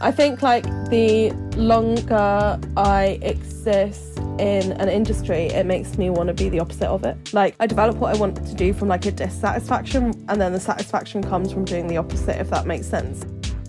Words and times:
I 0.00 0.12
think 0.12 0.42
like 0.42 0.62
the 0.90 1.32
longer 1.56 2.60
I 2.76 3.18
exist 3.20 4.16
in 4.38 4.70
an 4.72 4.88
industry, 4.88 5.46
it 5.46 5.66
makes 5.66 5.98
me 5.98 6.08
want 6.08 6.28
to 6.28 6.34
be 6.34 6.48
the 6.48 6.60
opposite 6.60 6.86
of 6.86 7.02
it. 7.02 7.34
Like 7.34 7.56
I 7.58 7.66
develop 7.66 7.96
what 7.96 8.14
I 8.14 8.18
want 8.18 8.36
to 8.36 8.54
do 8.54 8.72
from 8.72 8.86
like 8.86 9.06
a 9.06 9.10
dissatisfaction, 9.10 10.24
and 10.28 10.40
then 10.40 10.52
the 10.52 10.60
satisfaction 10.60 11.20
comes 11.20 11.52
from 11.52 11.64
doing 11.64 11.88
the 11.88 11.96
opposite, 11.96 12.40
if 12.40 12.48
that 12.50 12.64
makes 12.64 12.86
sense. 12.86 13.26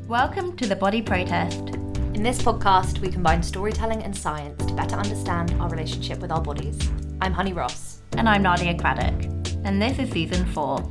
Welcome 0.08 0.56
to 0.58 0.68
the 0.68 0.76
Body 0.76 1.02
Protest. 1.02 1.70
In 2.14 2.22
this 2.22 2.40
podcast, 2.40 3.00
we 3.00 3.10
combine 3.10 3.42
storytelling 3.42 4.04
and 4.04 4.16
science 4.16 4.64
to 4.68 4.74
better 4.76 4.98
understand 4.98 5.52
our 5.60 5.68
relationship 5.68 6.20
with 6.20 6.32
our 6.32 6.44
bodies. 6.44 6.78
I'm 7.22 7.34
Honey 7.34 7.54
Ross. 7.54 8.02
And 8.12 8.30
I'm 8.30 8.44
Nadia 8.44 8.78
Craddock. 8.78 9.26
And 9.64 9.82
this 9.82 9.98
is 9.98 10.12
season 10.12 10.46
four. 10.54 10.88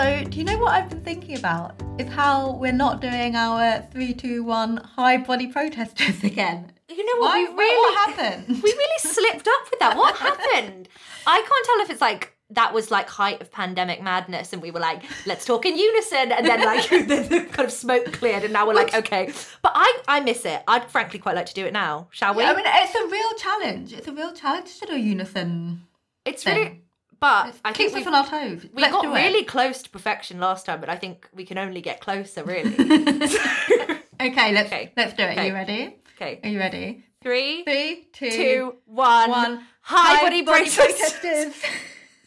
So, 0.00 0.24
do 0.24 0.38
you 0.38 0.44
know 0.44 0.56
what 0.56 0.72
I've 0.72 0.88
been 0.88 1.02
thinking 1.02 1.36
about? 1.36 1.74
Is 1.98 2.08
how 2.08 2.52
we're 2.52 2.72
not 2.72 3.02
doing 3.02 3.36
our 3.36 3.82
three, 3.92 4.14
two, 4.14 4.42
one 4.42 4.78
hi 4.78 5.18
body 5.18 5.48
protesters 5.48 6.24
again. 6.32 6.72
You 6.88 7.04
know 7.04 7.20
what? 7.20 7.28
Why? 7.28 7.42
We 7.42 7.48
What- 7.48 7.58
really, 7.58 7.76
what 7.76 8.08
happened? 8.08 8.48
We 8.62 8.72
really 8.72 8.98
slipped 9.00 9.46
up 9.46 9.70
with 9.70 9.78
that. 9.80 9.98
What 9.98 10.16
happened? 10.16 10.88
I 11.26 11.36
can't 11.36 11.66
tell 11.66 11.80
if 11.84 11.90
it's 11.90 12.00
like 12.00 12.32
that 12.48 12.72
was 12.72 12.90
like 12.90 13.10
height 13.10 13.42
of 13.42 13.52
pandemic 13.52 14.00
madness, 14.02 14.54
and 14.54 14.62
we 14.62 14.70
were 14.70 14.80
like, 14.80 15.02
let's 15.26 15.44
talk 15.44 15.66
in 15.66 15.76
unison, 15.76 16.32
and 16.32 16.46
then 16.46 16.64
like 16.64 16.88
the, 16.88 17.26
the 17.28 17.40
kind 17.52 17.66
of 17.66 17.70
smoke 17.70 18.10
cleared, 18.10 18.42
and 18.42 18.54
now 18.54 18.66
we're 18.66 18.72
like, 18.72 18.94
okay. 18.94 19.30
But 19.60 19.72
I, 19.74 20.00
I 20.08 20.20
miss 20.20 20.46
it. 20.46 20.62
I'd 20.66 20.90
frankly 20.90 21.18
quite 21.18 21.36
like 21.36 21.44
to 21.52 21.54
do 21.54 21.66
it 21.66 21.74
now. 21.74 22.08
Shall 22.10 22.32
we? 22.32 22.42
I 22.42 22.54
mean, 22.54 22.64
it's 22.66 22.94
a 22.94 23.06
real 23.06 23.32
challenge. 23.36 23.92
It's 23.92 24.08
a 24.08 24.12
real 24.12 24.32
challenge 24.32 24.78
to 24.78 24.86
do 24.86 24.98
unison. 24.98 25.82
it's 26.24 26.42
thing. 26.42 26.56
really. 26.56 26.80
But 27.20 27.54
I 27.64 27.72
think 27.74 27.90
us 27.92 27.96
we 28.00 28.04
on 28.06 28.14
our 28.14 28.26
toes. 28.26 28.66
we 28.74 28.80
Let's 28.80 28.92
got 28.94 29.04
it. 29.04 29.08
really 29.08 29.44
close 29.44 29.82
to 29.82 29.90
perfection 29.90 30.40
last 30.40 30.64
time, 30.66 30.80
but 30.80 30.88
I 30.88 30.96
think 30.96 31.28
we 31.34 31.44
can 31.44 31.58
only 31.58 31.80
get 31.82 32.00
closer, 32.00 32.42
really. 32.44 32.74
Okay, 34.20 34.52
let's 34.52 34.66
Okay. 34.68 34.92
let's 34.98 35.14
do 35.14 35.22
it. 35.22 35.38
Are 35.38 35.46
you 35.46 35.54
ready? 35.54 35.96
okay, 36.16 36.40
Are 36.44 36.50
you 36.50 36.58
ready? 36.58 37.04
three, 37.22 37.64
Three, 37.64 38.08
two, 38.12 38.30
two, 38.30 38.74
one. 38.84 39.30
one. 39.30 39.64
Hi, 39.82 40.20
body, 40.22 40.42
body 40.42 40.68
protesters. 40.70 41.54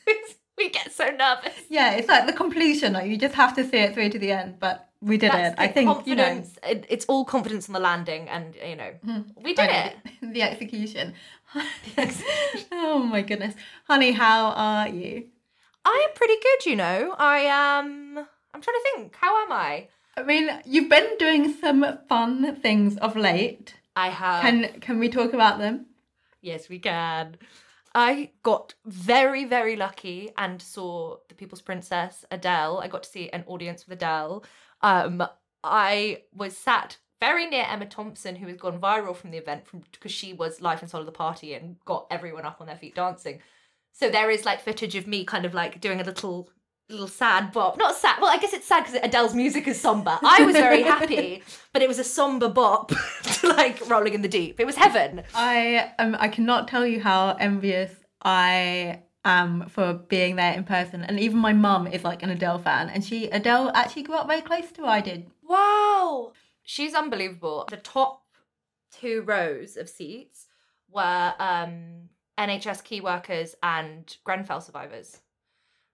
we 0.57 0.69
get 0.69 0.91
so 0.91 1.05
nervous. 1.11 1.53
yeah, 1.69 1.91
it's 1.93 2.07
like 2.07 2.25
the 2.25 2.33
completion. 2.33 2.93
Like 2.93 3.07
you 3.09 3.17
just 3.17 3.35
have 3.35 3.55
to 3.57 3.63
see 3.63 3.77
it 3.77 3.93
through 3.93 4.09
to 4.09 4.19
the 4.19 4.31
end. 4.31 4.59
But 4.59 4.89
we 5.01 5.17
did 5.17 5.31
That's 5.33 5.53
it. 5.53 5.59
I 5.59 5.67
think 5.67 6.07
you 6.07 6.15
know. 6.15 6.43
it- 6.63 6.85
it's 6.89 7.05
all 7.05 7.25
confidence 7.25 7.69
on 7.69 7.73
the 7.73 7.79
landing, 7.79 8.27
and 8.27 8.55
you 8.67 8.75
know, 8.75 8.91
hmm. 9.05 9.21
we 9.41 9.53
did 9.53 9.69
it. 9.69 9.95
The 10.33 10.41
execution. 10.41 11.13
oh 12.71 12.99
my 12.99 13.21
goodness, 13.21 13.55
honey, 13.85 14.11
how 14.11 14.51
are 14.51 14.89
you? 14.89 15.27
I 15.85 16.07
am 16.07 16.15
pretty 16.15 16.35
good, 16.41 16.69
you 16.69 16.75
know. 16.75 17.15
I 17.17 17.39
am. 17.39 18.17
I'm 18.53 18.61
trying 18.61 18.77
to 18.77 18.89
think. 18.95 19.15
How 19.15 19.43
am 19.43 19.51
I? 19.51 19.87
I 20.15 20.23
mean, 20.23 20.49
you've 20.65 20.89
been 20.89 21.17
doing 21.17 21.53
some 21.53 21.85
fun 22.07 22.55
things 22.57 22.97
of 22.97 23.15
late. 23.15 23.75
I 23.95 24.09
have. 24.09 24.41
Can 24.41 24.79
can 24.79 24.99
we 24.99 25.09
talk 25.09 25.33
about 25.33 25.59
them? 25.59 25.87
Yes, 26.41 26.69
we 26.69 26.79
can. 26.79 27.37
I 27.95 28.31
got 28.41 28.73
very, 28.85 29.45
very 29.45 29.75
lucky 29.75 30.31
and 30.37 30.61
saw 30.61 31.17
the 31.29 31.35
People's 31.35 31.61
Princess 31.61 32.25
Adele. 32.31 32.79
I 32.79 32.87
got 32.87 33.03
to 33.03 33.09
see 33.09 33.29
an 33.29 33.43
audience 33.45 33.87
with 33.87 33.97
Adele. 33.97 34.43
Um, 34.81 35.23
I 35.63 36.23
was 36.33 36.57
sat 36.57 36.97
very 37.23 37.45
near 37.45 37.65
Emma 37.69 37.85
Thompson, 37.85 38.35
who 38.35 38.47
has 38.47 38.57
gone 38.57 38.81
viral 38.81 39.15
from 39.15 39.31
the 39.31 39.37
event 39.37 39.65
from 39.65 39.81
because 39.93 40.11
she 40.11 40.33
was 40.33 40.59
life 40.59 40.81
and 40.81 40.91
soul 40.91 40.99
of 40.99 41.05
the 41.05 41.13
party 41.13 41.53
and 41.53 41.77
got 41.85 42.05
everyone 42.11 42.43
up 42.43 42.59
on 42.59 42.67
their 42.67 42.75
feet 42.75 42.95
dancing. 42.95 43.39
So 43.93 44.09
there 44.09 44.29
is 44.29 44.43
like 44.43 44.59
footage 44.59 44.95
of 44.95 45.07
me 45.07 45.23
kind 45.23 45.45
of 45.45 45.53
like 45.53 45.79
doing 45.79 46.01
a 46.01 46.03
little 46.03 46.49
little 46.89 47.07
sad 47.07 47.53
bop. 47.53 47.77
Not 47.77 47.95
sad. 47.95 48.17
Well, 48.19 48.29
I 48.29 48.39
guess 48.39 48.51
it's 48.51 48.67
sad 48.67 48.83
because 48.83 48.99
Adele's 49.01 49.33
music 49.33 49.69
is 49.69 49.79
somber. 49.79 50.19
I 50.21 50.43
was 50.43 50.53
very 50.53 50.81
happy, 50.95 51.43
but 51.71 51.81
it 51.81 51.87
was 51.87 51.97
a 51.97 52.03
somber 52.03 52.49
bop 52.49 52.89
to 52.89 53.47
like 53.57 53.89
rolling 53.89 54.15
in 54.15 54.21
the 54.21 54.27
deep. 54.27 54.59
It 54.59 54.65
was 54.65 54.75
heaven. 54.75 55.23
I 55.33 55.93
um 55.99 56.17
I 56.19 56.27
cannot 56.27 56.67
tell 56.67 56.85
you 56.85 56.99
how 56.99 57.37
envious 57.39 57.93
I 58.21 58.99
am 59.23 59.69
for 59.69 59.93
being 59.93 60.35
there 60.35 60.53
in 60.55 60.65
person. 60.65 61.03
And 61.03 61.17
even 61.21 61.37
my 61.37 61.53
mum 61.53 61.87
is 61.87 62.03
like 62.03 62.21
an 62.21 62.31
Adele 62.31 62.59
fan, 62.59 62.89
and 62.89 63.01
she 63.01 63.29
Adele 63.29 63.71
actually 63.73 64.03
grew 64.03 64.15
up 64.15 64.27
very 64.27 64.41
close 64.41 64.69
to 64.73 64.81
where 64.81 64.91
I 64.91 64.99
did. 64.99 65.27
Wow. 65.41 66.33
She's 66.63 66.93
unbelievable. 66.93 67.67
The 67.69 67.77
top 67.77 68.23
two 68.91 69.21
rows 69.23 69.77
of 69.77 69.89
seats 69.89 70.47
were 70.89 71.33
um, 71.39 72.09
NHS 72.37 72.83
key 72.83 73.01
workers 73.01 73.55
and 73.61 74.15
Grenfell 74.23 74.61
survivors. 74.61 75.19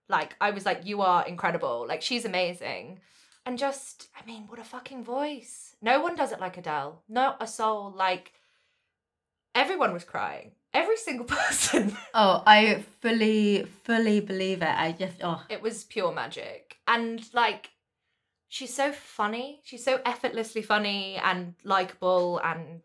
Like, 0.08 0.34
I 0.40 0.50
was 0.50 0.66
like, 0.66 0.86
you 0.86 1.02
are 1.02 1.26
incredible. 1.26 1.86
Like, 1.88 2.02
she's 2.02 2.24
amazing. 2.24 3.00
And 3.46 3.58
just, 3.58 4.08
I 4.20 4.26
mean, 4.26 4.44
what 4.48 4.58
a 4.58 4.64
fucking 4.64 5.04
voice. 5.04 5.76
No 5.80 6.00
one 6.00 6.16
does 6.16 6.32
it 6.32 6.40
like 6.40 6.58
Adele. 6.58 7.02
Not 7.08 7.36
a 7.40 7.46
soul. 7.46 7.92
Like, 7.96 8.32
everyone 9.54 9.92
was 9.92 10.04
crying. 10.04 10.52
Every 10.72 10.96
single 10.96 11.26
person. 11.38 11.96
Oh, 12.14 12.42
I 12.46 12.84
fully 13.00 13.66
fully 13.84 14.20
believe 14.20 14.62
it. 14.62 14.68
I 14.68 14.92
just 14.92 15.16
oh 15.22 15.42
it 15.48 15.62
was 15.62 15.84
pure 15.84 16.12
magic 16.12 16.76
and 16.86 17.22
like 17.34 17.70
she's 18.50 18.74
so 18.74 18.92
funny. 18.92 19.60
She's 19.64 19.82
so 19.82 20.00
effortlessly 20.04 20.60
funny 20.60 21.16
and 21.16 21.54
likable 21.64 22.38
and 22.44 22.82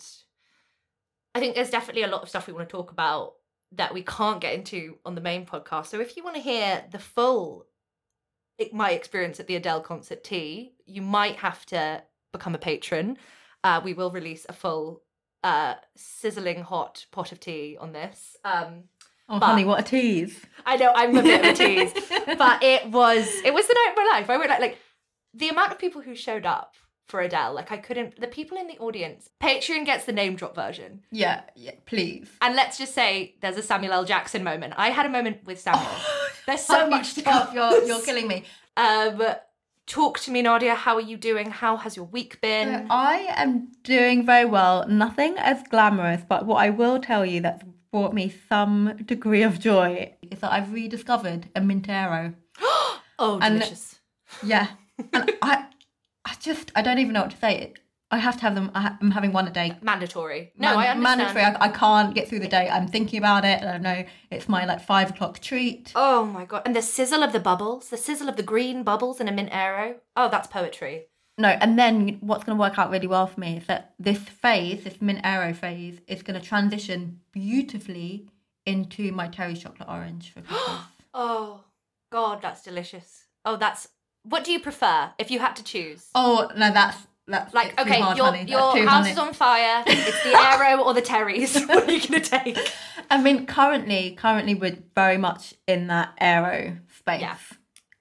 i 1.36 1.40
think 1.40 1.54
there's 1.54 1.70
definitely 1.70 2.04
a 2.04 2.08
lot 2.08 2.22
of 2.24 2.30
stuff 2.30 2.48
we 2.48 2.54
want 2.54 2.70
to 2.70 2.72
talk 2.72 2.92
about 2.92 3.34
that 3.74 3.94
we 3.94 4.04
can't 4.04 4.40
get 4.40 4.54
into 4.54 4.98
on 5.06 5.16
the 5.16 5.22
main 5.30 5.46
podcast. 5.46 5.88
So 5.88 6.00
if 6.00 6.16
you 6.16 6.24
want 6.24 6.38
to 6.38 6.42
hear 6.42 6.86
the 6.92 7.00
full 7.00 7.66
my 8.72 8.92
experience 8.92 9.38
at 9.42 9.48
the 9.48 9.58
adele 9.58 9.82
concert 9.82 10.24
tea 10.24 10.72
you 10.86 11.02
might 11.02 11.36
have 11.48 11.66
to 11.66 12.02
become 12.32 12.56
a 12.56 12.58
patron. 12.58 13.18
Uh, 13.64 13.82
we 13.84 13.94
will 13.94 14.12
release 14.12 14.46
a 14.48 14.54
full 14.54 15.02
uh, 15.44 15.74
sizzling 15.96 16.62
hot 16.62 17.06
pot 17.12 17.32
of 17.32 17.40
tea 17.40 17.78
on 17.80 17.92
this. 17.94 18.38
Um, 18.44 18.84
oh 19.30 19.40
But- 19.40 19.48
honey, 19.48 19.66
what 19.66 19.80
a 19.80 19.84
tease. 19.84 20.40
I 20.66 20.76
know 20.78 20.92
I'm 20.96 21.18
a 21.18 21.24
bit 21.24 21.40
of 21.42 21.48
a 21.48 21.54
tease, 21.54 21.94
but 22.38 22.62
it 22.64 22.90
was 22.92 23.28
it 23.44 23.54
was 23.54 23.68
the 23.68 23.74
night 23.74 23.92
of 23.92 23.98
my 23.98 24.10
life. 24.14 24.30
I 24.30 24.38
went 24.38 24.50
like 24.50 24.60
like 24.60 24.78
the 25.36 25.50
amount 25.50 25.72
of 25.72 25.80
people 25.80 26.02
who 26.02 26.16
showed 26.16 26.46
up 26.46 26.74
for 27.08 27.20
Adele. 27.22 27.54
Like 27.54 27.72
I 27.72 27.78
couldn't. 27.78 28.20
The 28.20 28.28
people 28.28 28.58
in 28.58 28.68
the 28.68 28.78
audience. 28.80 29.30
Patreon 29.42 29.86
gets 29.86 30.06
the 30.06 30.12
name 30.12 30.36
drop 30.36 30.56
version, 30.56 31.02
Yeah, 31.12 31.42
yeah, 31.56 31.72
please. 31.86 32.28
and 32.42 32.56
let's 32.56 32.78
just 32.78 32.94
say 32.96 33.36
there's 33.42 33.58
a 33.58 33.62
Samuel 33.62 33.94
L. 33.94 34.06
Jackson 34.06 34.44
moment. 34.44 34.74
I 34.78 34.90
had 34.90 35.06
a 35.06 35.10
moment 35.10 35.44
with 35.46 35.60
Samuel. 35.60 35.86
There's 36.48 36.62
so 36.62 36.88
much 36.88 37.24
go. 37.24 37.48
You're 37.54 37.84
you're 37.86 38.02
killing 38.10 38.28
me. 38.28 38.44
Um, 38.78 39.22
talk 39.88 40.20
to 40.22 40.32
me, 40.32 40.42
Nadia. 40.44 40.76
How 40.76 40.96
are 40.96 41.02
you 41.02 41.18
doing? 41.18 41.50
How 41.50 41.76
has 41.78 41.96
your 41.96 42.06
week 42.06 42.40
been? 42.42 42.88
So 42.88 42.88
I 42.92 43.28
am 43.36 43.72
doing 43.84 44.26
very 44.26 44.46
well. 44.46 44.88
Nothing 44.88 45.36
as 45.38 45.64
glamorous, 45.70 46.22
but 46.28 46.46
what 46.46 46.58
I 46.58 46.70
will 46.70 47.00
tell 47.00 47.26
you 47.26 47.42
that's 47.42 47.64
brought 47.92 48.14
me 48.14 48.34
some 48.50 48.96
degree 49.06 49.42
of 49.44 49.60
joy 49.60 50.14
is 50.30 50.40
that 50.42 50.52
I've 50.52 50.72
rediscovered 50.72 51.50
a 51.56 51.62
Mint 51.62 51.88
Aero. 51.90 52.34
oh, 53.20 53.40
and- 53.42 53.56
delicious. 53.60 54.00
Yeah, 54.44 54.68
and 55.14 55.32
I, 55.42 55.66
I 56.24 56.36
just 56.40 56.72
I 56.76 56.82
don't 56.82 57.00
even 57.00 57.14
know 57.14 57.22
what 57.22 57.32
to 57.32 57.38
say. 57.38 57.74
I 58.12 58.20
have 58.20 58.36
to 58.38 58.42
have 58.44 58.56
them. 58.56 58.72
I 58.76 58.82
ha- 58.82 58.98
I'm 59.02 59.12
having 59.12 59.34
one 59.34 59.48
a 59.48 59.52
day. 59.52 59.78
Mandatory. 59.82 60.52
No, 60.58 60.70
Man- 60.70 60.78
I 60.78 60.88
understand. 60.90 61.20
Mandatory. 61.20 61.44
I, 61.44 61.66
I 61.66 61.70
can't 61.70 62.14
get 62.14 62.30
through 62.30 62.40
the 62.40 62.48
day. 62.48 62.70
I'm 62.70 62.88
thinking 62.88 63.18
about 63.18 63.44
it. 63.46 63.64
I 63.64 63.78
know 63.80 64.06
it's 64.30 64.48
my 64.48 64.66
like 64.66 64.82
five 64.82 65.10
o'clock 65.10 65.40
treat. 65.40 65.92
Oh 65.96 66.24
my 66.26 66.46
god! 66.46 66.62
And 66.66 66.76
the 66.76 66.82
sizzle 66.82 67.24
of 67.24 67.34
the 67.34 67.40
bubbles, 67.40 67.90
the 67.90 67.98
sizzle 67.98 68.30
of 68.30 68.38
the 68.38 68.44
green 68.44 68.84
bubbles 68.84 69.20
in 69.20 69.28
a 69.28 69.32
Mint 69.32 69.50
Aero. 69.52 69.96
Oh, 70.16 70.30
that's 70.30 70.48
poetry. 70.48 71.08
No, 71.38 71.50
and 71.50 71.78
then 71.78 72.20
what's 72.22 72.46
going 72.46 72.58
to 72.58 72.62
work 72.62 72.80
out 72.80 72.92
really 72.92 73.08
well 73.08 73.28
for 73.28 73.40
me 73.42 73.58
is 73.58 73.66
that 73.66 73.94
this 74.00 74.20
phase, 74.20 74.86
this 74.86 75.02
Mint 75.02 75.20
Aero 75.26 75.54
phase, 75.54 76.00
is 76.08 76.24
going 76.24 76.40
to 76.40 76.46
transition 76.48 77.20
beautifully 77.34 78.30
into 78.66 79.12
my 79.12 79.28
Terry's 79.28 79.60
chocolate 79.60 79.90
orange 79.90 80.32
for 80.34 80.42
Christmas. 80.42 80.80
Oh 81.18 81.64
god, 82.12 82.42
that's 82.42 82.62
delicious. 82.62 83.26
Oh, 83.46 83.56
that's. 83.56 83.88
What 84.28 84.44
do 84.44 84.52
you 84.52 84.60
prefer 84.60 85.12
if 85.18 85.30
you 85.32 85.40
had 85.40 85.56
to 85.58 85.64
choose? 85.64 86.08
oh 86.16 86.50
no, 86.56 86.72
that's 86.72 86.98
that's 87.28 87.54
Like, 87.56 87.80
okay, 87.80 88.00
hard, 88.00 88.18
your 88.18 88.28
honey. 88.28 88.44
Your 88.48 88.86
house 88.86 89.08
is 89.08 89.18
on 89.18 89.34
fire. 89.34 89.84
It's 89.88 90.24
the 90.24 90.36
Aero 90.36 90.84
or 90.84 90.94
the 90.94 91.02
Terry's. 91.02 91.56
what 91.66 91.88
are 91.90 91.92
you 91.92 92.08
gonna 92.08 92.22
take? 92.24 92.58
I 93.10 93.20
mean, 93.22 93.46
currently, 93.48 94.12
currently 94.12 94.54
we're 94.54 94.78
very 94.94 95.18
much 95.18 95.56
in 95.68 95.88
that 95.88 96.14
aero 96.20 96.78
space. 97.00 97.22
Yeah. 97.22 97.38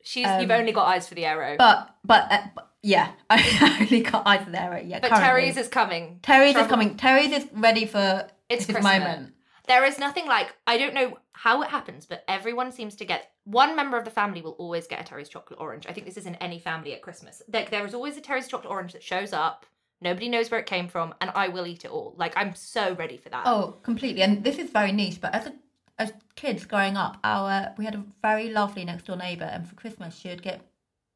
She's. 0.03 0.27
you've 0.41 0.51
only 0.51 0.73
got 0.73 0.87
eyes 0.89 1.09
for 1.09 1.15
the 1.15 1.25
Aero. 1.25 1.53
Um, 1.53 1.57
But 1.57 1.95
but, 2.05 2.27
uh, 2.31 2.43
but 2.55 2.71
yeah, 2.83 3.13
I 3.31 3.79
only 3.81 4.03
got 4.03 4.27
eyes 4.27 4.45
for 4.45 4.51
the 4.51 4.61
aero. 4.61 4.83
Yeah, 4.85 4.99
But 5.01 5.09
currently. 5.11 5.27
Terry's 5.27 5.57
is 5.57 5.69
coming. 5.69 6.19
Terry's 6.23 6.57
is 6.57 6.67
coming. 6.67 6.97
Terry's 6.99 7.33
is 7.33 7.47
ready 7.55 7.87
for 7.87 8.29
It's 8.51 8.67
his 8.67 8.75
Christmas. 8.77 8.99
moment. 8.99 9.33
There 9.67 9.87
is 9.87 9.99
nothing 9.99 10.27
like 10.27 10.55
I 10.67 10.77
don't 10.77 10.93
know 10.93 11.17
how 11.33 11.63
it 11.63 11.71
happens, 11.71 12.05
but 12.05 12.23
everyone 12.29 12.71
seems 12.73 12.97
to 12.97 13.07
get 13.07 13.31
one 13.45 13.77
member 13.77 13.97
of 13.97 14.05
the 14.05 14.11
family 14.11 14.43
will 14.43 14.53
always 14.53 14.87
get 14.87 15.01
a 15.01 15.05
Terry's 15.05 15.29
chocolate 15.29 15.61
orange. 15.61 15.87
I 15.87 15.93
think 15.93 16.07
this 16.07 16.17
is 16.17 16.27
in 16.27 16.35
any 16.37 16.59
family 16.59 16.95
at 16.95 17.03
Christmas. 17.03 17.43
Like 17.53 17.71
there 17.71 17.87
is 17.87 17.95
always 17.95 18.17
a 18.17 18.21
Terry's 18.21 18.49
chocolate 18.49 18.71
orange 18.71 18.93
that 18.93 19.03
shows 19.03 19.33
up. 19.33 19.67
Nobody 20.01 20.29
knows 20.29 20.51
where 20.51 20.61
it 20.61 20.67
came 20.67 20.89
from, 20.89 21.15
and 21.21 21.31
I 21.35 21.49
will 21.49 21.67
eat 21.67 21.85
it 21.85 21.91
all. 21.91 22.15
Like 22.17 22.35
I'm 22.37 22.55
so 22.55 22.95
ready 22.95 23.17
for 23.17 23.29
that. 23.31 23.47
Oh, 23.47 23.77
completely. 23.83 24.23
And 24.23 24.43
this 24.45 24.59
is 24.59 24.71
very 24.71 24.93
niche, 24.93 25.21
but 25.21 25.35
as 25.35 25.47
a 25.47 25.55
as 25.97 26.13
kids 26.35 26.67
growing 26.67 26.97
up, 26.97 27.19
our 27.23 27.73
we 27.79 27.85
had 27.85 27.95
a 27.95 28.05
very 28.21 28.51
lovely 28.51 28.85
next 28.85 29.07
door 29.07 29.17
neighbour, 29.17 29.45
and 29.45 29.69
for 29.69 29.75
Christmas 29.75 30.17
she 30.17 30.29
would 30.29 30.43
get 30.43 30.61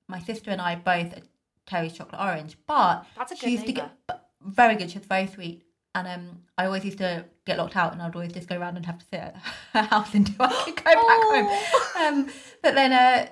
my 0.07 0.21
sister 0.21 0.51
and 0.51 0.61
I 0.61 0.77
both 0.77 1.13
a 1.17 1.23
Terry's 1.67 1.93
chocolate 1.93 2.21
orange. 2.21 2.57
But 2.67 3.05
That's 3.17 3.33
a 3.33 3.37
she 3.37 3.47
good 3.47 3.53
used 3.53 3.67
to 3.67 3.73
get 3.73 3.91
very 4.41 4.77
good. 4.77 4.91
She 4.91 4.99
was 4.99 5.07
very 5.07 5.27
sweet, 5.27 5.65
and 5.99 6.09
um, 6.31 6.39
I 6.57 6.67
always 6.67 6.85
used 6.85 6.99
to 6.99 7.25
get 7.47 7.59
locked 7.59 7.77
out, 7.77 7.93
and 7.93 8.01
I'd 8.03 8.15
always 8.15 8.33
just 8.33 8.49
go 8.49 8.57
around 8.59 8.77
and 8.77 8.87
have 8.87 8.99
to 8.99 9.05
sit 9.05 9.21
at 9.21 9.37
her 9.75 9.83
house 9.83 10.15
until 10.15 10.37
I 10.41 10.63
could 10.65 10.77
go 10.77 10.85
back 10.85 10.95
Oh. 10.97 11.61
home. 11.97 12.03
Um, 12.27 12.31
but 12.63 12.75
then 12.75 12.93
uh, 12.93 13.29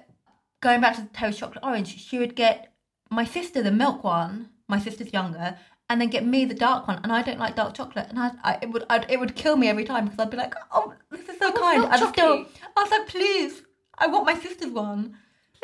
going 0.61 0.81
back 0.81 0.97
to 0.97 1.03
the 1.03 1.09
Terry's 1.09 1.37
chocolate 1.39 1.65
orange, 1.65 1.97
she 1.99 2.19
would 2.19 2.35
get 2.37 2.73
my 3.11 3.25
sister 3.25 3.63
the 3.63 3.71
milk 3.73 4.03
one. 4.05 4.51
My 4.69 4.81
sister's 4.81 5.13
younger, 5.13 5.57
and 5.89 6.01
then 6.01 6.09
get 6.09 6.27
me 6.27 6.45
the 6.45 6.55
dark 6.55 6.89
one. 6.89 6.99
And 7.05 7.13
I 7.13 7.23
don't 7.23 7.39
like 7.39 7.55
dark 7.55 7.75
chocolate, 7.75 8.07
and 8.11 8.19
I, 8.19 8.33
I 8.43 8.59
it 8.63 8.71
would 8.71 8.85
I'd, 8.91 9.09
it 9.11 9.21
would 9.21 9.37
kill 9.37 9.57
me 9.57 9.69
every 9.69 9.85
time 9.85 10.05
because 10.07 10.19
I'd 10.19 10.31
be 10.31 10.37
like, 10.37 10.55
oh, 10.73 10.93
this 11.11 11.29
is 11.29 11.39
so 11.39 11.51
want 11.51 11.57
kind. 11.57 11.87
I'd 11.87 12.09
still. 12.13 12.47
I 12.77 12.83
was 12.83 12.91
like, 12.91 13.07
please, 13.07 13.63
I 13.97 14.09
want 14.09 14.27
my 14.27 14.35
sister's 14.35 14.73
one. 14.73 15.17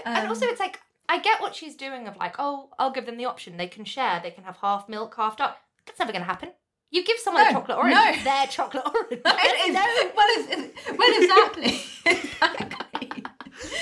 and 0.06 0.19
Um, 0.25 0.28
also, 0.28 0.46
it's 0.46 0.60
like 0.60 0.78
I 1.08 1.19
get 1.19 1.40
what 1.40 1.54
she's 1.56 1.75
doing 1.75 2.06
of 2.06 2.16
like, 2.16 2.37
oh, 2.38 2.69
I'll 2.78 2.93
give 2.93 3.06
them 3.06 3.16
the 3.16 3.25
option. 3.25 3.56
They 3.56 3.66
can 3.66 3.84
share. 3.84 4.20
They 4.22 4.31
can 4.31 4.44
have 4.44 4.56
half 4.58 4.88
milk, 4.88 5.14
half 5.16 5.37
dark. 5.37 5.56
That's 5.84 5.99
never 5.99 6.12
going 6.12 6.22
to 6.22 6.28
happen. 6.28 6.50
You 6.92 7.02
give 7.02 7.18
someone 7.18 7.48
a 7.48 7.52
chocolate 7.52 7.78
orange. 7.78 7.94
no. 7.94 8.22
Their 8.22 8.46
chocolate 8.48 8.84
orange. 8.84 9.08
it 9.24 9.68
is, 9.68 10.12
well, 10.14 10.26
it's, 10.28 10.76
it's, 10.86 10.98
well, 10.98 11.22
exactly, 11.22 11.80
exactly. 12.06 13.22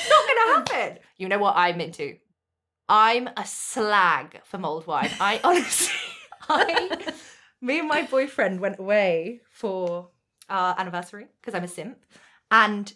not 0.08 0.26
gonna 0.28 0.54
happen. 0.54 0.98
You 1.18 1.28
know 1.28 1.38
what 1.38 1.56
I'm 1.56 1.80
into? 1.80 2.16
I'm 2.88 3.28
a 3.36 3.44
slag 3.44 4.40
for 4.44 4.58
mulled 4.58 4.86
wine. 4.86 5.10
I 5.18 5.40
honestly, 5.44 5.92
I, 6.48 7.12
me 7.60 7.80
and 7.80 7.88
my 7.88 8.02
boyfriend 8.02 8.60
went 8.60 8.78
away 8.78 9.40
for 9.50 10.10
our 10.48 10.78
anniversary 10.78 11.26
because 11.40 11.56
I'm 11.56 11.64
a 11.64 11.68
simp, 11.68 11.98
and 12.52 12.92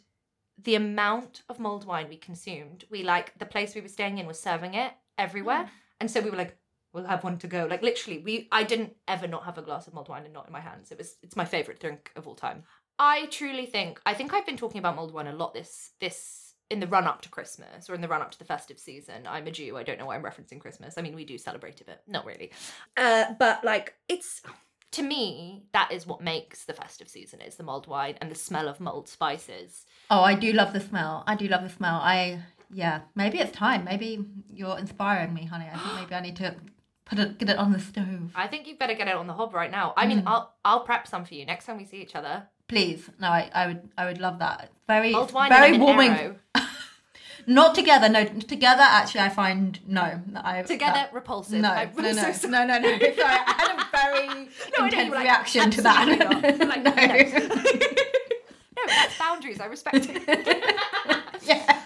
the 0.62 0.76
amount 0.76 1.43
of 1.49 1.58
mulled 1.58 1.87
wine 1.87 2.08
we 2.08 2.16
consumed, 2.16 2.84
we 2.88 3.02
like 3.02 3.37
the 3.40 3.46
place 3.46 3.75
we 3.75 3.81
were 3.81 3.88
staying 3.88 4.19
in 4.19 4.26
was 4.26 4.38
serving 4.38 4.75
it 4.75 4.93
everywhere, 5.19 5.62
hmm. 5.62 5.69
and 6.00 6.08
so 6.08 6.20
we 6.20 6.31
were 6.31 6.37
like. 6.37 6.56
We'll 6.94 7.05
have 7.05 7.25
one 7.25 7.38
to 7.38 7.49
go. 7.49 7.67
Like 7.69 7.82
literally, 7.82 8.20
we 8.20 8.49
I 8.52 8.62
didn't 8.62 8.94
ever 9.08 9.26
not 9.26 9.44
have 9.44 9.58
a 9.58 9.62
glass 9.62 9.87
of 9.87 9.94
mulled 9.94 10.08
wine 10.08 10.25
and 10.25 10.32
not 10.32 10.46
in 10.46 10.52
my 10.52 10.61
hands. 10.61 10.93
It 10.93 10.99
was 10.99 11.17
it's 11.23 11.37
my 11.37 11.44
favorite 11.44 11.81
drink 11.81 12.12
of 12.14 12.26
all 12.26 12.37
time. 12.37 12.62
I 12.99 13.26
truly 13.26 13.67
think 13.67 14.00
I 14.06 14.14
think 14.14 14.32
I've 14.32 14.46
been 14.46 14.56
talking 14.56 14.79
about 14.79 14.94
mulled 14.94 15.12
wine 15.12 15.26
a 15.26 15.32
lot 15.32 15.55
this 15.55 15.91
this 16.00 16.55
in 16.70 16.81
the 16.81 16.87
run 16.87 17.06
up 17.06 17.20
to 17.23 17.29
Christmas 17.29 17.91
or 17.91 17.94
in 17.94 18.00
the 18.00 18.08
run 18.08 18.23
up 18.23 18.31
to 18.31 18.38
the 18.38 18.44
festive 18.44 18.79
season. 18.79 19.26
I'm 19.29 19.46
a 19.46 19.50
Jew. 19.50 19.76
I 19.76 19.82
don't 19.82 19.99
know 19.99 20.06
why 20.06 20.14
I'm 20.14 20.23
referencing 20.23 20.61
Christmas. 20.61 20.94
I 20.96 21.02
mean, 21.02 21.14
we 21.14 21.25
do 21.25 21.37
celebrate 21.37 21.81
a 21.81 21.85
bit, 21.85 22.00
not 22.06 22.25
really. 22.25 22.52
Uh, 22.97 23.35
but 23.38 23.64
like, 23.64 23.94
it's 24.08 24.40
to 24.93 25.02
me 25.02 25.64
that 25.73 25.90
is 25.90 26.06
what 26.06 26.20
makes 26.20 26.64
the 26.64 26.73
festive 26.73 27.08
season 27.08 27.40
is 27.40 27.56
the 27.56 27.64
mulled 27.64 27.88
wine 27.88 28.14
and 28.20 28.31
the 28.31 28.37
smell 28.37 28.69
of 28.69 28.81
mulled 28.81 29.08
spices. 29.08 29.85
Oh, 30.11 30.23
I 30.23 30.35
do 30.35 30.52
love 30.52 30.73
the 30.73 30.81
smell. 30.81 31.25
I 31.26 31.35
do 31.35 31.49
love 31.49 31.64
the 31.64 31.69
smell. 31.69 31.97
I 31.97 32.40
yeah, 32.73 33.00
maybe 33.14 33.38
it's 33.38 33.52
time. 33.52 33.85
Maybe 33.85 34.25
you're 34.52 34.79
inspiring 34.79 35.35
me, 35.35 35.44
honey. 35.44 35.67
I 35.73 35.76
think 35.76 35.94
maybe 35.97 36.14
I 36.14 36.20
need 36.20 36.37
to 36.37 36.55
put 37.05 37.19
it 37.19 37.39
get 37.39 37.49
it 37.49 37.59
on 37.59 37.73
the 37.73 37.81
stove. 37.81 38.33
I 38.35 38.47
think 38.47 38.67
you 38.67 38.77
better 38.77 38.95
get 38.95 39.09
it 39.09 39.15
on 39.15 39.27
the 39.27 39.35
hob 39.35 39.55
right 39.55 39.71
now. 39.71 39.95
I 39.97 40.06
mean, 40.06 40.23
mm. 40.23 40.27
I'll 40.27 40.55
I'll 40.65 40.81
prep 40.81 41.06
some 41.06 41.25
for 41.25 41.35
you 41.35 41.45
next 41.47 41.67
time 41.67 41.77
we 41.77 41.85
see 41.85 42.01
each 42.01 42.15
other. 42.15 42.49
Please, 42.67 43.11
no, 43.21 43.29
I, 43.29 43.51
I 43.55 43.67
would 43.67 43.89
I 43.97 44.06
would 44.06 44.21
love 44.21 44.39
that. 44.39 44.71
Very 44.87 45.12
wine 45.12 45.51
very 45.51 45.79
warming. 45.79 46.39
Not 47.47 47.75
together, 47.75 48.09
no. 48.09 48.25
Together, 48.25 48.83
actually, 48.83 49.21
I 49.21 49.29
find 49.29 49.79
no. 49.87 50.19
I, 50.37 50.62
Together, 50.62 50.95
that- 50.95 51.12
repulsive. 51.12 51.61
No, 51.61 51.71
I'm 51.71 51.95
no, 51.95 52.12
no, 52.12 52.33
so 52.33 52.49
no, 52.49 52.65
no, 52.65 52.79
no. 52.79 52.99
Sorry, 52.99 53.15
I 53.19 53.55
had 53.59 53.79
a 53.79 53.85
very 53.93 54.49
No, 54.79 54.85
intense 54.87 55.12
like, 55.12 55.23
reaction 55.25 55.71
to 55.71 55.83
that. 55.83 56.09
Like, 56.09 56.59
no. 56.59 57.45
no, 58.77 58.87
that's 58.87 59.19
boundaries. 59.19 59.61
I 59.61 59.67
respect 59.67 60.07
it. 60.09 60.23
yeah. 61.43 61.83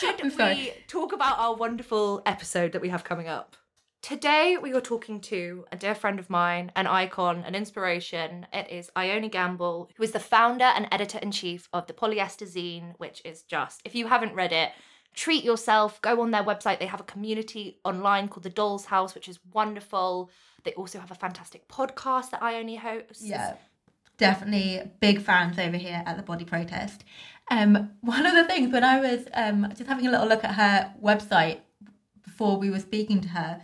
Should 0.00 0.22
we 0.36 0.72
talk 0.88 1.12
about 1.14 1.38
our 1.38 1.54
wonderful 1.54 2.20
episode 2.26 2.72
that 2.72 2.82
we 2.82 2.90
have 2.90 3.04
coming 3.04 3.28
up? 3.28 3.56
Today 4.06 4.56
we 4.56 4.72
are 4.72 4.80
talking 4.80 5.20
to 5.22 5.64
a 5.72 5.76
dear 5.76 5.96
friend 5.96 6.20
of 6.20 6.30
mine, 6.30 6.70
an 6.76 6.86
icon, 6.86 7.42
an 7.42 7.56
inspiration. 7.56 8.46
It 8.52 8.70
is 8.70 8.88
Ione 8.94 9.28
Gamble, 9.28 9.90
who 9.96 10.02
is 10.04 10.12
the 10.12 10.20
founder 10.20 10.66
and 10.66 10.86
editor 10.92 11.18
in 11.18 11.32
chief 11.32 11.68
of 11.72 11.88
the 11.88 11.92
Polyester 11.92 12.46
Zine, 12.46 12.94
which 12.98 13.20
is 13.24 13.42
just, 13.42 13.82
if 13.84 13.96
you 13.96 14.06
haven't 14.06 14.36
read 14.36 14.52
it, 14.52 14.70
treat 15.12 15.42
yourself. 15.42 16.00
Go 16.02 16.20
on 16.20 16.30
their 16.30 16.44
website. 16.44 16.78
They 16.78 16.86
have 16.86 17.00
a 17.00 17.02
community 17.02 17.80
online 17.84 18.28
called 18.28 18.44
the 18.44 18.50
Doll's 18.50 18.84
House, 18.84 19.12
which 19.12 19.28
is 19.28 19.40
wonderful. 19.52 20.30
They 20.62 20.72
also 20.74 21.00
have 21.00 21.10
a 21.10 21.16
fantastic 21.16 21.66
podcast 21.66 22.30
that 22.30 22.40
Ione 22.44 22.76
hosts. 22.76 23.24
Yeah, 23.24 23.54
definitely 24.18 24.88
big 25.00 25.20
fans 25.20 25.58
over 25.58 25.76
here 25.76 26.04
at 26.06 26.16
the 26.16 26.22
Body 26.22 26.44
Protest. 26.44 27.02
Um, 27.50 27.90
one 28.02 28.24
of 28.24 28.34
the 28.34 28.44
things 28.44 28.72
when 28.72 28.84
I 28.84 29.00
was 29.00 29.26
um, 29.34 29.66
just 29.76 29.88
having 29.88 30.06
a 30.06 30.12
little 30.12 30.28
look 30.28 30.44
at 30.44 30.54
her 30.54 30.94
website 31.02 31.58
before 32.22 32.56
we 32.56 32.70
were 32.70 32.78
speaking 32.78 33.20
to 33.22 33.28
her, 33.30 33.62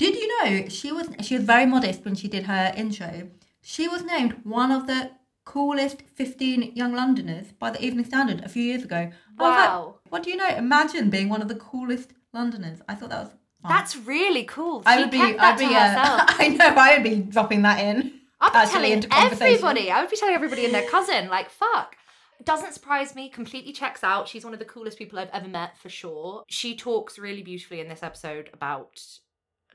did 0.00 0.14
you 0.16 0.28
know 0.38 0.68
she 0.68 0.90
was 0.92 1.08
she 1.20 1.36
was 1.36 1.44
very 1.44 1.66
modest 1.66 2.04
when 2.06 2.14
she 2.14 2.26
did 2.26 2.44
her 2.44 2.72
intro. 2.74 3.28
She 3.60 3.86
was 3.86 4.02
named 4.02 4.32
one 4.44 4.72
of 4.72 4.86
the 4.86 5.10
coolest 5.44 6.02
15 6.14 6.72
young 6.74 6.94
Londoners 6.94 7.52
by 7.58 7.70
the 7.70 7.84
Evening 7.84 8.06
Standard 8.06 8.40
a 8.42 8.48
few 8.48 8.62
years 8.62 8.82
ago. 8.84 9.10
Was 9.38 9.50
like, 9.50 9.68
Wow. 9.68 9.96
what 10.08 10.22
do 10.22 10.30
you 10.30 10.36
know? 10.36 10.48
Imagine 10.48 11.10
being 11.10 11.28
one 11.28 11.42
of 11.42 11.48
the 11.48 11.54
coolest 11.54 12.12
Londoners. 12.32 12.78
I 12.88 12.94
thought 12.94 13.10
that 13.10 13.24
was 13.24 13.32
fun. 13.60 13.68
That's 13.68 13.94
really 13.96 14.44
cool. 14.44 14.82
I 14.86 14.96
She 14.96 15.02
would 15.02 15.10
be, 15.10 15.20
I'd 15.20 15.58
be, 15.58 15.66
to 15.66 15.74
uh. 15.74 16.24
I 16.38 16.48
know, 16.48 16.64
I 16.64 16.94
would 16.94 17.04
be 17.04 17.16
dropping 17.16 17.60
that 17.62 17.80
in. 17.80 18.20
I'd 18.40 18.52
be 18.64 18.70
telling 18.72 19.04
everybody. 19.12 19.90
I 19.90 20.00
would 20.00 20.10
be 20.10 20.16
telling 20.16 20.34
everybody 20.34 20.64
and 20.64 20.72
their 20.72 20.88
cousin, 20.88 21.28
like, 21.28 21.50
fuck. 21.50 21.96
Doesn't 22.42 22.72
surprise 22.72 23.14
me, 23.14 23.28
completely 23.28 23.72
checks 23.72 24.02
out. 24.02 24.26
She's 24.28 24.44
one 24.44 24.54
of 24.54 24.60
the 24.60 24.64
coolest 24.64 24.96
people 24.96 25.18
I've 25.18 25.28
ever 25.30 25.48
met 25.48 25.76
for 25.76 25.90
sure. 25.90 26.44
She 26.48 26.74
talks 26.74 27.18
really 27.18 27.42
beautifully 27.42 27.80
in 27.80 27.88
this 27.88 28.02
episode 28.02 28.48
about 28.54 29.02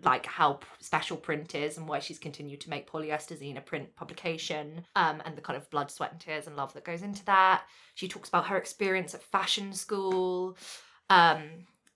like 0.04 0.26
how 0.26 0.60
special 0.80 1.18
print 1.18 1.56
is 1.56 1.78
and 1.78 1.88
why 1.88 2.00
she's 2.00 2.20
continued 2.20 2.62
to 2.62 2.70
make 2.70 2.90
polyester 2.90 3.58
a 3.58 3.62
print 3.62 3.96
publication 3.96 4.86
um, 4.96 5.22
and 5.26 5.36
the 5.36 5.42
kind 5.42 5.58
of 5.58 5.70
blood 5.70 5.90
sweat 5.90 6.12
and 6.12 6.20
tears 6.20 6.48
and 6.48 6.56
love 6.56 6.74
that 6.74 6.84
goes 6.84 7.02
into 7.02 7.24
that. 7.26 7.64
She 7.96 8.08
talks 8.08 8.30
about 8.30 8.48
her 8.48 8.58
experience 8.58 9.14
at 9.14 9.24
fashion 9.24 9.74
school 9.74 10.58
um, 11.10 11.44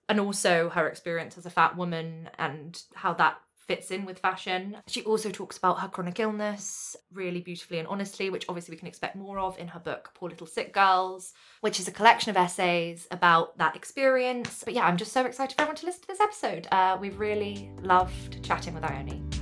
and 0.08 0.20
also 0.20 0.70
her 0.70 0.88
experience 0.88 1.36
as 1.36 1.46
a 1.46 1.50
fat 1.50 1.76
woman 1.76 2.30
and 2.38 2.82
how 2.94 3.14
that 3.14 3.38
fits 3.70 3.92
in 3.92 4.04
with 4.04 4.18
fashion. 4.18 4.76
She 4.88 5.04
also 5.04 5.30
talks 5.30 5.56
about 5.56 5.78
her 5.78 5.86
chronic 5.86 6.18
illness 6.18 6.96
really 7.12 7.40
beautifully 7.40 7.78
and 7.78 7.86
honestly, 7.86 8.28
which 8.28 8.44
obviously 8.48 8.72
we 8.72 8.78
can 8.78 8.88
expect 8.88 9.14
more 9.14 9.38
of 9.38 9.56
in 9.58 9.68
her 9.68 9.78
book, 9.78 10.10
Poor 10.12 10.28
Little 10.28 10.48
Sick 10.48 10.72
Girls, 10.72 11.34
which 11.60 11.78
is 11.78 11.86
a 11.86 11.92
collection 11.92 12.30
of 12.30 12.36
essays 12.36 13.06
about 13.12 13.56
that 13.58 13.76
experience. 13.76 14.62
But 14.64 14.74
yeah, 14.74 14.86
I'm 14.86 14.96
just 14.96 15.12
so 15.12 15.24
excited 15.24 15.54
for 15.54 15.62
everyone 15.62 15.76
to 15.76 15.86
listen 15.86 16.02
to 16.02 16.08
this 16.08 16.20
episode. 16.20 16.66
Uh, 16.72 16.98
we've 17.00 17.20
really 17.20 17.70
loved 17.80 18.42
chatting 18.42 18.74
with 18.74 18.82
Ione. 18.82 19.39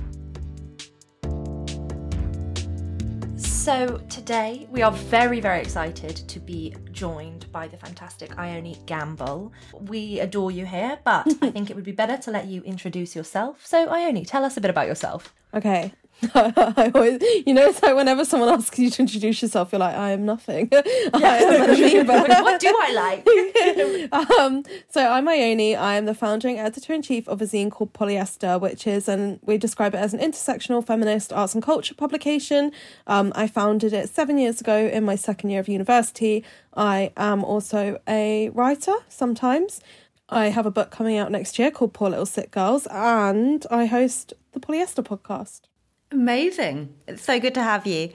So 3.69 4.01
today 4.09 4.67
we 4.71 4.81
are 4.81 4.91
very, 4.91 5.39
very 5.39 5.61
excited 5.61 6.15
to 6.27 6.39
be 6.39 6.73
joined 6.91 7.51
by 7.51 7.67
the 7.67 7.77
fantastic 7.77 8.35
Ione 8.39 8.75
Gamble. 8.87 9.53
We 9.81 10.21
adore 10.21 10.49
you 10.49 10.65
here, 10.65 10.97
but 11.03 11.27
I 11.43 11.51
think 11.51 11.69
it 11.69 11.75
would 11.75 11.85
be 11.85 11.91
better 11.91 12.17
to 12.17 12.31
let 12.31 12.47
you 12.47 12.63
introduce 12.63 13.15
yourself. 13.15 13.63
So 13.63 13.87
Ione, 13.89 14.25
tell 14.25 14.43
us 14.43 14.57
a 14.57 14.61
bit 14.61 14.71
about 14.71 14.87
yourself. 14.87 15.35
Okay. 15.53 15.93
I 16.35 16.91
always, 16.93 17.21
you 17.45 17.53
know, 17.53 17.67
it's 17.67 17.81
like 17.81 17.95
whenever 17.95 18.25
someone 18.25 18.49
asks 18.49 18.77
you 18.77 18.89
to 18.89 19.01
introduce 19.01 19.41
yourself, 19.41 19.71
you're 19.71 19.79
like, 19.79 19.95
I 19.95 20.11
am 20.11 20.25
nothing. 20.25 20.69
I 20.73 20.83
am 21.13 22.09
an 22.09 22.43
what 22.43 22.59
do 22.59 22.73
I 22.77 24.11
like? 24.11 24.13
um, 24.39 24.63
so 24.89 25.07
I'm 25.07 25.27
Ione. 25.27 25.75
I 25.75 25.95
am 25.95 26.05
the 26.05 26.13
founding 26.13 26.59
editor 26.59 26.93
in 26.93 27.01
chief 27.01 27.27
of 27.29 27.41
a 27.41 27.45
zine 27.45 27.71
called 27.71 27.93
Polyester, 27.93 28.59
which 28.59 28.85
is 28.85 29.07
and 29.07 29.39
we 29.43 29.57
describe 29.57 29.93
it 29.93 29.99
as 29.99 30.13
an 30.13 30.19
intersectional 30.19 30.85
feminist 30.85 31.31
arts 31.31 31.53
and 31.53 31.63
culture 31.63 31.93
publication. 31.93 32.73
Um, 33.07 33.31
I 33.35 33.47
founded 33.47 33.93
it 33.93 34.09
seven 34.09 34.37
years 34.37 34.59
ago 34.59 34.87
in 34.87 35.05
my 35.05 35.15
second 35.15 35.51
year 35.51 35.61
of 35.61 35.69
university. 35.69 36.43
I 36.75 37.13
am 37.15 37.45
also 37.45 37.99
a 38.07 38.49
writer 38.49 38.95
sometimes. 39.07 39.79
I 40.27 40.47
have 40.47 40.65
a 40.65 40.71
book 40.71 40.91
coming 40.91 41.17
out 41.17 41.31
next 41.31 41.57
year 41.57 41.71
called 41.71 41.93
Poor 41.93 42.09
Little 42.09 42.25
Sick 42.25 42.51
Girls, 42.51 42.87
and 42.91 43.65
I 43.71 43.85
host 43.85 44.33
the 44.51 44.59
Polyester 44.59 45.03
podcast. 45.03 45.68
Amazing. 46.11 46.93
It's 47.07 47.23
so 47.23 47.39
good 47.39 47.53
to 47.55 47.63
have 47.63 47.85
you. 47.85 48.11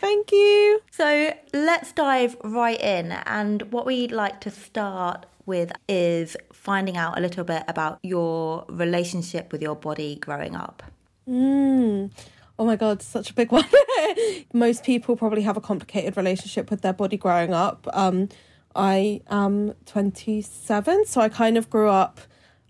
Thank 0.00 0.30
you. 0.32 0.80
So 0.90 1.32
let's 1.52 1.92
dive 1.92 2.36
right 2.44 2.80
in. 2.80 3.12
And 3.12 3.62
what 3.72 3.86
we'd 3.86 4.12
like 4.12 4.40
to 4.42 4.50
start 4.50 5.26
with 5.46 5.72
is 5.88 6.36
finding 6.52 6.96
out 6.96 7.16
a 7.16 7.20
little 7.20 7.44
bit 7.44 7.62
about 7.68 7.98
your 8.02 8.64
relationship 8.68 9.52
with 9.52 9.62
your 9.62 9.76
body 9.76 10.16
growing 10.16 10.56
up. 10.56 10.82
Mm. 11.28 12.10
Oh 12.58 12.64
my 12.64 12.76
god, 12.76 13.02
such 13.02 13.30
a 13.30 13.34
big 13.34 13.52
one. 13.58 13.64
Most 14.52 14.84
people 14.84 15.16
probably 15.16 15.42
have 15.42 15.56
a 15.56 15.60
complicated 15.60 16.16
relationship 16.16 16.70
with 16.70 16.82
their 16.82 16.92
body 16.92 17.16
growing 17.16 17.54
up. 17.54 17.86
Um, 17.92 18.28
I 18.74 19.22
am 19.28 19.74
27, 19.86 21.06
so 21.06 21.20
I 21.20 21.28
kind 21.28 21.56
of 21.56 21.70
grew 21.70 21.88
up 21.88 22.20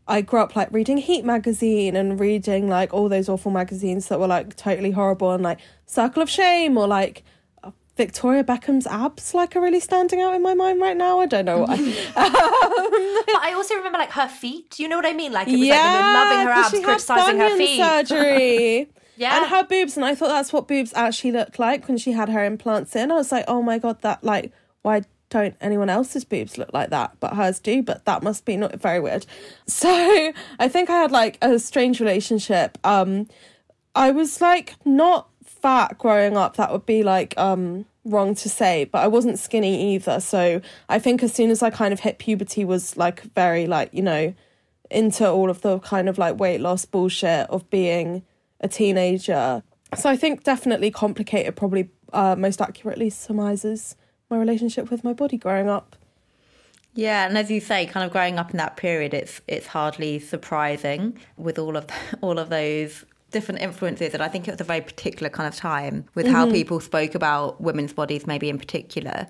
I 0.08 0.20
grew 0.20 0.40
up 0.40 0.54
like 0.54 0.72
reading 0.72 0.98
Heat 0.98 1.24
magazine 1.24 1.96
and 1.96 2.20
reading 2.20 2.68
like 2.68 2.94
all 2.94 3.08
those 3.08 3.28
awful 3.28 3.50
magazines 3.50 4.08
that 4.08 4.20
were 4.20 4.28
like 4.28 4.56
totally 4.56 4.92
horrible 4.92 5.32
and 5.32 5.42
like 5.42 5.58
Circle 5.86 6.22
of 6.22 6.30
Shame 6.30 6.78
or 6.78 6.86
like 6.86 7.24
Victoria 7.96 8.44
Beckham's 8.44 8.86
abs 8.86 9.32
like 9.32 9.56
are 9.56 9.60
really 9.60 9.80
standing 9.80 10.20
out 10.20 10.34
in 10.34 10.42
my 10.42 10.52
mind 10.54 10.80
right 10.80 10.96
now. 10.96 11.18
I 11.18 11.26
don't 11.26 11.46
know 11.46 11.60
why. 11.60 11.74
um, 12.16 12.32
but 13.26 13.42
I 13.42 13.52
also 13.56 13.74
remember 13.74 13.98
like 13.98 14.12
her 14.12 14.28
feet. 14.28 14.78
You 14.78 14.88
know 14.88 14.96
what 14.96 15.06
I 15.06 15.14
mean? 15.14 15.32
Like 15.32 15.48
it 15.48 15.52
was 15.52 15.60
yeah, 15.60 15.74
like 15.74 16.30
loving 16.30 16.46
her 16.46 16.52
abs, 16.52 16.84
criticizing 16.84 17.40
her 17.40 17.56
feet. 17.56 17.78
surgery. 17.78 18.90
yeah. 19.16 19.38
And 19.38 19.46
her 19.50 19.64
boobs, 19.64 19.96
and 19.96 20.04
I 20.04 20.14
thought 20.14 20.28
that's 20.28 20.52
what 20.52 20.68
boobs 20.68 20.92
actually 20.94 21.32
looked 21.32 21.58
like 21.58 21.88
when 21.88 21.96
she 21.96 22.12
had 22.12 22.28
her 22.28 22.44
implants 22.44 22.94
in. 22.94 23.10
I 23.10 23.14
was 23.14 23.32
like, 23.32 23.46
oh 23.48 23.62
my 23.62 23.78
god, 23.78 24.02
that 24.02 24.22
like 24.22 24.52
why 24.82 25.02
don't 25.42 25.56
anyone 25.60 25.90
else's 25.90 26.24
boobs 26.24 26.58
look 26.58 26.72
like 26.72 26.90
that, 26.90 27.16
but 27.20 27.34
hers 27.34 27.58
do, 27.58 27.82
but 27.82 28.04
that 28.04 28.22
must 28.22 28.44
be 28.44 28.56
not 28.56 28.80
very 28.80 29.00
weird. 29.00 29.26
So 29.66 30.32
I 30.58 30.68
think 30.68 30.90
I 30.90 30.98
had 30.98 31.10
like 31.10 31.38
a 31.42 31.58
strange 31.58 32.00
relationship. 32.00 32.78
Um 32.84 33.28
I 33.94 34.10
was 34.10 34.40
like 34.40 34.74
not 34.84 35.28
fat 35.44 35.98
growing 35.98 36.36
up, 36.36 36.56
that 36.56 36.72
would 36.72 36.86
be 36.86 37.02
like 37.02 37.36
um 37.38 37.84
wrong 38.04 38.34
to 38.36 38.48
say, 38.48 38.84
but 38.84 39.02
I 39.02 39.08
wasn't 39.08 39.38
skinny 39.38 39.94
either. 39.94 40.20
So 40.20 40.60
I 40.88 40.98
think 40.98 41.22
as 41.22 41.32
soon 41.32 41.50
as 41.50 41.62
I 41.62 41.70
kind 41.70 41.92
of 41.92 42.00
hit 42.00 42.18
puberty 42.18 42.64
was 42.64 42.96
like 42.96 43.22
very 43.34 43.66
like, 43.66 43.92
you 43.92 44.02
know, 44.02 44.34
into 44.90 45.28
all 45.28 45.50
of 45.50 45.60
the 45.62 45.78
kind 45.80 46.08
of 46.08 46.18
like 46.18 46.38
weight 46.38 46.60
loss 46.60 46.84
bullshit 46.84 47.48
of 47.50 47.68
being 47.70 48.22
a 48.60 48.68
teenager. 48.68 49.62
So 49.96 50.08
I 50.08 50.16
think 50.16 50.44
definitely 50.44 50.90
complicated 50.90 51.56
probably 51.56 51.90
uh, 52.12 52.36
most 52.36 52.60
accurately 52.60 53.10
surmises 53.10 53.96
my 54.30 54.38
relationship 54.38 54.90
with 54.90 55.04
my 55.04 55.12
body 55.12 55.36
growing 55.36 55.68
up. 55.68 55.96
Yeah, 56.94 57.26
and 57.26 57.36
as 57.36 57.50
you 57.50 57.60
say, 57.60 57.84
kind 57.86 58.06
of 58.06 58.12
growing 58.12 58.38
up 58.38 58.50
in 58.50 58.56
that 58.56 58.76
period, 58.76 59.12
it's 59.12 59.40
it's 59.46 59.66
hardly 59.66 60.18
surprising 60.18 61.18
with 61.36 61.58
all 61.58 61.76
of 61.76 61.86
all 62.22 62.38
of 62.38 62.48
those 62.48 63.04
different 63.30 63.60
influences. 63.60 64.14
And 64.14 64.22
I 64.22 64.28
think 64.28 64.48
it 64.48 64.52
was 64.52 64.60
a 64.60 64.64
very 64.64 64.80
particular 64.80 65.28
kind 65.28 65.46
of 65.46 65.54
time 65.54 66.06
with 66.14 66.26
mm-hmm. 66.26 66.34
how 66.34 66.50
people 66.50 66.80
spoke 66.80 67.14
about 67.14 67.60
women's 67.60 67.92
bodies, 67.92 68.26
maybe 68.26 68.48
in 68.48 68.58
particular. 68.58 69.26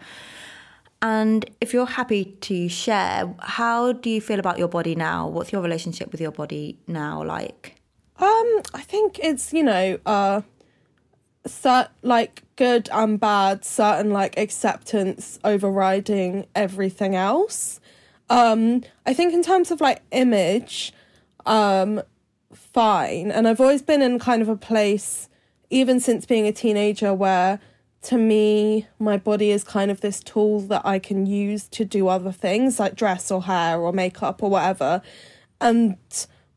And 1.03 1.49
if 1.61 1.75
you're 1.75 1.87
happy 1.87 2.37
to 2.41 2.69
share, 2.69 3.35
how 3.41 3.93
do 3.93 4.11
you 4.11 4.21
feel 4.21 4.39
about 4.39 4.59
your 4.59 4.69
body 4.69 4.95
now? 4.95 5.29
What's 5.29 5.53
your 5.53 5.61
relationship 5.61 6.13
with 6.13 6.21
your 6.21 6.31
body 6.31 6.79
now 6.87 7.23
like? 7.23 7.75
Um, 8.19 8.63
I 8.75 8.83
think 8.83 9.19
it's 9.19 9.53
you 9.53 9.65
know, 9.65 9.99
uh, 10.07 10.43
cert, 11.47 11.89
like 12.03 12.43
good 12.57 12.89
and 12.93 13.19
bad, 13.19 13.65
certain 13.65 14.11
like 14.11 14.39
acceptance 14.39 15.39
overriding 15.45 16.47
everything 16.55 17.15
else. 17.15 17.81
Um, 18.29 18.83
I 19.05 19.15
think 19.15 19.33
in 19.33 19.43
terms 19.43 19.71
of 19.71 19.81
like 19.81 20.03
image, 20.11 20.93
um, 21.45 22.03
fine. 22.53 23.31
And 23.31 23.47
I've 23.47 23.61
always 23.61 23.83
been 23.83 24.03
in 24.03 24.19
kind 24.19 24.43
of 24.43 24.49
a 24.49 24.57
place, 24.57 25.29
even 25.71 26.01
since 26.01 26.27
being 26.27 26.47
a 26.47 26.53
teenager, 26.53 27.15
where 27.15 27.61
to 28.03 28.19
me, 28.19 28.87
my 28.99 29.17
body 29.17 29.51
is 29.51 29.65
kind 29.65 29.91
of 29.91 30.01
this 30.01 30.21
tool 30.21 30.61
that 30.61 30.83
I 30.85 30.99
can 30.99 31.27
use 31.27 31.69
to 31.69 31.85
do 31.85 32.09
other 32.09 32.33
things 32.33 32.79
like 32.79 32.95
dress 32.95 33.31
or 33.31 33.43
hair 33.45 33.81
or 33.81 33.93
makeup 33.93 34.43
or 34.43 34.51
whatever. 34.51 35.03
And 35.61 35.97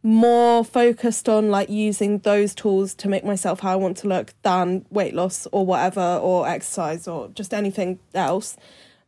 more 0.02 0.64
focused 0.64 1.28
on 1.28 1.50
like 1.52 1.70
using 1.70 2.20
those 2.20 2.56
tools 2.56 2.94
to 2.96 3.10
make 3.10 3.26
myself 3.26 3.60
how 3.60 3.74
I 3.74 3.76
want 3.76 3.98
to 3.98 4.08
look 4.08 4.34
than 4.44 4.86
weight 4.90 5.14
loss 5.14 5.48
or 5.52 5.66
whatever 5.66 6.20
or 6.22 6.48
exercise 6.48 7.08
or 7.08 7.28
just 7.30 7.54
anything 7.54 8.00
else. 8.14 8.56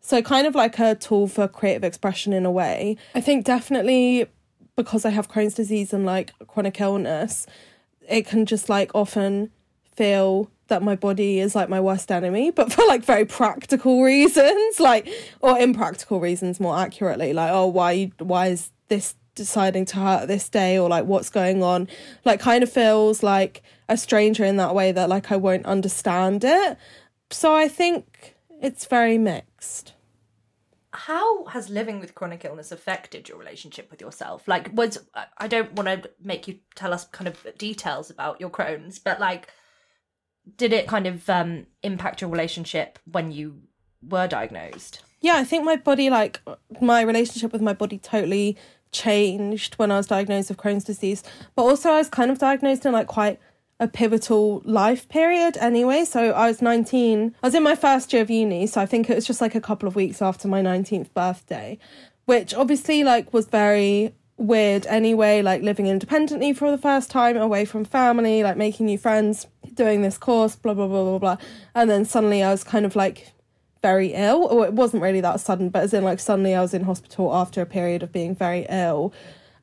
So 0.01 0.21
kind 0.21 0.47
of 0.47 0.55
like 0.55 0.79
a 0.79 0.95
tool 0.95 1.27
for 1.27 1.47
creative 1.47 1.83
expression 1.83 2.33
in 2.33 2.45
a 2.45 2.51
way. 2.51 2.97
I 3.15 3.21
think 3.21 3.45
definitely 3.45 4.27
because 4.75 5.05
I 5.05 5.11
have 5.11 5.29
Crohn's 5.29 5.53
disease 5.53 5.93
and 5.93 6.05
like 6.05 6.33
chronic 6.47 6.81
illness, 6.81 7.45
it 8.09 8.25
can 8.25 8.45
just 8.45 8.67
like 8.67 8.91
often 8.93 9.51
feel 9.95 10.49
that 10.67 10.81
my 10.81 10.95
body 10.95 11.39
is 11.39 11.53
like 11.53 11.69
my 11.69 11.79
worst 11.79 12.11
enemy, 12.11 12.49
but 12.49 12.71
for 12.71 12.85
like 12.87 13.03
very 13.03 13.25
practical 13.25 14.01
reasons, 14.01 14.79
like 14.79 15.07
or 15.41 15.57
impractical 15.57 16.19
reasons 16.19 16.59
more 16.59 16.77
accurately, 16.77 17.31
like 17.31 17.51
oh 17.51 17.67
why 17.67 18.11
why 18.17 18.47
is 18.47 18.71
this 18.87 19.15
deciding 19.41 19.85
to 19.85 19.97
hurt 19.97 20.27
this 20.27 20.47
day 20.49 20.77
or 20.77 20.87
like 20.87 21.05
what's 21.05 21.29
going 21.29 21.63
on 21.63 21.87
like 22.25 22.39
kind 22.39 22.61
of 22.63 22.71
feels 22.71 23.23
like 23.23 23.63
a 23.89 23.97
stranger 23.97 24.45
in 24.45 24.55
that 24.57 24.75
way 24.75 24.91
that 24.91 25.09
like 25.09 25.31
I 25.31 25.35
won't 25.35 25.65
understand 25.65 26.43
it. 26.43 26.77
So 27.29 27.53
I 27.53 27.67
think 27.67 28.35
it's 28.61 28.85
very 28.85 29.17
mixed. 29.17 29.93
How 30.93 31.45
has 31.45 31.69
living 31.69 31.99
with 31.99 32.15
chronic 32.15 32.45
illness 32.45 32.71
affected 32.71 33.27
your 33.27 33.37
relationship 33.37 33.89
with 33.91 33.99
yourself? 33.99 34.47
Like 34.47 34.69
was 34.73 34.99
I 35.37 35.47
don't 35.47 35.73
want 35.73 35.87
to 35.87 36.09
make 36.21 36.47
you 36.47 36.59
tell 36.75 36.93
us 36.93 37.05
kind 37.05 37.27
of 37.27 37.45
details 37.57 38.09
about 38.09 38.39
your 38.39 38.49
Crohn's 38.49 38.99
but 38.99 39.19
like 39.19 39.47
did 40.57 40.71
it 40.71 40.87
kind 40.87 41.07
of 41.07 41.29
um 41.29 41.65
impact 41.83 42.21
your 42.21 42.29
relationship 42.29 42.99
when 43.11 43.31
you 43.31 43.61
were 44.01 44.27
diagnosed? 44.27 45.01
Yeah 45.19 45.35
i 45.35 45.43
think 45.43 45.63
my 45.63 45.75
body 45.75 46.09
like 46.09 46.41
my 46.81 47.01
relationship 47.01 47.53
with 47.53 47.61
my 47.61 47.73
body 47.73 47.99
totally 47.99 48.57
changed 48.91 49.75
when 49.75 49.91
I 49.91 49.97
was 49.97 50.07
diagnosed 50.07 50.49
with 50.49 50.57
Crohn's 50.57 50.83
disease, 50.83 51.23
but 51.55 51.63
also 51.63 51.91
I 51.91 51.97
was 51.97 52.09
kind 52.09 52.31
of 52.31 52.39
diagnosed 52.39 52.85
in 52.85 52.93
like 52.93 53.07
quite 53.07 53.39
a 53.79 53.87
pivotal 53.87 54.61
life 54.63 55.09
period 55.09 55.57
anyway. 55.57 56.05
So 56.05 56.31
I 56.31 56.47
was 56.47 56.61
19, 56.61 57.35
I 57.41 57.47
was 57.47 57.55
in 57.55 57.63
my 57.63 57.75
first 57.75 58.13
year 58.13 58.21
of 58.21 58.29
uni, 58.29 58.67
so 58.67 58.79
I 58.79 58.85
think 58.85 59.09
it 59.09 59.15
was 59.15 59.25
just 59.25 59.41
like 59.41 59.55
a 59.55 59.61
couple 59.61 59.87
of 59.87 59.95
weeks 59.95 60.21
after 60.21 60.47
my 60.47 60.61
19th 60.61 61.13
birthday, 61.13 61.79
which 62.25 62.53
obviously 62.53 63.03
like 63.03 63.33
was 63.33 63.47
very 63.47 64.13
weird 64.37 64.85
anyway, 64.87 65.41
like 65.41 65.61
living 65.61 65.87
independently 65.87 66.53
for 66.53 66.69
the 66.69 66.77
first 66.77 67.09
time, 67.09 67.37
away 67.37 67.65
from 67.65 67.85
family, 67.85 68.43
like 68.43 68.57
making 68.57 68.85
new 68.85 68.97
friends, 68.97 69.47
doing 69.73 70.01
this 70.01 70.17
course, 70.17 70.55
blah 70.55 70.73
blah 70.73 70.87
blah 70.87 71.03
blah 71.03 71.19
blah. 71.19 71.37
And 71.73 71.89
then 71.89 72.05
suddenly 72.05 72.43
I 72.43 72.51
was 72.51 72.63
kind 72.63 72.85
of 72.85 72.95
like 72.95 73.33
very 73.81 74.13
ill. 74.13 74.47
Or 74.49 74.65
it 74.65 74.73
wasn't 74.73 75.03
really 75.03 75.21
that 75.21 75.39
sudden, 75.39 75.69
but 75.69 75.83
as 75.83 75.93
in 75.93 76.03
like 76.03 76.19
suddenly 76.19 76.55
I 76.55 76.61
was 76.61 76.73
in 76.73 76.83
hospital 76.83 77.33
after 77.33 77.61
a 77.61 77.65
period 77.65 78.03
of 78.03 78.11
being 78.11 78.35
very 78.35 78.65
ill. 78.69 79.13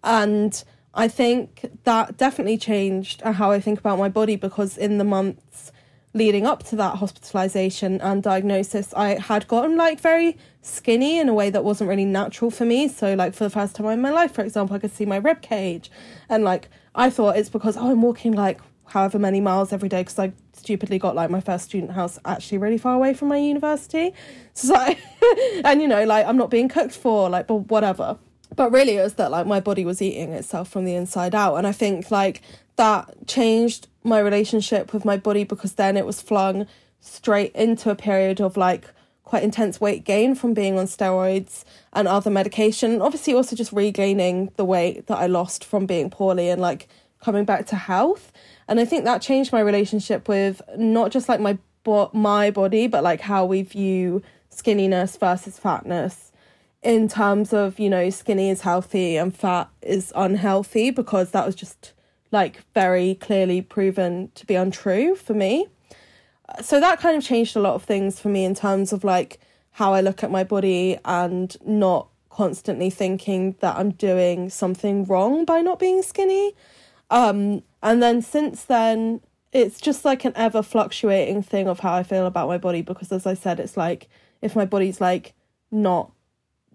And 0.03 0.63
I 0.95 1.09
think 1.09 1.71
that 1.85 2.17
definitely 2.17 2.59
changed 2.59 3.21
how 3.23 3.51
I 3.51 3.61
think 3.61 3.79
about 3.79 3.99
my 3.99 4.09
body 4.09 4.37
because 4.37 4.77
in 4.77 4.99
the 4.99 5.05
months 5.05 5.73
leading 6.15 6.47
up 6.47 6.63
to 6.65 6.77
that 6.77 6.97
hospitalization 6.97 8.01
and 8.01 8.23
diagnosis, 8.23 8.93
I 8.95 9.21
had 9.21 9.47
gotten 9.47 9.77
like 9.77 10.01
very 10.01 10.37
skinny 10.63 11.19
in 11.19 11.29
a 11.29 11.35
way 11.35 11.51
that 11.51 11.65
wasn't 11.65 11.89
really 11.89 12.05
natural 12.05 12.51
for 12.51 12.65
me. 12.65 12.89
So, 12.89 13.15
like, 13.15 13.35
for 13.35 13.45
the 13.45 13.51
first 13.51 13.77
time 13.77 13.87
in 13.87 14.01
my 14.01 14.11
life, 14.11 14.33
for 14.33 14.43
example, 14.43 14.77
I 14.77 14.79
could 14.79 14.93
see 14.93 15.07
my 15.07 15.17
rib 15.17 15.43
cage. 15.43 15.91
And 16.29 16.45
like, 16.45 16.69
I 16.95 17.11
thought 17.11 17.37
it's 17.37 17.49
because, 17.49 17.77
oh, 17.77 17.91
I'm 17.91 18.03
walking 18.03 18.33
like 18.33 18.61
however 18.89 19.19
many 19.19 19.41
miles 19.41 19.73
every 19.73 19.89
day 19.89 20.03
because 20.03 20.19
I 20.19 20.33
stupidly 20.53 20.99
got 20.99 21.15
like 21.15 21.31
my 21.31 21.41
first 21.41 21.67
student 21.67 21.93
house 21.93 22.19
actually 22.25 22.59
really 22.59 22.79
far 22.79 22.95
away 22.95 23.15
from 23.15 23.29
my 23.29 23.39
university. 23.39 24.13
So 24.55 24.75
and 25.65 25.81
you 25.81 25.89
know, 25.89 26.05
like 26.05 26.27
I'm 26.27 26.37
not 26.37 26.51
being 26.51 26.69
cooked 26.69 26.95
for, 26.95 27.29
like, 27.29 27.47
but 27.47 27.71
whatever. 27.71 28.19
But 28.57 28.73
really, 28.73 28.97
it 28.97 29.03
was 29.03 29.15
that 29.15 29.31
like 29.31 29.47
my 29.47 29.61
body 29.61 29.85
was 29.85 30.03
eating 30.03 30.33
itself 30.33 30.69
from 30.69 30.85
the 30.85 30.95
inside 30.95 31.35
out, 31.35 31.57
and 31.57 31.67
I 31.67 31.73
think 31.73 32.11
like 32.11 32.43
that 32.77 33.27
changed 33.27 33.89
my 34.03 34.19
relationship 34.19 34.93
with 34.93 35.05
my 35.05 35.17
body 35.17 35.45
because 35.45 35.75
then 35.75 35.97
it 35.97 36.07
was 36.07 36.21
flung 36.23 36.67
straight 37.01 37.55
into 37.55 37.91
a 37.91 37.95
period 37.95 38.41
of 38.41 38.57
like 38.57 38.87
quite 39.25 39.43
intense 39.43 39.81
weight 39.81 40.05
gain 40.05 40.35
from 40.35 40.55
being 40.55 40.79
on 40.79 40.87
steroids 40.87 41.65
and 41.93 42.09
other 42.09 42.31
medication. 42.31 43.03
Obviously, 43.03 43.35
also 43.35 43.55
just 43.55 43.73
regaining 43.73 44.51
the 44.57 44.65
weight 44.65 45.07
that 45.07 45.19
I 45.19 45.27
lost 45.27 45.65
from 45.65 45.85
being 45.85 46.09
poorly 46.09 46.49
and 46.49 46.63
like 46.63 46.89
coming 47.23 47.45
back 47.45 47.67
to 47.67 47.77
health. 47.77 48.33
And 48.69 48.79
I 48.79 48.85
think 48.85 49.05
that 49.05 49.23
changed 49.23 49.53
my 49.53 49.61
relationship 49.61 50.29
with 50.29 50.61
not 50.77 51.11
just 51.11 51.29
like 51.29 51.41
my 51.41 51.59
bo- 51.85 52.11
my 52.13 52.51
body, 52.51 52.87
but 52.87 53.03
like 53.03 53.23
how 53.23 53.45
we 53.45 53.63
view 53.63 54.23
skinniness 54.51 55.19
versus 55.19 55.59
fatness 55.59 56.33
in 56.83 57.09
terms 57.09 57.53
of 57.53 57.79
you 57.79 57.91
know 57.91 58.09
skinny 58.11 58.51
is 58.51 58.61
healthy 58.61 59.17
and 59.17 59.37
fat 59.37 59.69
is 59.83 60.13
unhealthy 60.15 60.91
because 60.91 61.33
that 61.33 61.45
was 61.45 61.55
just 61.55 61.93
like 62.31 62.63
very 62.75 63.15
clearly 63.17 63.61
proven 63.61 64.31
to 64.35 64.47
be 64.47 64.55
untrue 64.55 65.15
for 65.15 65.35
me 65.35 65.67
so 66.63 66.81
that 66.81 66.99
kind 66.99 67.17
of 67.17 67.23
changed 67.23 67.57
a 67.57 67.61
lot 67.61 67.75
of 67.75 67.85
things 67.85 68.21
for 68.21 68.29
me 68.29 68.45
in 68.45 68.55
terms 68.55 68.93
of 68.93 69.05
like 69.05 69.39
how 69.73 69.93
I 69.95 70.01
look 70.01 70.23
at 70.23 70.31
my 70.31 70.45
body 70.45 70.99
and 71.05 71.57
not 71.65 72.09
constantly 72.31 72.91
thinking 72.91 73.57
that 73.61 73.77
I'm 73.77 73.91
doing 73.91 74.51
something 74.51 75.05
wrong 75.05 75.45
by 75.45 75.61
not 75.61 75.79
being 75.79 76.03
skinny. 76.03 76.55
Um, 77.11 77.63
and 77.83 78.03
then 78.03 78.23
since 78.23 78.65
then, 78.65 79.21
it's 79.53 79.81
just 79.81 80.05
like 80.05 80.25
an 80.25 80.33
ever 80.37 80.63
fluctuating 80.63 81.43
thing 81.43 81.69
of 81.69 81.81
how 81.81 81.95
I 81.95 82.03
feel 82.03 82.27
about 82.27 82.49
my 82.49 82.59
body 82.59 82.83
because, 82.83 83.13
as 83.13 83.27
I 83.27 83.35
said, 83.35 83.61
it's 83.61 83.77
like 83.77 84.09
if 84.43 84.55
my 84.55 84.65
body's 84.65 85.01
like 85.01 85.35
not 85.71 86.13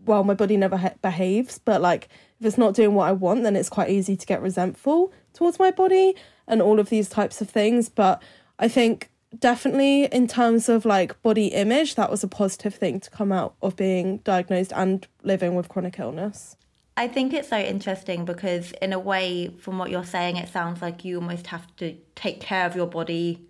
well, 0.06 0.24
my 0.24 0.34
body 0.34 0.58
never 0.58 0.78
ha- 0.78 0.94
behaves, 1.02 1.60
but 1.60 1.82
like 1.82 2.10
if 2.40 2.46
it's 2.46 2.58
not 2.58 2.74
doing 2.74 2.94
what 2.94 3.08
I 3.08 3.14
want, 3.14 3.44
then 3.44 3.56
it's 3.56 3.70
quite 3.70 3.90
easy 3.90 4.18
to 4.18 4.26
get 4.26 4.42
resentful 4.42 5.14
towards 5.34 5.60
my 5.60 5.72
body 5.72 6.16
and 6.48 6.62
all 6.62 6.80
of 6.80 6.90
these 6.90 7.08
types 7.08 7.40
of 7.42 7.50
things. 7.50 7.88
But 7.90 8.22
I 8.60 8.68
think 8.68 9.10
definitely 9.40 10.06
in 10.06 10.28
terms 10.28 10.70
of 10.70 10.86
like 10.86 11.20
body 11.22 11.48
image 11.48 11.96
that 11.96 12.12
was 12.12 12.24
a 12.24 12.28
positive 12.28 12.76
thing 12.76 13.00
to 13.00 13.10
come 13.10 13.32
out 13.32 13.56
of 13.62 13.76
being 13.76 14.18
diagnosed 14.20 14.74
and 14.76 15.08
living 15.24 15.56
with 15.56 15.70
chronic 15.70 15.98
illness 16.00 16.56
I 16.96 17.08
think 17.08 17.34
it's 17.34 17.50
so 17.50 17.58
interesting 17.58 18.24
because, 18.24 18.72
in 18.74 18.94
a 18.94 19.00
way, 19.00 19.48
from 19.60 19.80
what 19.80 19.90
you're 19.90 20.04
saying, 20.04 20.38
it 20.38 20.50
sounds 20.50 20.82
like 20.82 21.04
you 21.04 21.18
almost 21.18 21.48
have 21.48 21.76
to 21.78 21.96
take 22.16 22.40
care 22.40 22.68
of 22.68 22.76
your 22.76 22.86
body 22.86 23.42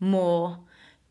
more 0.00 0.58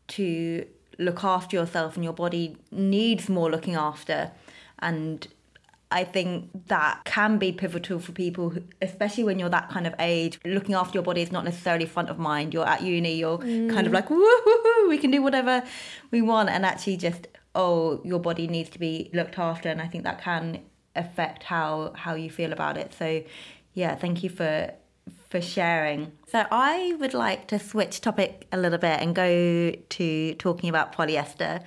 to 0.06 0.66
look 0.98 1.24
after 1.24 1.56
yourself, 1.56 1.96
and 1.96 2.04
your 2.04 2.12
body 2.12 2.56
needs 2.70 3.28
more 3.28 3.50
looking 3.50 3.74
after. 3.74 4.30
And 4.78 5.26
I 5.90 6.04
think 6.04 6.50
that 6.68 7.02
can 7.04 7.38
be 7.38 7.50
pivotal 7.50 7.98
for 7.98 8.12
people, 8.12 8.50
who, 8.50 8.62
especially 8.80 9.24
when 9.24 9.40
you're 9.40 9.48
that 9.48 9.68
kind 9.68 9.86
of 9.86 9.94
age. 9.98 10.38
Looking 10.44 10.76
after 10.76 10.94
your 10.94 11.02
body 11.02 11.22
is 11.22 11.32
not 11.32 11.44
necessarily 11.44 11.86
front 11.86 12.08
of 12.08 12.20
mind. 12.20 12.54
You're 12.54 12.68
at 12.68 12.82
uni, 12.82 13.14
you're 13.16 13.38
mm. 13.38 13.72
kind 13.72 13.88
of 13.88 13.92
like, 13.92 14.10
woo 14.10 14.88
we 14.88 14.98
can 14.98 15.10
do 15.10 15.22
whatever 15.22 15.64
we 16.12 16.22
want. 16.22 16.50
And 16.50 16.64
actually, 16.64 16.98
just, 16.98 17.26
oh, 17.56 18.00
your 18.04 18.20
body 18.20 18.46
needs 18.46 18.70
to 18.70 18.78
be 18.78 19.10
looked 19.12 19.40
after. 19.40 19.68
And 19.68 19.82
I 19.82 19.88
think 19.88 20.04
that 20.04 20.20
can 20.20 20.60
affect 20.96 21.42
how, 21.42 21.92
how 21.94 22.14
you 22.14 22.30
feel 22.30 22.52
about 22.52 22.76
it. 22.76 22.94
So, 22.98 23.22
yeah, 23.74 23.94
thank 23.94 24.22
you 24.22 24.30
for 24.30 24.72
for 25.28 25.40
sharing. 25.40 26.12
So 26.28 26.46
I 26.50 26.94
would 27.00 27.12
like 27.12 27.48
to 27.48 27.58
switch 27.58 28.00
topic 28.00 28.46
a 28.52 28.56
little 28.56 28.78
bit 28.78 29.00
and 29.00 29.16
go 29.16 29.72
to 29.72 30.34
talking 30.34 30.68
about 30.68 30.94
polyester. 30.94 31.60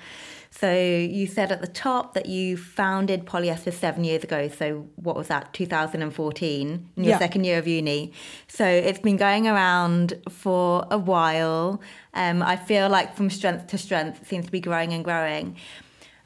So 0.60 0.74
you 0.74 1.27
said 1.27 1.51
at 1.51 1.62
the 1.62 1.67
top 1.67 2.15
that 2.15 2.25
you 2.25 2.57
founded 2.57 3.25
Polyester 3.25 3.72
seven 3.72 4.03
years 4.03 4.24
ago. 4.24 4.48
So 4.48 4.88
what 4.96 5.15
was 5.15 5.27
that, 5.27 5.53
2014, 5.53 6.89
in 6.96 7.03
your 7.03 7.12
yeah. 7.12 7.19
second 7.19 7.43
year 7.43 7.60
of 7.60 7.67
uni? 7.67 8.12
So 8.48 8.65
it's 8.65 8.98
been 8.98 9.17
going 9.17 9.48
around 9.48 10.15
for 10.29 10.88
a 10.89 10.98
while. 10.98 11.79
Um, 12.15 12.41
I 12.41 12.55
feel 12.55 12.89
like 12.89 13.15
from 13.15 13.29
strength 13.29 13.67
to 13.67 13.77
strength, 13.77 14.24
it 14.24 14.27
seems 14.27 14.48
to 14.48 14.51
be 14.51 14.60
growing 14.60 14.93
and 14.93 15.03
growing. 15.03 15.57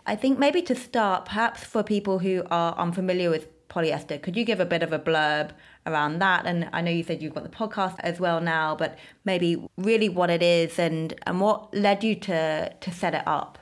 I 0.05 0.15
think 0.15 0.39
maybe 0.39 0.62
to 0.63 0.75
start, 0.75 1.25
perhaps 1.25 1.63
for 1.63 1.84
people 1.84 2.20
who 2.20 2.43
are 2.50 2.75
unfamiliar 2.77 3.29
with 3.29 3.48
polyester, 3.70 4.22
could 4.22 4.36
you 4.36 4.43
give 4.43 4.60
a 4.60 4.65
bit 4.65 4.84
of 4.84 4.91
a 4.91 5.00
blurb 5.00 5.51
around 5.86 6.20
that? 6.20 6.46
And 6.46 6.70
I 6.74 6.81
know 6.81 6.91
you 6.91 7.03
said 7.03 7.22
you've 7.22 7.34
got 7.34 7.43
the 7.43 7.50
podcast 7.50 7.96
as 8.00 8.20
well 8.20 8.41
now, 8.41 8.75
but 8.75 8.98
maybe 9.25 9.63
really 9.77 10.10
what 10.10 10.29
it 10.29 10.43
is 10.43 10.77
and, 10.79 11.13
and 11.25 11.39
what 11.39 11.74
led 11.74 12.03
you 12.03 12.15
to, 12.15 12.74
to 12.74 12.91
set 12.91 13.13
it 13.13 13.24
up. 13.27 13.60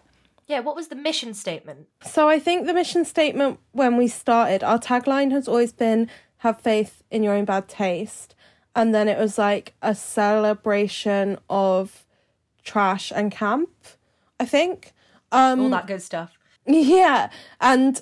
Yeah, 0.48 0.62
what 0.62 0.76
was 0.76 0.88
the 0.88 0.96
mission 0.96 1.36
statement? 1.36 1.88
So 2.04 2.28
I 2.28 2.40
think 2.40 2.66
the 2.66 2.74
mission 2.74 3.06
statement 3.06 3.60
when 3.72 3.98
we 3.98 4.08
started, 4.08 4.64
our 4.64 4.80
tagline 4.80 5.32
has 5.32 5.48
always 5.48 5.72
been 5.72 6.10
have 6.38 6.60
faith 6.60 7.04
in 7.12 7.22
your 7.22 7.34
own 7.34 7.46
bad 7.46 7.68
taste. 7.68 8.34
And 8.76 8.96
then 8.96 9.08
it 9.08 9.18
was 9.18 9.38
like 9.38 9.74
a 9.82 9.94
celebration 9.94 11.38
of 11.50 12.06
trash 12.64 13.12
and 13.14 13.32
camp, 13.32 13.70
I 14.40 14.46
think. 14.46 14.94
Um, 15.32 15.60
All 15.62 15.70
that 15.70 15.88
good 15.88 16.02
stuff. 16.02 16.38
Yeah. 16.66 17.30
And 17.62 18.02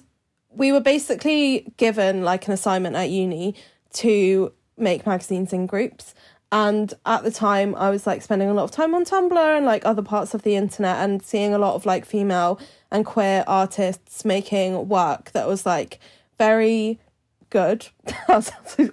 we 0.49 0.71
were 0.71 0.81
basically 0.81 1.71
given 1.77 2.23
like 2.23 2.47
an 2.47 2.53
assignment 2.53 2.95
at 2.95 3.09
uni 3.09 3.55
to 3.93 4.51
make 4.77 5.05
magazines 5.05 5.53
in 5.53 5.67
groups. 5.67 6.13
And 6.51 6.93
at 7.05 7.23
the 7.23 7.31
time, 7.31 7.75
I 7.75 7.89
was 7.89 8.07
like 8.07 8.21
spending 8.21 8.49
a 8.49 8.53
lot 8.53 8.63
of 8.63 8.71
time 8.71 8.95
on 8.95 9.03
Tumblr 9.03 9.57
and 9.57 9.65
like 9.65 9.85
other 9.85 10.01
parts 10.01 10.33
of 10.33 10.43
the 10.43 10.55
internet 10.55 10.97
and 10.97 11.21
seeing 11.21 11.53
a 11.53 11.57
lot 11.57 11.75
of 11.75 11.85
like 11.85 12.05
female 12.05 12.59
and 12.89 13.05
queer 13.05 13.43
artists 13.47 14.23
making 14.23 14.87
work 14.87 15.31
that 15.31 15.47
was 15.47 15.65
like 15.65 15.99
very 16.37 16.99
good. 17.49 17.87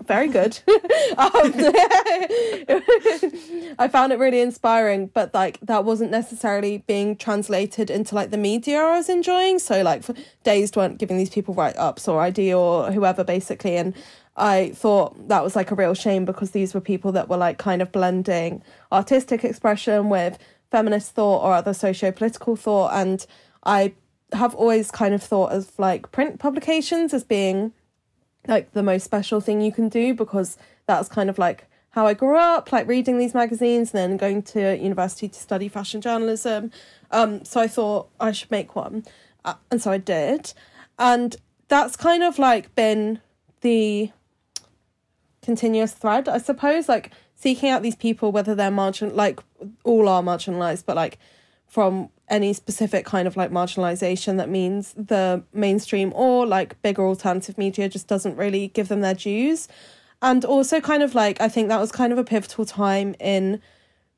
very 0.06 0.28
good. 0.28 0.58
um, 0.68 1.52
I 3.78 3.88
found 3.90 4.12
it 4.12 4.18
really 4.18 4.40
inspiring, 4.40 5.08
but 5.08 5.34
like 5.34 5.60
that 5.60 5.84
wasn't 5.84 6.10
necessarily 6.10 6.78
being 6.86 7.16
translated 7.16 7.90
into 7.90 8.14
like 8.14 8.30
the 8.30 8.38
media 8.38 8.80
I 8.80 8.96
was 8.96 9.08
enjoying. 9.08 9.58
So 9.58 9.82
like 9.82 10.04
Dazed 10.42 10.76
weren't 10.76 10.98
giving 10.98 11.16
these 11.16 11.30
people 11.30 11.54
write 11.54 11.76
ups 11.76 12.08
or 12.08 12.20
i-D 12.20 12.52
or 12.54 12.90
whoever 12.92 13.24
basically, 13.24 13.76
and 13.76 13.94
I 14.36 14.70
thought 14.74 15.28
that 15.28 15.44
was 15.44 15.54
like 15.54 15.70
a 15.70 15.74
real 15.74 15.94
shame 15.94 16.24
because 16.24 16.50
these 16.50 16.74
were 16.74 16.80
people 16.80 17.12
that 17.12 17.28
were 17.28 17.36
like 17.36 17.58
kind 17.58 17.82
of 17.82 17.92
blending 17.92 18.62
artistic 18.90 19.44
expression 19.44 20.08
with 20.08 20.38
feminist 20.70 21.12
thought 21.12 21.44
or 21.44 21.54
other 21.54 21.74
socio 21.74 22.10
political 22.10 22.56
thought. 22.56 22.92
And 22.94 23.24
I 23.64 23.94
have 24.32 24.54
always 24.54 24.90
kind 24.90 25.14
of 25.14 25.22
thought 25.22 25.52
of 25.52 25.70
like 25.78 26.10
print 26.10 26.40
publications 26.40 27.14
as 27.14 27.22
being 27.22 27.72
like 28.46 28.72
the 28.72 28.82
most 28.82 29.04
special 29.04 29.40
thing 29.40 29.60
you 29.60 29.72
can 29.72 29.88
do 29.88 30.14
because 30.14 30.56
that's 30.86 31.08
kind 31.08 31.30
of 31.30 31.38
like 31.38 31.66
how 31.90 32.06
I 32.06 32.14
grew 32.14 32.36
up, 32.36 32.72
like 32.72 32.88
reading 32.88 33.18
these 33.18 33.34
magazines 33.34 33.94
and 33.94 34.12
then 34.12 34.16
going 34.16 34.42
to 34.42 34.76
university 34.76 35.28
to 35.28 35.38
study 35.38 35.68
fashion 35.68 36.00
journalism. 36.00 36.72
Um, 37.10 37.44
so 37.44 37.60
I 37.60 37.68
thought 37.68 38.08
I 38.18 38.32
should 38.32 38.50
make 38.50 38.74
one. 38.74 39.04
Uh, 39.44 39.54
and 39.70 39.80
so 39.80 39.92
I 39.92 39.98
did. 39.98 40.52
And 40.98 41.36
that's 41.68 41.96
kind 41.96 42.22
of 42.22 42.38
like 42.38 42.74
been 42.74 43.20
the 43.60 44.10
continuous 45.42 45.92
thread, 45.92 46.28
I 46.28 46.38
suppose, 46.38 46.88
like 46.88 47.12
seeking 47.34 47.68
out 47.68 47.82
these 47.82 47.96
people, 47.96 48.32
whether 48.32 48.54
they're 48.54 48.70
margin, 48.70 49.14
like 49.14 49.40
all 49.84 50.08
are 50.08 50.22
marginalized, 50.22 50.84
but 50.86 50.96
like 50.96 51.18
from 51.66 52.10
any 52.28 52.52
specific 52.52 53.04
kind 53.04 53.28
of 53.28 53.36
like 53.36 53.50
marginalization 53.50 54.36
that 54.38 54.48
means 54.48 54.94
the 54.96 55.42
mainstream 55.52 56.12
or 56.14 56.46
like 56.46 56.80
bigger 56.82 57.04
alternative 57.04 57.58
media 57.58 57.88
just 57.88 58.06
doesn't 58.06 58.36
really 58.36 58.68
give 58.68 58.88
them 58.88 59.00
their 59.00 59.14
dues. 59.14 59.68
And 60.22 60.44
also, 60.44 60.80
kind 60.80 61.02
of 61.02 61.14
like, 61.14 61.40
I 61.40 61.48
think 61.48 61.68
that 61.68 61.80
was 61.80 61.92
kind 61.92 62.12
of 62.12 62.18
a 62.18 62.24
pivotal 62.24 62.64
time 62.64 63.14
in 63.20 63.60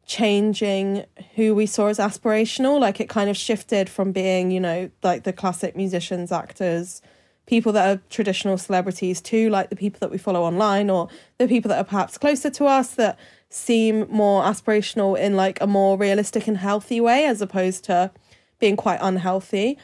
changing 0.06 1.04
who 1.34 1.52
we 1.52 1.66
saw 1.66 1.88
as 1.88 1.98
aspirational. 1.98 2.78
Like, 2.78 3.00
it 3.00 3.08
kind 3.08 3.28
of 3.28 3.36
shifted 3.36 3.90
from 3.90 4.12
being, 4.12 4.52
you 4.52 4.60
know, 4.60 4.88
like 5.02 5.24
the 5.24 5.32
classic 5.32 5.74
musicians, 5.74 6.30
actors, 6.30 7.02
people 7.46 7.72
that 7.72 7.88
are 7.96 8.00
traditional 8.08 8.58
celebrities 8.58 9.20
to 9.22 9.48
like 9.50 9.70
the 9.70 9.76
people 9.76 9.98
that 10.00 10.10
we 10.10 10.18
follow 10.18 10.42
online 10.42 10.90
or 10.90 11.08
the 11.38 11.48
people 11.48 11.68
that 11.68 11.78
are 11.78 11.84
perhaps 11.84 12.18
closer 12.18 12.50
to 12.50 12.66
us 12.66 12.94
that 12.96 13.18
seem 13.48 14.06
more 14.10 14.42
aspirational 14.42 15.18
in 15.18 15.36
like 15.36 15.60
a 15.60 15.66
more 15.66 15.96
realistic 15.96 16.46
and 16.46 16.58
healthy 16.58 17.00
way 17.00 17.26
as 17.26 17.40
opposed 17.40 17.84
to 17.84 18.10
being 18.58 18.76
quite 18.76 18.98
unhealthy. 19.00 19.78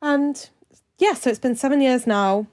And 0.00 0.48
yeah, 0.98 1.14
so 1.14 1.30
it's 1.30 1.38
been 1.38 1.56
seven 1.56 1.80
years 1.80 2.06
now. 2.06 2.46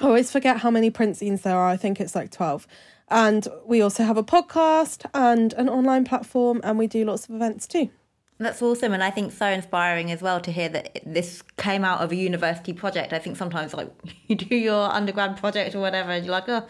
I 0.00 0.04
always 0.04 0.30
forget 0.30 0.58
how 0.58 0.70
many 0.70 0.90
print 0.90 1.16
zines 1.16 1.42
there 1.42 1.56
are. 1.56 1.68
I 1.68 1.76
think 1.76 2.00
it's 2.00 2.14
like 2.14 2.30
12. 2.30 2.66
And 3.08 3.46
we 3.64 3.80
also 3.80 4.02
have 4.04 4.16
a 4.16 4.24
podcast 4.24 5.08
and 5.14 5.52
an 5.54 5.68
online 5.68 6.04
platform, 6.04 6.60
and 6.64 6.76
we 6.78 6.86
do 6.86 7.04
lots 7.04 7.28
of 7.28 7.34
events 7.34 7.66
too. 7.66 7.90
That's 8.38 8.60
awesome, 8.60 8.92
and 8.92 9.02
I 9.02 9.10
think 9.10 9.32
so 9.32 9.46
inspiring 9.46 10.10
as 10.12 10.20
well 10.20 10.40
to 10.40 10.52
hear 10.52 10.68
that 10.68 11.00
this 11.06 11.42
came 11.56 11.84
out 11.84 12.00
of 12.00 12.12
a 12.12 12.16
university 12.16 12.74
project. 12.74 13.14
I 13.14 13.18
think 13.18 13.36
sometimes 13.36 13.72
like 13.72 13.90
you 14.26 14.36
do 14.36 14.54
your 14.54 14.92
undergrad 14.92 15.38
project 15.38 15.74
or 15.74 15.80
whatever, 15.80 16.10
and 16.10 16.24
you're 16.24 16.32
like, 16.32 16.48
oh, 16.48 16.66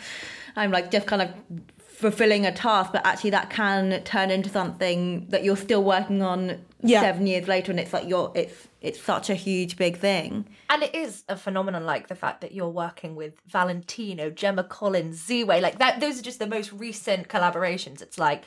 I'm 0.55 0.71
like 0.71 0.91
just 0.91 1.07
kind 1.07 1.23
of 1.23 1.31
fulfilling 1.97 2.45
a 2.45 2.53
task, 2.53 2.93
but 2.93 3.05
actually 3.07 3.31
that 3.31 3.49
can 3.49 4.03
turn 4.05 4.31
into 4.31 4.51
something 4.51 5.27
that 5.31 5.43
you're 5.43 5.57
still 5.57 5.83
working 5.83 6.21
on 6.21 6.63
yeah. 6.83 7.01
seven 7.01 7.27
years 7.27 7.49
later, 7.49 7.71
and 7.71 7.81
it's 7.81 7.93
like 7.93 8.07
you're 8.07 8.31
it's 8.35 8.69
it's 8.83 9.01
such 9.01 9.31
a 9.31 9.35
huge 9.35 9.77
big 9.77 9.97
thing. 9.99 10.47
And 10.69 10.83
it 10.83 10.95
is 10.95 11.25
a 11.29 11.37
phenomenon 11.37 11.87
like 11.87 12.09
the 12.09 12.15
fact 12.15 12.43
that 12.43 12.53
you're 12.53 12.69
working 12.69 13.17
with 13.17 13.41
Valentino, 13.47 14.31
Gemma 14.31 14.63
Collins, 14.63 15.27
Ziwe, 15.27 15.61
like 15.61 15.79
that. 15.79 16.01
Those 16.01 16.19
are 16.19 16.23
just 16.23 16.39
the 16.39 16.47
most 16.47 16.71
recent 16.73 17.29
collaborations. 17.29 18.03
It's 18.03 18.19
like 18.19 18.45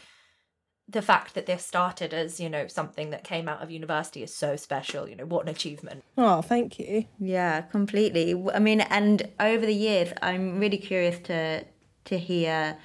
the 0.87 1.01
fact 1.01 1.33
that 1.33 1.45
this 1.45 1.65
started 1.65 2.13
as, 2.13 2.39
you 2.39 2.49
know, 2.49 2.67
something 2.67 3.09
that 3.09 3.23
came 3.23 3.47
out 3.47 3.61
of 3.61 3.69
university 3.71 4.21
is 4.21 4.33
so 4.33 4.55
special. 4.55 5.09
You 5.09 5.15
know, 5.15 5.25
what 5.25 5.43
an 5.43 5.49
achievement. 5.49 6.03
Oh, 6.17 6.43
thank 6.43 6.77
you. 6.77 7.05
Yeah, 7.19 7.61
completely. 7.61 8.35
i 8.53 8.59
mean, 8.59 8.81
and 8.81 9.27
over 9.39 9.65
the 9.65 9.73
years, 9.73 10.13
I'm 10.21 10.59
really 10.59 10.77
curious 10.77 11.19
to 11.23 11.65
to 12.05 12.17
hear 12.17 12.77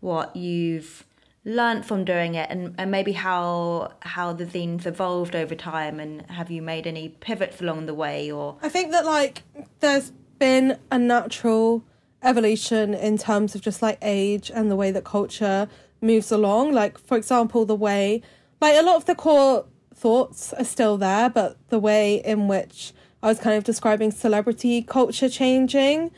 what 0.00 0.36
you've 0.36 1.04
learned 1.44 1.86
from 1.86 2.04
doing 2.04 2.34
it, 2.34 2.48
and, 2.50 2.74
and 2.76 2.90
maybe 2.90 3.12
how 3.12 3.92
how 4.00 4.32
the 4.32 4.46
themes 4.46 4.86
evolved 4.86 5.34
over 5.34 5.54
time, 5.54 6.00
and 6.00 6.22
have 6.30 6.50
you 6.50 6.60
made 6.62 6.86
any 6.86 7.08
pivots 7.08 7.60
along 7.60 7.86
the 7.86 7.94
way, 7.94 8.30
or 8.30 8.56
I 8.62 8.68
think 8.68 8.90
that 8.92 9.04
like 9.04 9.42
there's 9.80 10.12
been 10.38 10.78
a 10.90 10.98
natural 10.98 11.84
evolution 12.22 12.92
in 12.94 13.16
terms 13.16 13.54
of 13.54 13.60
just 13.60 13.80
like 13.82 13.98
age 14.02 14.50
and 14.52 14.70
the 14.70 14.76
way 14.76 14.90
that 14.90 15.04
culture 15.04 15.68
moves 16.00 16.32
along. 16.32 16.72
Like 16.72 16.98
for 16.98 17.16
example, 17.16 17.64
the 17.64 17.76
way 17.76 18.22
like 18.60 18.76
a 18.76 18.82
lot 18.82 18.96
of 18.96 19.04
the 19.04 19.14
core 19.14 19.66
thoughts 19.94 20.52
are 20.52 20.64
still 20.64 20.96
there, 20.96 21.30
but 21.30 21.56
the 21.68 21.78
way 21.78 22.16
in 22.16 22.48
which 22.48 22.92
I 23.22 23.28
was 23.28 23.38
kind 23.38 23.56
of 23.56 23.64
describing 23.64 24.10
celebrity 24.10 24.82
culture 24.82 25.28
changing, 25.28 26.10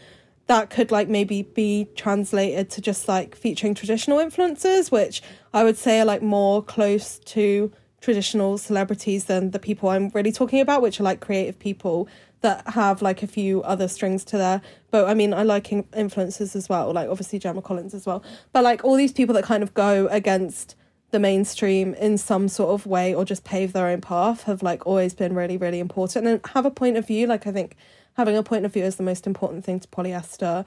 that 0.48 0.70
could 0.70 0.90
like 0.90 1.08
maybe 1.08 1.42
be 1.42 1.88
translated 1.94 2.70
to 2.70 2.80
just 2.80 3.06
like 3.06 3.37
featuring 3.37 3.74
traditional 3.74 4.18
influences, 4.18 4.90
which 4.90 5.22
I 5.52 5.62
would 5.62 5.76
say 5.76 6.00
are 6.00 6.04
like 6.04 6.22
more 6.22 6.62
close 6.62 7.18
to 7.20 7.70
traditional 8.00 8.58
celebrities 8.58 9.26
than 9.26 9.50
the 9.50 9.58
people 9.58 9.90
I'm 9.90 10.08
really 10.11 10.32
talking 10.32 10.61
about, 10.61 10.82
which 10.82 11.00
are 11.00 11.04
like 11.04 11.20
creative 11.20 11.58
people 11.58 12.08
that 12.40 12.66
have 12.68 13.02
like 13.02 13.22
a 13.22 13.26
few 13.26 13.62
other 13.62 13.88
strings 13.88 14.24
to 14.24 14.38
their 14.38 14.62
but 14.90 15.08
I 15.08 15.14
mean 15.14 15.34
I 15.34 15.42
like 15.42 15.70
in- 15.70 15.84
influencers 15.84 16.56
as 16.56 16.68
well, 16.68 16.92
like 16.92 17.08
obviously 17.08 17.38
Gemma 17.38 17.61
Collins 17.61 17.94
as 17.94 18.06
well. 18.06 18.22
But 18.52 18.64
like 18.64 18.84
all 18.84 18.96
these 18.96 19.12
people 19.12 19.34
that 19.34 19.44
kind 19.44 19.62
of 19.62 19.74
go 19.74 20.08
against 20.11 20.76
the 21.11 21.18
mainstream 21.18 21.94
in 21.94 22.16
some 22.16 22.48
sort 22.48 22.70
of 22.70 22.87
way 22.87 23.14
or 23.14 23.24
just 23.24 23.44
pave 23.44 23.72
their 23.72 23.88
own 23.88 24.00
path 24.00 24.44
have 24.44 24.62
like 24.62 24.87
always 24.87 25.14
been 25.14 25.34
really, 25.34 25.56
really 25.56 25.78
important 25.78 26.26
and 26.26 26.40
have 26.54 26.64
a 26.64 26.70
point 26.70 26.96
of 26.96 27.06
view. 27.06 27.26
Like 27.26 27.46
I 27.46 27.52
think 27.52 27.76
having 28.18 28.37
a 28.37 28.42
point 28.42 28.66
of 28.66 28.72
view 28.72 28.85
is 28.85 28.96
the 28.96 29.02
most 29.02 29.26
important 29.26 29.64
thing 29.64 29.81
to 29.81 29.88
polyester. 29.88 30.66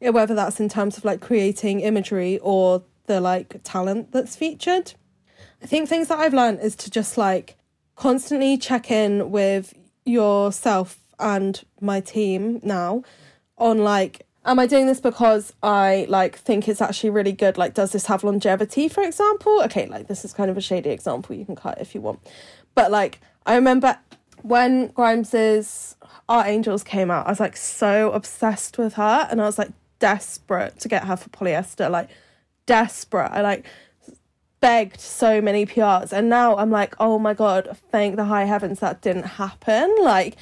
Whether 0.00 0.34
that's 0.34 0.60
in 0.60 0.68
terms 0.68 0.98
of 0.98 1.04
like 1.04 1.20
creating 1.20 1.80
imagery 1.80 2.38
or 2.42 2.82
the 3.06 3.20
like 3.20 3.60
talent 3.64 4.12
that's 4.12 4.36
featured. 4.36 4.92
I 5.62 5.66
think 5.66 5.88
things 5.88 6.08
that 6.08 6.18
I've 6.18 6.34
learned 6.34 6.60
is 6.60 6.76
to 6.76 6.90
just 6.90 7.16
like 7.16 7.56
constantly 7.96 8.58
check 8.58 8.90
in 8.90 9.30
with 9.30 9.74
yourself 10.04 10.98
and 11.18 11.64
my 11.80 12.00
team 12.00 12.60
now 12.62 13.02
on 13.56 13.78
like 13.78 14.24
am 14.44 14.58
I 14.58 14.66
doing 14.66 14.86
this 14.86 15.00
because 15.00 15.52
I 15.62 16.06
like 16.08 16.38
think 16.38 16.68
it's 16.68 16.80
actually 16.80 17.10
really 17.10 17.32
good 17.32 17.58
like 17.58 17.74
does 17.74 17.90
this 17.92 18.06
have 18.06 18.22
longevity 18.22 18.88
for 18.88 19.02
example 19.02 19.60
okay 19.64 19.86
like 19.86 20.06
this 20.06 20.24
is 20.24 20.32
kind 20.32 20.48
of 20.48 20.56
a 20.56 20.60
shady 20.60 20.90
example 20.90 21.34
you 21.34 21.44
can 21.44 21.56
cut 21.56 21.80
if 21.80 21.92
you 21.94 22.00
want 22.00 22.20
but 22.76 22.92
like 22.92 23.20
I 23.46 23.56
remember 23.56 23.98
when 24.42 24.90
Grimes's 24.90 25.96
Art 26.28 26.46
Angels 26.46 26.82
came 26.82 27.10
out 27.10 27.26
I 27.26 27.30
was 27.30 27.40
like 27.40 27.56
so 27.56 28.12
obsessed 28.12 28.78
with 28.78 28.94
her 28.94 29.26
and 29.30 29.40
I 29.40 29.44
was 29.44 29.58
like 29.58 29.70
desperate 29.98 30.78
to 30.80 30.88
get 30.88 31.04
her 31.04 31.16
for 31.16 31.28
polyester 31.30 31.90
like 31.90 32.08
desperate 32.66 33.30
I 33.32 33.40
like 33.40 33.66
begged 34.60 35.00
so 35.00 35.40
many 35.40 35.66
PRs 35.66 36.12
and 36.12 36.28
now 36.28 36.56
I'm 36.56 36.70
like, 36.70 36.94
oh 36.98 37.18
my 37.18 37.34
god, 37.34 37.76
thank 37.90 38.16
the 38.16 38.24
high 38.24 38.44
heavens 38.44 38.80
that 38.80 39.00
didn't 39.00 39.24
happen. 39.24 39.94
Like 40.00 40.36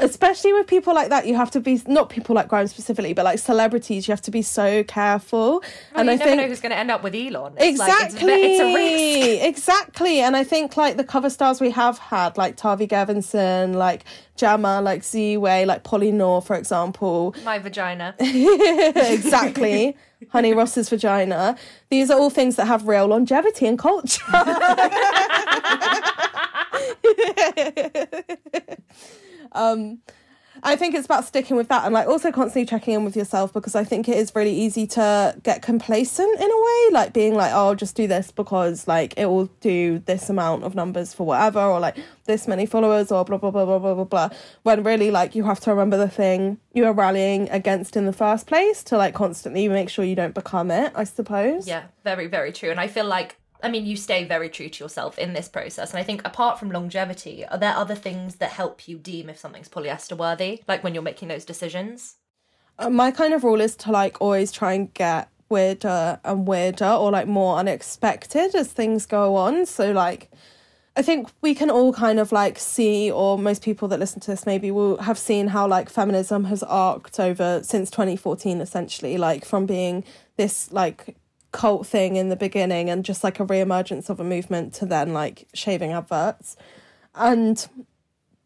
especially 0.00 0.52
with 0.52 0.66
people 0.66 0.94
like 0.94 1.08
that, 1.08 1.26
you 1.26 1.34
have 1.34 1.50
to 1.50 1.60
be 1.60 1.82
not 1.86 2.08
people 2.08 2.34
like 2.34 2.48
Grimes 2.48 2.70
specifically, 2.70 3.12
but 3.12 3.24
like 3.24 3.38
celebrities, 3.38 4.06
you 4.06 4.12
have 4.12 4.22
to 4.22 4.30
be 4.30 4.42
so 4.42 4.84
careful. 4.84 5.60
and 5.92 6.00
and 6.00 6.10
I 6.10 6.14
never 6.14 6.24
think 6.24 6.40
know 6.40 6.48
who's 6.48 6.60
going 6.60 6.70
to 6.70 6.78
end 6.78 6.90
up 6.90 7.02
with 7.02 7.14
Elon. 7.14 7.54
It's 7.58 7.78
like, 7.78 7.90
it's, 7.90 8.14
exactly, 8.14 8.32
it's 8.32 8.60
a 8.60 8.74
risk. 8.74 9.44
exactly. 9.48 10.20
And 10.20 10.36
I 10.36 10.44
think 10.44 10.76
like 10.76 10.96
the 10.96 11.04
cover 11.04 11.30
stars 11.30 11.60
we 11.60 11.70
have 11.70 11.98
had, 11.98 12.36
like 12.38 12.56
Tavi 12.56 12.86
Gevinson, 12.86 13.74
like 13.74 14.04
Jammer, 14.36 14.80
like 14.80 15.02
Ziwe, 15.02 15.66
like 15.66 15.82
Polly 15.82 16.12
Nor, 16.12 16.42
for 16.42 16.54
example. 16.54 17.34
My 17.44 17.58
vagina. 17.58 18.14
exactly. 18.20 19.96
Honey 20.30 20.52
Ross's 20.52 20.88
vagina. 20.88 21.56
These 21.90 22.10
are 22.10 22.18
all 22.18 22.30
things 22.30 22.56
that 22.56 22.66
have 22.66 22.86
real 22.86 23.06
longevity 23.06 23.66
and 23.66 23.78
culture. 23.78 24.22
Um, 29.52 29.98
I 30.62 30.76
think 30.76 30.94
it's 30.94 31.06
about 31.06 31.24
sticking 31.24 31.56
with 31.56 31.68
that 31.68 31.84
and 31.84 31.94
like 31.94 32.08
also 32.08 32.32
constantly 32.32 32.66
checking 32.66 32.94
in 32.94 33.04
with 33.04 33.16
yourself 33.16 33.52
because 33.52 33.74
I 33.74 33.84
think 33.84 34.08
it 34.08 34.16
is 34.16 34.34
really 34.34 34.52
easy 34.52 34.86
to 34.88 35.36
get 35.42 35.62
complacent 35.62 36.40
in 36.40 36.50
a 36.50 36.62
way, 36.64 36.88
like 36.92 37.12
being 37.12 37.34
like, 37.34 37.52
oh, 37.52 37.68
I'll 37.68 37.74
just 37.74 37.94
do 37.94 38.06
this 38.06 38.32
because 38.32 38.88
like 38.88 39.14
it 39.16 39.26
will 39.26 39.46
do 39.60 40.00
this 40.00 40.28
amount 40.28 40.64
of 40.64 40.74
numbers 40.74 41.14
for 41.14 41.24
whatever, 41.24 41.60
or 41.60 41.78
like 41.78 41.96
this 42.24 42.48
many 42.48 42.66
followers, 42.66 43.12
or 43.12 43.24
blah 43.24 43.38
blah 43.38 43.50
blah 43.50 43.64
blah 43.64 43.78
blah 43.78 43.94
blah 43.94 44.04
blah. 44.04 44.30
When 44.64 44.82
really 44.82 45.10
like 45.10 45.34
you 45.34 45.44
have 45.44 45.60
to 45.60 45.70
remember 45.70 45.96
the 45.96 46.08
thing 46.08 46.58
you 46.72 46.84
are 46.86 46.92
rallying 46.92 47.48
against 47.50 47.96
in 47.96 48.06
the 48.06 48.12
first 48.12 48.46
place 48.46 48.82
to 48.84 48.96
like 48.96 49.14
constantly 49.14 49.68
make 49.68 49.88
sure 49.88 50.04
you 50.04 50.16
don't 50.16 50.34
become 50.34 50.70
it. 50.70 50.92
I 50.94 51.04
suppose. 51.04 51.68
Yeah, 51.68 51.84
very, 52.04 52.26
very 52.26 52.52
true. 52.52 52.70
And 52.70 52.80
I 52.80 52.88
feel 52.88 53.06
like, 53.06 53.37
I 53.62 53.70
mean, 53.70 53.86
you 53.86 53.96
stay 53.96 54.24
very 54.24 54.48
true 54.48 54.68
to 54.68 54.84
yourself 54.84 55.18
in 55.18 55.32
this 55.32 55.48
process. 55.48 55.90
And 55.90 55.98
I 55.98 56.02
think 56.02 56.22
apart 56.24 56.58
from 56.58 56.70
longevity, 56.70 57.44
are 57.46 57.58
there 57.58 57.74
other 57.74 57.94
things 57.94 58.36
that 58.36 58.50
help 58.50 58.86
you 58.86 58.98
deem 58.98 59.28
if 59.28 59.38
something's 59.38 59.68
polyester 59.68 60.16
worthy? 60.16 60.62
Like 60.68 60.84
when 60.84 60.94
you're 60.94 61.02
making 61.02 61.28
those 61.28 61.44
decisions? 61.44 62.16
Uh, 62.78 62.90
my 62.90 63.10
kind 63.10 63.34
of 63.34 63.42
rule 63.42 63.60
is 63.60 63.74
to 63.76 63.90
like 63.90 64.20
always 64.20 64.52
try 64.52 64.74
and 64.74 64.92
get 64.94 65.28
weirder 65.48 66.20
and 66.24 66.46
weirder 66.46 66.86
or 66.86 67.10
like 67.10 67.26
more 67.26 67.56
unexpected 67.56 68.54
as 68.54 68.70
things 68.70 69.06
go 69.06 69.34
on. 69.34 69.66
So 69.66 69.90
like 69.90 70.30
I 70.98 71.02
think 71.02 71.28
we 71.42 71.54
can 71.54 71.70
all 71.70 71.92
kind 71.92 72.18
of 72.18 72.32
like 72.32 72.58
see 72.58 73.10
or 73.10 73.38
most 73.38 73.62
people 73.62 73.86
that 73.88 74.00
listen 74.00 74.20
to 74.20 74.32
this 74.32 74.46
maybe 74.46 74.72
will 74.72 74.96
have 74.98 75.16
seen 75.16 75.48
how 75.48 75.68
like 75.68 75.88
feminism 75.88 76.44
has 76.44 76.64
arced 76.64 77.20
over 77.20 77.60
since 77.62 77.90
2014 77.90 78.60
essentially 78.60 79.16
like 79.16 79.44
from 79.44 79.64
being 79.64 80.02
this 80.36 80.72
like 80.72 81.16
cult 81.52 81.86
thing 81.86 82.16
in 82.16 82.28
the 82.28 82.36
beginning 82.36 82.90
and 82.90 83.04
just 83.04 83.24
like 83.24 83.40
a 83.40 83.46
reemergence 83.46 84.10
of 84.10 84.20
a 84.20 84.24
movement 84.24 84.74
to 84.74 84.86
then 84.86 85.12
like 85.12 85.48
shaving 85.54 85.92
adverts. 85.92 86.56
And 87.14 87.66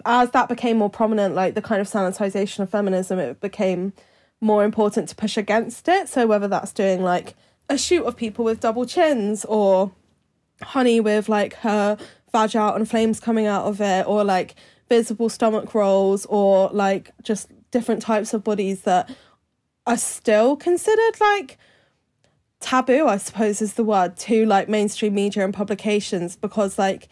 as 0.04 0.30
that 0.30 0.48
became 0.48 0.78
more 0.78 0.90
prominent, 0.90 1.34
like 1.34 1.54
the 1.54 1.62
kind 1.62 1.80
of 1.80 1.88
sanitization 1.88 2.60
of 2.60 2.70
feminism, 2.70 3.18
it 3.18 3.40
became 3.40 3.92
more 4.40 4.64
important 4.64 5.08
to 5.08 5.16
push 5.16 5.36
against 5.36 5.88
it. 5.88 6.08
So 6.08 6.26
whether 6.26 6.48
that's 6.48 6.72
doing 6.72 7.02
like 7.02 7.34
a 7.68 7.78
shoot 7.78 8.04
of 8.04 8.16
people 8.16 8.44
with 8.44 8.60
double 8.60 8.86
chins 8.86 9.44
or 9.44 9.92
honey 10.62 11.00
with 11.00 11.28
like 11.28 11.54
her 11.56 11.96
vag 12.32 12.56
out 12.56 12.76
and 12.76 12.88
flames 12.88 13.20
coming 13.20 13.46
out 13.46 13.66
of 13.66 13.80
it, 13.80 14.06
or 14.06 14.24
like 14.24 14.54
visible 14.88 15.28
stomach 15.28 15.74
rolls, 15.74 16.24
or 16.26 16.70
like 16.72 17.10
just 17.22 17.48
different 17.70 18.00
types 18.02 18.32
of 18.32 18.42
bodies 18.42 18.82
that 18.82 19.14
are 19.86 19.96
still 19.96 20.56
considered 20.56 21.20
like 21.20 21.58
taboo, 22.62 23.06
I 23.06 23.18
suppose 23.18 23.60
is 23.60 23.74
the 23.74 23.84
word, 23.84 24.16
to 24.18 24.46
like 24.46 24.68
mainstream 24.68 25.14
media 25.14 25.44
and 25.44 25.52
publications 25.52 26.36
because 26.36 26.78
like 26.78 27.08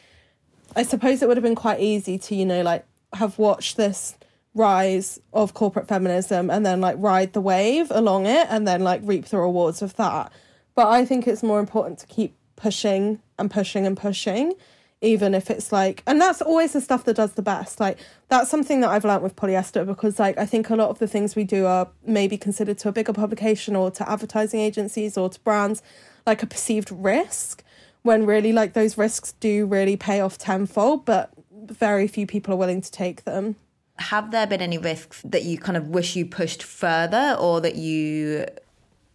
I 0.76 0.84
suppose 0.84 1.20
it 1.20 1.28
would 1.28 1.36
have 1.36 1.44
been 1.44 1.54
quite 1.54 1.80
easy 1.80 2.16
to, 2.18 2.34
you 2.34 2.46
know, 2.46 2.62
like 2.62 2.86
have 3.12 3.38
watched 3.38 3.76
this 3.76 4.16
rise 4.54 5.20
of 5.32 5.54
corporate 5.54 5.88
feminism 5.88 6.50
and 6.50 6.64
then 6.64 6.80
like 6.80 6.96
ride 6.98 7.32
the 7.32 7.40
wave 7.40 7.90
along 7.90 8.26
it 8.26 8.46
and 8.50 8.66
then 8.66 8.82
like 8.82 9.00
reap 9.04 9.26
the 9.26 9.38
rewards 9.38 9.82
of 9.82 9.96
that. 9.96 10.32
But 10.74 10.88
I 10.88 11.04
think 11.04 11.26
it's 11.26 11.42
more 11.42 11.60
important 11.60 11.98
to 12.00 12.06
keep 12.06 12.34
pushing 12.56 13.20
and 13.38 13.50
pushing 13.50 13.86
and 13.86 13.96
pushing, 13.96 14.54
even 15.02 15.34
if 15.34 15.50
it's 15.50 15.72
like, 15.72 16.02
and 16.06 16.20
that's 16.20 16.42
always 16.42 16.74
the 16.74 16.80
stuff 16.80 17.04
that 17.04 17.16
does 17.16 17.32
the 17.32 17.42
best. 17.42 17.80
Like, 17.80 17.98
that's 18.28 18.50
something 18.50 18.80
that 18.82 18.90
I've 18.90 19.04
learned 19.04 19.22
with 19.22 19.34
polyester 19.34 19.86
because, 19.86 20.18
like, 20.18 20.36
I 20.36 20.44
think 20.44 20.68
a 20.68 20.76
lot 20.76 20.90
of 20.90 20.98
the 20.98 21.06
things 21.06 21.34
we 21.34 21.44
do 21.44 21.64
are 21.64 21.88
maybe 22.04 22.36
considered 22.36 22.76
to 22.78 22.90
a 22.90 22.92
bigger 22.92 23.12
publication 23.14 23.76
or 23.76 23.90
to 23.92 24.10
advertising 24.10 24.60
agencies 24.60 25.16
or 25.16 25.30
to 25.30 25.40
brands 25.40 25.82
like 26.26 26.42
a 26.42 26.46
perceived 26.46 26.90
risk 26.92 27.64
when 28.02 28.26
really, 28.26 28.52
like, 28.52 28.74
those 28.74 28.98
risks 28.98 29.32
do 29.40 29.66
really 29.66 29.96
pay 29.96 30.20
off 30.20 30.36
tenfold, 30.36 31.04
but 31.06 31.30
very 31.50 32.06
few 32.06 32.26
people 32.26 32.52
are 32.52 32.58
willing 32.58 32.82
to 32.82 32.90
take 32.90 33.24
them. 33.24 33.56
have 34.00 34.30
there 34.30 34.46
been 34.46 34.62
any 34.62 34.78
risks 34.78 35.22
that 35.24 35.44
you 35.44 35.58
kind 35.58 35.76
of 35.76 35.88
wish 35.88 36.16
you 36.16 36.24
pushed 36.24 36.62
further, 36.62 37.36
or 37.38 37.60
that 37.60 37.76
you, 37.76 38.46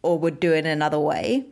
or 0.03 0.17
would 0.19 0.39
do 0.39 0.53
in 0.53 0.65
another 0.65 0.99
way? 0.99 1.45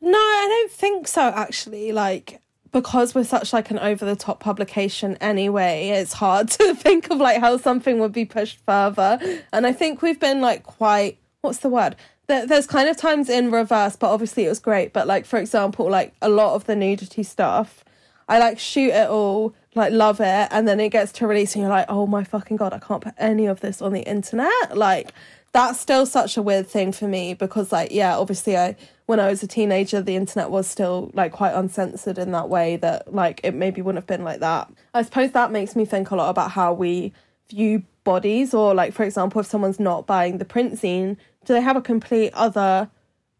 No, 0.00 0.18
I 0.18 0.46
don't 0.48 0.72
think 0.72 1.06
so 1.06 1.20
actually. 1.20 1.92
Like 1.92 2.40
because 2.72 3.14
we're 3.14 3.24
such 3.24 3.52
like 3.52 3.70
an 3.70 3.78
over 3.78 4.04
the 4.04 4.16
top 4.16 4.40
publication 4.40 5.16
anyway, 5.20 5.88
it's 5.88 6.14
hard 6.14 6.48
to 6.50 6.74
think 6.74 7.10
of 7.10 7.18
like 7.18 7.40
how 7.40 7.56
something 7.56 7.98
would 7.98 8.12
be 8.12 8.24
pushed 8.24 8.58
further. 8.66 9.18
And 9.52 9.66
I 9.66 9.72
think 9.72 10.02
we've 10.02 10.20
been 10.20 10.40
like 10.40 10.62
quite 10.62 11.18
what's 11.40 11.58
the 11.58 11.68
word? 11.68 11.96
There, 12.26 12.46
there's 12.46 12.66
kind 12.66 12.88
of 12.88 12.96
times 12.96 13.28
in 13.28 13.50
reverse, 13.50 13.96
but 13.96 14.10
obviously 14.10 14.44
it 14.44 14.48
was 14.48 14.60
great. 14.60 14.92
But 14.92 15.06
like 15.06 15.26
for 15.26 15.38
example, 15.38 15.90
like 15.90 16.14
a 16.22 16.28
lot 16.28 16.54
of 16.54 16.66
the 16.66 16.76
nudity 16.76 17.22
stuff, 17.22 17.84
I 18.28 18.38
like 18.38 18.58
shoot 18.58 18.90
it 18.90 19.08
all, 19.08 19.54
like 19.74 19.92
love 19.92 20.20
it, 20.20 20.48
and 20.50 20.68
then 20.68 20.78
it 20.78 20.90
gets 20.90 21.12
to 21.12 21.26
release 21.26 21.54
and 21.54 21.62
you're 21.62 21.70
like, 21.70 21.86
oh 21.88 22.06
my 22.06 22.24
fucking 22.24 22.56
god, 22.56 22.72
I 22.72 22.78
can't 22.78 23.02
put 23.02 23.14
any 23.18 23.46
of 23.46 23.60
this 23.60 23.82
on 23.82 23.92
the 23.92 24.02
internet. 24.02 24.76
Like 24.76 25.12
that's 25.52 25.80
still 25.80 26.06
such 26.06 26.36
a 26.36 26.42
weird 26.42 26.68
thing 26.68 26.92
for 26.92 27.08
me 27.08 27.34
because 27.34 27.72
like 27.72 27.90
yeah, 27.90 28.16
obviously 28.16 28.56
I 28.56 28.76
when 29.10 29.18
I 29.18 29.28
was 29.28 29.42
a 29.42 29.48
teenager, 29.48 30.00
the 30.00 30.14
internet 30.14 30.52
was 30.52 30.68
still 30.68 31.10
like 31.14 31.32
quite 31.32 31.52
uncensored 31.52 32.16
in 32.16 32.30
that 32.30 32.48
way 32.48 32.76
that 32.76 33.12
like 33.12 33.40
it 33.42 33.54
maybe 33.54 33.82
wouldn't 33.82 34.00
have 34.00 34.06
been 34.06 34.22
like 34.22 34.38
that. 34.38 34.70
I 34.94 35.02
suppose 35.02 35.32
that 35.32 35.50
makes 35.50 35.74
me 35.74 35.84
think 35.84 36.12
a 36.12 36.14
lot 36.14 36.30
about 36.30 36.52
how 36.52 36.72
we 36.72 37.12
view 37.50 37.82
bodies, 38.04 38.54
or 38.54 38.72
like 38.72 38.92
for 38.92 39.02
example, 39.02 39.40
if 39.40 39.48
someone's 39.48 39.80
not 39.80 40.06
buying 40.06 40.38
the 40.38 40.44
print 40.44 40.74
zine, 40.74 41.16
do 41.44 41.52
they 41.52 41.60
have 41.60 41.76
a 41.76 41.82
complete 41.82 42.32
other 42.34 42.88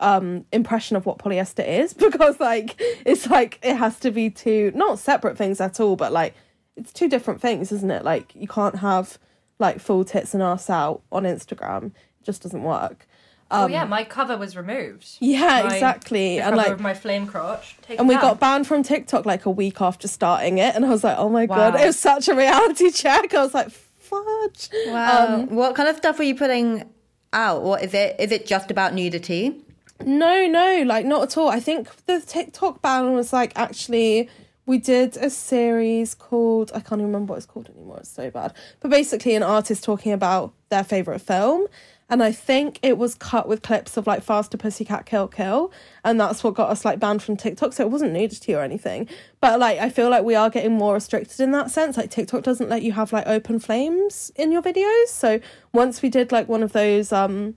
um 0.00 0.44
impression 0.50 0.96
of 0.96 1.06
what 1.06 1.18
polyester 1.18 1.64
is? 1.64 1.94
Because 2.06 2.40
like 2.40 2.74
it's 3.06 3.28
like 3.28 3.60
it 3.62 3.76
has 3.76 4.00
to 4.00 4.10
be 4.10 4.28
two 4.28 4.72
not 4.74 4.98
separate 4.98 5.38
things 5.38 5.60
at 5.60 5.78
all, 5.78 5.94
but 5.94 6.10
like 6.10 6.34
it's 6.74 6.92
two 6.92 7.08
different 7.08 7.40
things, 7.40 7.70
isn't 7.70 7.92
it? 7.92 8.02
Like 8.02 8.34
you 8.34 8.48
can't 8.48 8.80
have 8.80 9.20
like 9.60 9.78
full 9.78 10.04
tits 10.04 10.34
and 10.34 10.42
ass 10.42 10.68
out 10.68 11.02
on 11.12 11.22
Instagram. 11.22 11.92
It 11.92 12.24
just 12.24 12.42
doesn't 12.42 12.64
work. 12.64 13.06
Oh 13.50 13.66
yeah, 13.66 13.84
my 13.84 14.04
cover 14.04 14.36
was 14.36 14.56
removed. 14.56 15.04
Um, 15.20 15.28
Yeah, 15.28 15.62
My- 15.64 15.74
exactly. 15.74 16.36
The 16.36 16.44
And 16.44 16.54
cover 16.54 16.56
like 16.56 16.68
of 16.72 16.80
my 16.80 16.94
flame 16.94 17.26
crotch. 17.26 17.76
taken 17.82 18.00
and 18.00 18.08
we 18.08 18.14
down. 18.14 18.22
got 18.22 18.40
banned 18.40 18.66
from 18.66 18.82
TikTok 18.82 19.26
like 19.26 19.46
a 19.46 19.50
week 19.50 19.80
after 19.80 20.08
starting 20.08 20.58
it, 20.58 20.74
and 20.74 20.84
I 20.84 20.88
was 20.88 21.02
like, 21.04 21.16
oh 21.18 21.28
my 21.28 21.46
god, 21.46 21.78
it 21.80 21.86
was 21.86 21.98
such 21.98 22.28
a 22.28 22.34
reality 22.34 22.90
check. 23.02 23.32
I 23.34 23.42
was 23.42 23.54
like, 23.54 23.70
fudge. 23.70 24.68
Wow. 24.86 25.46
what 25.48 25.74
kind 25.74 25.88
of 25.88 25.96
stuff 25.96 26.18
were 26.18 26.24
you 26.24 26.34
putting 26.34 26.88
out? 27.32 27.62
What 27.62 27.82
is 27.82 27.94
it? 27.94 28.16
Is 28.18 28.32
it 28.32 28.46
just 28.46 28.70
about 28.70 28.94
nudity? 28.94 29.60
No, 30.04 30.46
no, 30.46 30.82
like 30.86 31.04
not 31.04 31.22
at 31.24 31.36
all. 31.36 31.48
I 31.48 31.60
think 31.60 31.88
the 32.06 32.20
TikTok 32.20 32.80
ban 32.82 33.12
was 33.12 33.32
like 33.32 33.52
actually 33.56 34.28
we 34.66 34.78
did 34.78 35.16
a 35.16 35.28
series 35.30 36.14
called 36.14 36.70
I 36.74 36.80
can't 36.80 37.00
even 37.00 37.06
remember 37.06 37.32
what 37.32 37.36
it's 37.38 37.46
called 37.46 37.68
anymore. 37.68 37.98
It's 37.98 38.08
so 38.10 38.30
bad. 38.30 38.54
But 38.80 38.90
basically, 38.90 39.34
an 39.34 39.42
artist 39.42 39.84
talking 39.84 40.12
about 40.12 40.54
their 40.70 40.84
favorite 40.84 41.18
film. 41.20 41.66
And 42.10 42.22
I 42.22 42.32
think 42.32 42.78
it 42.82 42.98
was 42.98 43.14
cut 43.14 43.48
with 43.48 43.62
clips 43.62 43.96
of 43.96 44.06
like 44.06 44.22
Faster 44.22 44.58
Pussycat 44.58 45.06
Kill 45.06 45.28
Kill. 45.28 45.72
And 46.04 46.20
that's 46.20 46.42
what 46.42 46.54
got 46.54 46.68
us 46.68 46.84
like 46.84 46.98
banned 46.98 47.22
from 47.22 47.36
TikTok. 47.36 47.72
So 47.72 47.84
it 47.84 47.90
wasn't 47.90 48.12
nudity 48.12 48.54
or 48.54 48.62
anything. 48.62 49.08
But 49.40 49.60
like, 49.60 49.78
I 49.78 49.88
feel 49.88 50.10
like 50.10 50.24
we 50.24 50.34
are 50.34 50.50
getting 50.50 50.72
more 50.72 50.94
restricted 50.94 51.40
in 51.40 51.52
that 51.52 51.70
sense. 51.70 51.96
Like, 51.96 52.10
TikTok 52.10 52.42
doesn't 52.42 52.68
let 52.68 52.82
you 52.82 52.92
have 52.92 53.12
like 53.12 53.26
open 53.28 53.60
flames 53.60 54.32
in 54.34 54.50
your 54.50 54.60
videos. 54.60 55.06
So 55.06 55.40
once 55.72 56.02
we 56.02 56.10
did 56.10 56.32
like 56.32 56.48
one 56.48 56.62
of 56.62 56.72
those, 56.72 57.12
um, 57.12 57.54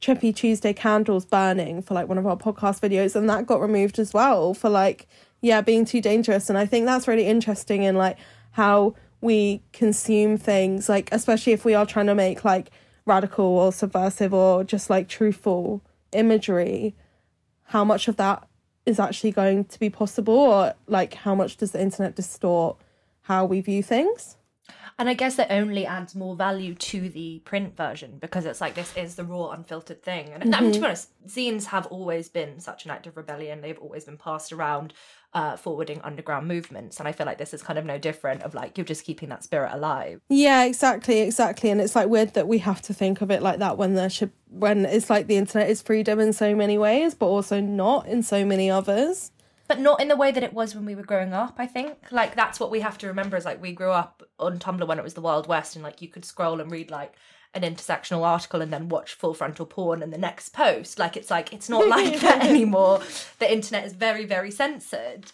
Trippy 0.00 0.34
Tuesday 0.34 0.72
candles 0.72 1.24
burning 1.24 1.80
for 1.80 1.94
like 1.94 2.08
one 2.08 2.18
of 2.18 2.26
our 2.26 2.36
podcast 2.36 2.80
videos, 2.80 3.14
and 3.14 3.30
that 3.30 3.46
got 3.46 3.60
removed 3.60 4.00
as 4.00 4.12
well 4.12 4.52
for 4.52 4.68
like, 4.68 5.06
yeah, 5.40 5.60
being 5.60 5.84
too 5.84 6.00
dangerous. 6.00 6.48
And 6.48 6.58
I 6.58 6.66
think 6.66 6.86
that's 6.86 7.06
really 7.06 7.26
interesting 7.26 7.84
in 7.84 7.94
like 7.94 8.18
how 8.50 8.96
we 9.20 9.62
consume 9.72 10.36
things, 10.38 10.88
like, 10.88 11.08
especially 11.12 11.52
if 11.52 11.64
we 11.64 11.74
are 11.74 11.86
trying 11.86 12.06
to 12.06 12.16
make 12.16 12.44
like 12.44 12.72
radical 13.06 13.44
or 13.44 13.72
subversive 13.72 14.32
or 14.32 14.64
just 14.64 14.90
like 14.90 15.08
truthful 15.08 15.82
imagery, 16.12 16.94
how 17.64 17.84
much 17.84 18.08
of 18.08 18.16
that 18.16 18.46
is 18.84 18.98
actually 18.98 19.30
going 19.30 19.64
to 19.64 19.78
be 19.78 19.88
possible, 19.88 20.34
or 20.34 20.74
like 20.86 21.14
how 21.14 21.34
much 21.34 21.56
does 21.56 21.70
the 21.70 21.80
internet 21.80 22.16
distort 22.16 22.76
how 23.22 23.44
we 23.44 23.60
view 23.60 23.82
things? 23.82 24.36
And 24.98 25.08
I 25.08 25.14
guess 25.14 25.38
it 25.38 25.46
only 25.50 25.86
adds 25.86 26.14
more 26.14 26.36
value 26.36 26.74
to 26.74 27.08
the 27.08 27.40
print 27.44 27.76
version 27.76 28.18
because 28.20 28.44
it's 28.44 28.60
like 28.60 28.74
this 28.74 28.94
is 28.96 29.14
the 29.14 29.24
raw, 29.24 29.50
unfiltered 29.50 30.02
thing. 30.02 30.30
And 30.32 30.54
I 30.54 30.60
mean, 30.60 30.72
to 30.72 30.78
be 30.78 30.84
mm-hmm. 30.84 30.84
honest, 30.84 31.10
zines 31.26 31.64
have 31.66 31.86
always 31.86 32.28
been 32.28 32.60
such 32.60 32.84
an 32.84 32.90
act 32.90 33.06
of 33.06 33.16
rebellion. 33.16 33.62
They've 33.62 33.78
always 33.78 34.04
been 34.04 34.18
passed 34.18 34.52
around, 34.52 34.92
uh, 35.34 35.56
forwarding 35.56 36.00
underground 36.02 36.46
movements. 36.46 36.98
And 36.98 37.08
I 37.08 37.12
feel 37.12 37.26
like 37.26 37.38
this 37.38 37.54
is 37.54 37.62
kind 37.62 37.78
of 37.78 37.84
no 37.84 37.98
different. 37.98 38.42
Of 38.42 38.54
like 38.54 38.76
you're 38.76 38.84
just 38.84 39.04
keeping 39.04 39.28
that 39.30 39.42
spirit 39.44 39.70
alive. 39.72 40.20
Yeah, 40.28 40.64
exactly, 40.64 41.20
exactly. 41.20 41.70
And 41.70 41.80
it's 41.80 41.96
like 41.96 42.08
weird 42.08 42.34
that 42.34 42.48
we 42.48 42.58
have 42.58 42.82
to 42.82 42.94
think 42.94 43.20
of 43.20 43.30
it 43.30 43.42
like 43.42 43.58
that 43.60 43.78
when 43.78 43.94
there 43.94 44.10
should 44.10 44.32
when 44.50 44.84
it's 44.84 45.08
like 45.08 45.26
the 45.26 45.36
internet 45.38 45.70
is 45.70 45.80
freedom 45.80 46.20
in 46.20 46.32
so 46.32 46.54
many 46.54 46.76
ways, 46.76 47.14
but 47.14 47.26
also 47.26 47.60
not 47.60 48.06
in 48.06 48.22
so 48.22 48.44
many 48.44 48.70
others. 48.70 49.30
but 49.68 49.80
not 49.80 50.02
in 50.02 50.08
the 50.08 50.16
way 50.16 50.30
that 50.30 50.42
it 50.42 50.52
was 50.52 50.74
when 50.74 50.84
we 50.84 50.94
were 50.94 51.04
growing 51.04 51.32
up 51.32 51.54
i 51.56 51.66
think 51.66 51.96
like 52.10 52.34
that's 52.34 52.60
what 52.60 52.70
we 52.70 52.80
have 52.80 52.98
to 52.98 53.06
remember 53.06 53.38
is 53.38 53.46
like 53.46 53.62
we 53.62 53.72
grew 53.72 53.90
up 53.90 54.22
on 54.38 54.58
tumblr 54.58 54.86
when 54.86 54.98
it 54.98 55.04
was 55.04 55.14
the 55.14 55.20
wild 55.22 55.46
west 55.46 55.76
and 55.76 55.82
like 55.82 56.02
you 56.02 56.08
could 56.08 56.26
scroll 56.26 56.60
and 56.60 56.70
read 56.70 56.90
like 56.90 57.14
an 57.54 57.62
intersectional 57.62 58.24
article 58.24 58.62
and 58.62 58.72
then 58.72 58.88
watch 58.88 59.14
full 59.14 59.34
frontal 59.34 59.66
porn 59.66 60.02
and 60.02 60.12
the 60.12 60.18
next 60.18 60.50
post. 60.50 60.98
Like 60.98 61.16
it's 61.16 61.30
like 61.30 61.52
it's 61.52 61.68
not 61.68 61.88
like 61.96 62.20
that 62.20 62.44
anymore. 62.44 63.00
The 63.38 63.52
internet 63.52 63.84
is 63.84 63.92
very 63.92 64.24
very 64.24 64.50
censored. 64.50 65.30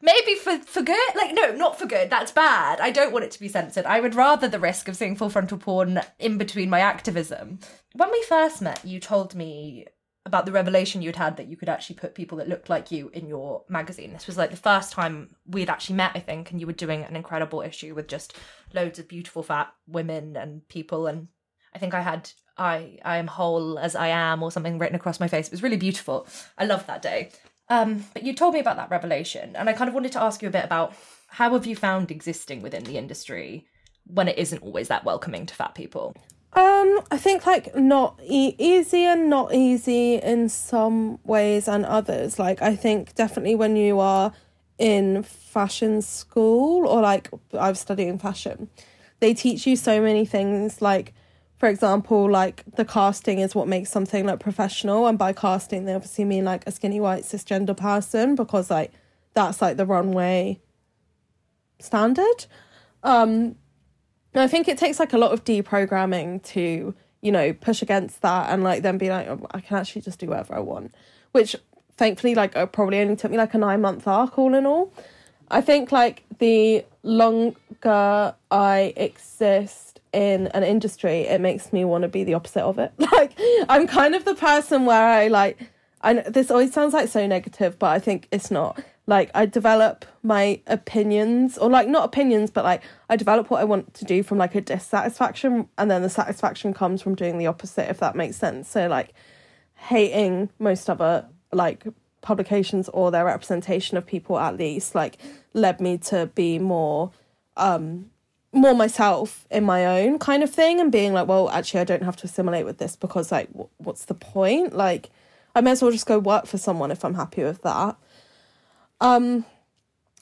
Maybe 0.00 0.34
for 0.34 0.58
for 0.58 0.82
good? 0.82 1.14
Like 1.16 1.34
no 1.34 1.54
not 1.54 1.78
for 1.78 1.86
good. 1.86 2.10
That's 2.10 2.32
bad. 2.32 2.80
I 2.80 2.90
don't 2.90 3.12
want 3.12 3.24
it 3.24 3.30
to 3.32 3.40
be 3.40 3.48
censored. 3.48 3.86
I 3.86 4.00
would 4.00 4.14
rather 4.14 4.48
the 4.48 4.58
risk 4.58 4.88
of 4.88 4.96
seeing 4.96 5.16
full 5.16 5.30
frontal 5.30 5.58
porn 5.58 6.00
in 6.18 6.38
between 6.38 6.70
my 6.70 6.80
activism. 6.80 7.60
When 7.94 8.10
we 8.10 8.22
first 8.24 8.60
met 8.60 8.84
you 8.84 9.00
told 9.00 9.34
me 9.34 9.86
about 10.26 10.46
the 10.46 10.52
revelation 10.52 11.02
you'd 11.02 11.16
had 11.16 11.36
that 11.36 11.48
you 11.48 11.56
could 11.56 11.68
actually 11.68 11.96
put 11.96 12.14
people 12.14 12.38
that 12.38 12.48
looked 12.48 12.70
like 12.70 12.90
you 12.90 13.10
in 13.12 13.28
your 13.28 13.62
magazine. 13.68 14.12
This 14.12 14.26
was 14.26 14.38
like 14.38 14.50
the 14.50 14.56
first 14.56 14.90
time 14.92 15.36
we'd 15.46 15.68
actually 15.68 15.96
met, 15.96 16.12
I 16.14 16.20
think, 16.20 16.50
and 16.50 16.58
you 16.58 16.66
were 16.66 16.72
doing 16.72 17.04
an 17.04 17.14
incredible 17.14 17.60
issue 17.60 17.94
with 17.94 18.08
just 18.08 18.34
loads 18.72 18.98
of 18.98 19.06
beautiful 19.06 19.42
fat 19.42 19.72
women 19.86 20.34
and 20.34 20.66
people. 20.68 21.06
And 21.06 21.28
I 21.74 21.78
think 21.78 21.94
I 21.94 22.00
had 22.00 22.30
I 22.56 22.98
I 23.04 23.16
am 23.18 23.26
whole 23.26 23.78
as 23.78 23.96
I 23.96 24.08
am 24.08 24.42
or 24.42 24.50
something 24.52 24.78
written 24.78 24.96
across 24.96 25.20
my 25.20 25.28
face. 25.28 25.46
It 25.46 25.52
was 25.52 25.62
really 25.62 25.76
beautiful. 25.76 26.26
I 26.56 26.64
loved 26.64 26.86
that 26.86 27.02
day. 27.02 27.30
Um, 27.68 28.04
but 28.12 28.22
you 28.22 28.34
told 28.34 28.54
me 28.54 28.60
about 28.60 28.76
that 28.76 28.90
revelation, 28.90 29.56
and 29.56 29.68
I 29.68 29.72
kind 29.72 29.88
of 29.88 29.94
wanted 29.94 30.12
to 30.12 30.22
ask 30.22 30.42
you 30.42 30.48
a 30.48 30.52
bit 30.52 30.64
about 30.64 30.94
how 31.28 31.52
have 31.54 31.66
you 31.66 31.74
found 31.74 32.10
existing 32.10 32.62
within 32.62 32.84
the 32.84 32.98
industry 32.98 33.66
when 34.06 34.28
it 34.28 34.38
isn't 34.38 34.62
always 34.62 34.88
that 34.88 35.04
welcoming 35.04 35.46
to 35.46 35.54
fat 35.54 35.74
people? 35.74 36.14
Um, 36.52 37.00
I 37.10 37.16
think 37.16 37.46
like 37.46 37.74
not 37.74 38.20
e- 38.22 38.54
easy 38.58 39.04
and 39.04 39.28
not 39.28 39.52
easy 39.52 40.16
in 40.16 40.48
some 40.48 41.18
ways 41.24 41.66
and 41.66 41.84
others. 41.84 42.38
Like 42.38 42.62
I 42.62 42.76
think 42.76 43.14
definitely 43.14 43.56
when 43.56 43.74
you 43.74 43.98
are 43.98 44.32
in 44.78 45.22
fashion 45.24 46.02
school 46.02 46.86
or 46.86 47.00
like 47.00 47.30
I 47.58 47.70
was 47.70 47.80
studying 47.80 48.18
fashion, 48.18 48.68
they 49.18 49.34
teach 49.34 49.66
you 49.66 49.74
so 49.74 50.00
many 50.00 50.24
things. 50.24 50.80
Like 50.80 51.14
for 51.64 51.70
example, 51.70 52.30
like 52.30 52.62
the 52.76 52.84
casting 52.84 53.38
is 53.38 53.54
what 53.54 53.66
makes 53.66 53.90
something 53.90 54.26
like 54.26 54.38
professional, 54.38 55.06
and 55.06 55.16
by 55.16 55.32
casting 55.32 55.86
they 55.86 55.94
obviously 55.94 56.26
mean 56.26 56.44
like 56.44 56.62
a 56.66 56.70
skinny 56.70 57.00
white 57.00 57.22
cisgender 57.22 57.74
person 57.74 58.34
because 58.34 58.70
like 58.70 58.92
that's 59.32 59.62
like 59.62 59.78
the 59.78 59.86
runway 59.86 60.60
standard. 61.78 62.44
Um, 63.02 63.54
I 64.34 64.46
think 64.46 64.68
it 64.68 64.76
takes 64.76 65.00
like 65.00 65.14
a 65.14 65.16
lot 65.16 65.32
of 65.32 65.42
deprogramming 65.44 66.42
to, 66.52 66.94
you 67.22 67.32
know, 67.32 67.54
push 67.54 67.80
against 67.80 68.20
that 68.20 68.50
and 68.50 68.62
like 68.62 68.82
then 68.82 68.98
be 68.98 69.08
like, 69.08 69.26
oh, 69.26 69.46
I 69.52 69.62
can 69.62 69.78
actually 69.78 70.02
just 70.02 70.18
do 70.18 70.26
whatever 70.26 70.56
I 70.56 70.60
want. 70.60 70.94
Which 71.32 71.56
thankfully, 71.96 72.34
like, 72.34 72.54
it 72.56 72.72
probably 72.72 73.00
only 73.00 73.16
took 73.16 73.30
me 73.30 73.38
like 73.38 73.54
a 73.54 73.58
nine 73.58 73.80
month 73.80 74.06
arc 74.06 74.38
all 74.38 74.54
in 74.54 74.66
all. 74.66 74.92
I 75.50 75.62
think 75.62 75.90
like 75.92 76.24
the 76.40 76.84
longer 77.02 78.34
I 78.50 78.92
exist 78.96 79.93
in 80.14 80.46
an 80.48 80.62
industry, 80.62 81.22
it 81.22 81.40
makes 81.40 81.72
me 81.72 81.84
want 81.84 82.02
to 82.02 82.08
be 82.08 82.24
the 82.24 82.34
opposite 82.34 82.62
of 82.62 82.78
it. 82.78 82.92
Like, 83.12 83.38
I'm 83.68 83.86
kind 83.86 84.14
of 84.14 84.24
the 84.24 84.34
person 84.34 84.86
where 84.86 85.06
I 85.06 85.28
like, 85.28 85.58
I 86.02 86.14
this 86.14 86.50
always 86.50 86.72
sounds 86.72 86.92
like 86.94 87.08
so 87.08 87.26
negative, 87.26 87.78
but 87.78 87.88
I 87.88 87.98
think 87.98 88.28
it's 88.32 88.50
not. 88.50 88.82
Like, 89.06 89.30
I 89.34 89.46
develop 89.46 90.04
my 90.22 90.60
opinions, 90.66 91.58
or 91.58 91.70
like 91.70 91.88
not 91.88 92.04
opinions, 92.04 92.50
but 92.50 92.64
like 92.64 92.82
I 93.08 93.16
develop 93.16 93.50
what 93.50 93.60
I 93.60 93.64
want 93.64 93.94
to 93.94 94.04
do 94.04 94.22
from 94.22 94.38
like 94.38 94.54
a 94.54 94.60
dissatisfaction, 94.60 95.68
and 95.78 95.90
then 95.90 96.02
the 96.02 96.08
satisfaction 96.08 96.72
comes 96.74 97.02
from 97.02 97.14
doing 97.14 97.38
the 97.38 97.46
opposite, 97.46 97.90
if 97.90 97.98
that 98.00 98.16
makes 98.16 98.36
sense. 98.36 98.68
So, 98.68 98.88
like, 98.88 99.12
hating 99.74 100.50
most 100.58 100.88
other 100.88 101.26
like 101.52 101.84
publications 102.20 102.88
or 102.88 103.10
their 103.10 103.26
representation 103.26 103.96
of 103.96 104.06
people 104.06 104.38
at 104.38 104.56
least 104.56 104.94
like 104.94 105.18
led 105.52 105.80
me 105.80 105.98
to 105.98 106.26
be 106.34 106.58
more 106.58 107.10
um 107.56 108.10
more 108.54 108.74
myself 108.74 109.46
in 109.50 109.64
my 109.64 109.84
own 109.84 110.18
kind 110.18 110.42
of 110.42 110.50
thing 110.50 110.80
and 110.80 110.92
being 110.92 111.12
like 111.12 111.26
well 111.26 111.50
actually 111.50 111.80
I 111.80 111.84
don't 111.84 112.02
have 112.02 112.16
to 112.16 112.26
assimilate 112.26 112.64
with 112.64 112.78
this 112.78 112.96
because 112.96 113.32
like 113.32 113.48
w- 113.48 113.68
what's 113.78 114.04
the 114.06 114.14
point? 114.14 114.74
Like 114.74 115.10
I 115.54 115.60
may 115.60 115.72
as 115.72 115.82
well 115.82 115.90
just 115.90 116.06
go 116.06 116.18
work 116.18 116.46
for 116.46 116.58
someone 116.58 116.90
if 116.90 117.04
I'm 117.04 117.14
happy 117.14 117.42
with 117.42 117.62
that. 117.62 117.96
Um 119.00 119.44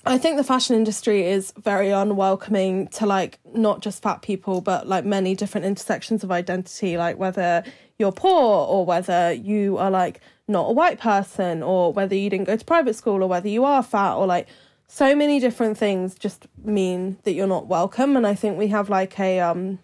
I 0.04 0.18
think 0.18 0.36
the 0.36 0.44
fashion 0.44 0.74
industry 0.74 1.24
is 1.24 1.52
very 1.56 1.90
unwelcoming 1.90 2.88
to 2.88 3.06
like 3.06 3.38
not 3.54 3.82
just 3.82 4.02
fat 4.02 4.20
people, 4.20 4.60
but 4.60 4.88
like 4.88 5.04
many 5.04 5.36
different 5.36 5.64
intersections 5.64 6.24
of 6.24 6.32
identity, 6.32 6.96
like 6.98 7.18
whether 7.18 7.62
you're 7.98 8.10
poor 8.10 8.66
or 8.66 8.84
whether 8.84 9.32
you 9.32 9.78
are 9.78 9.92
like 9.92 10.20
not 10.48 10.70
a 10.70 10.72
white 10.72 10.98
person 10.98 11.62
or 11.62 11.92
whether 11.92 12.16
you 12.16 12.28
didn't 12.28 12.46
go 12.46 12.56
to 12.56 12.64
private 12.64 12.94
school 12.94 13.22
or 13.22 13.28
whether 13.28 13.48
you 13.48 13.64
are 13.64 13.82
fat 13.82 14.14
or 14.14 14.26
like 14.26 14.48
so 14.94 15.16
many 15.16 15.40
different 15.40 15.78
things 15.78 16.14
just 16.14 16.46
mean 16.62 17.16
that 17.22 17.32
you're 17.32 17.46
not 17.46 17.66
welcome. 17.66 18.14
And 18.14 18.26
I 18.26 18.34
think 18.34 18.58
we 18.58 18.66
have 18.68 18.90
like 18.90 19.18
a 19.18 19.40
um 19.40 19.78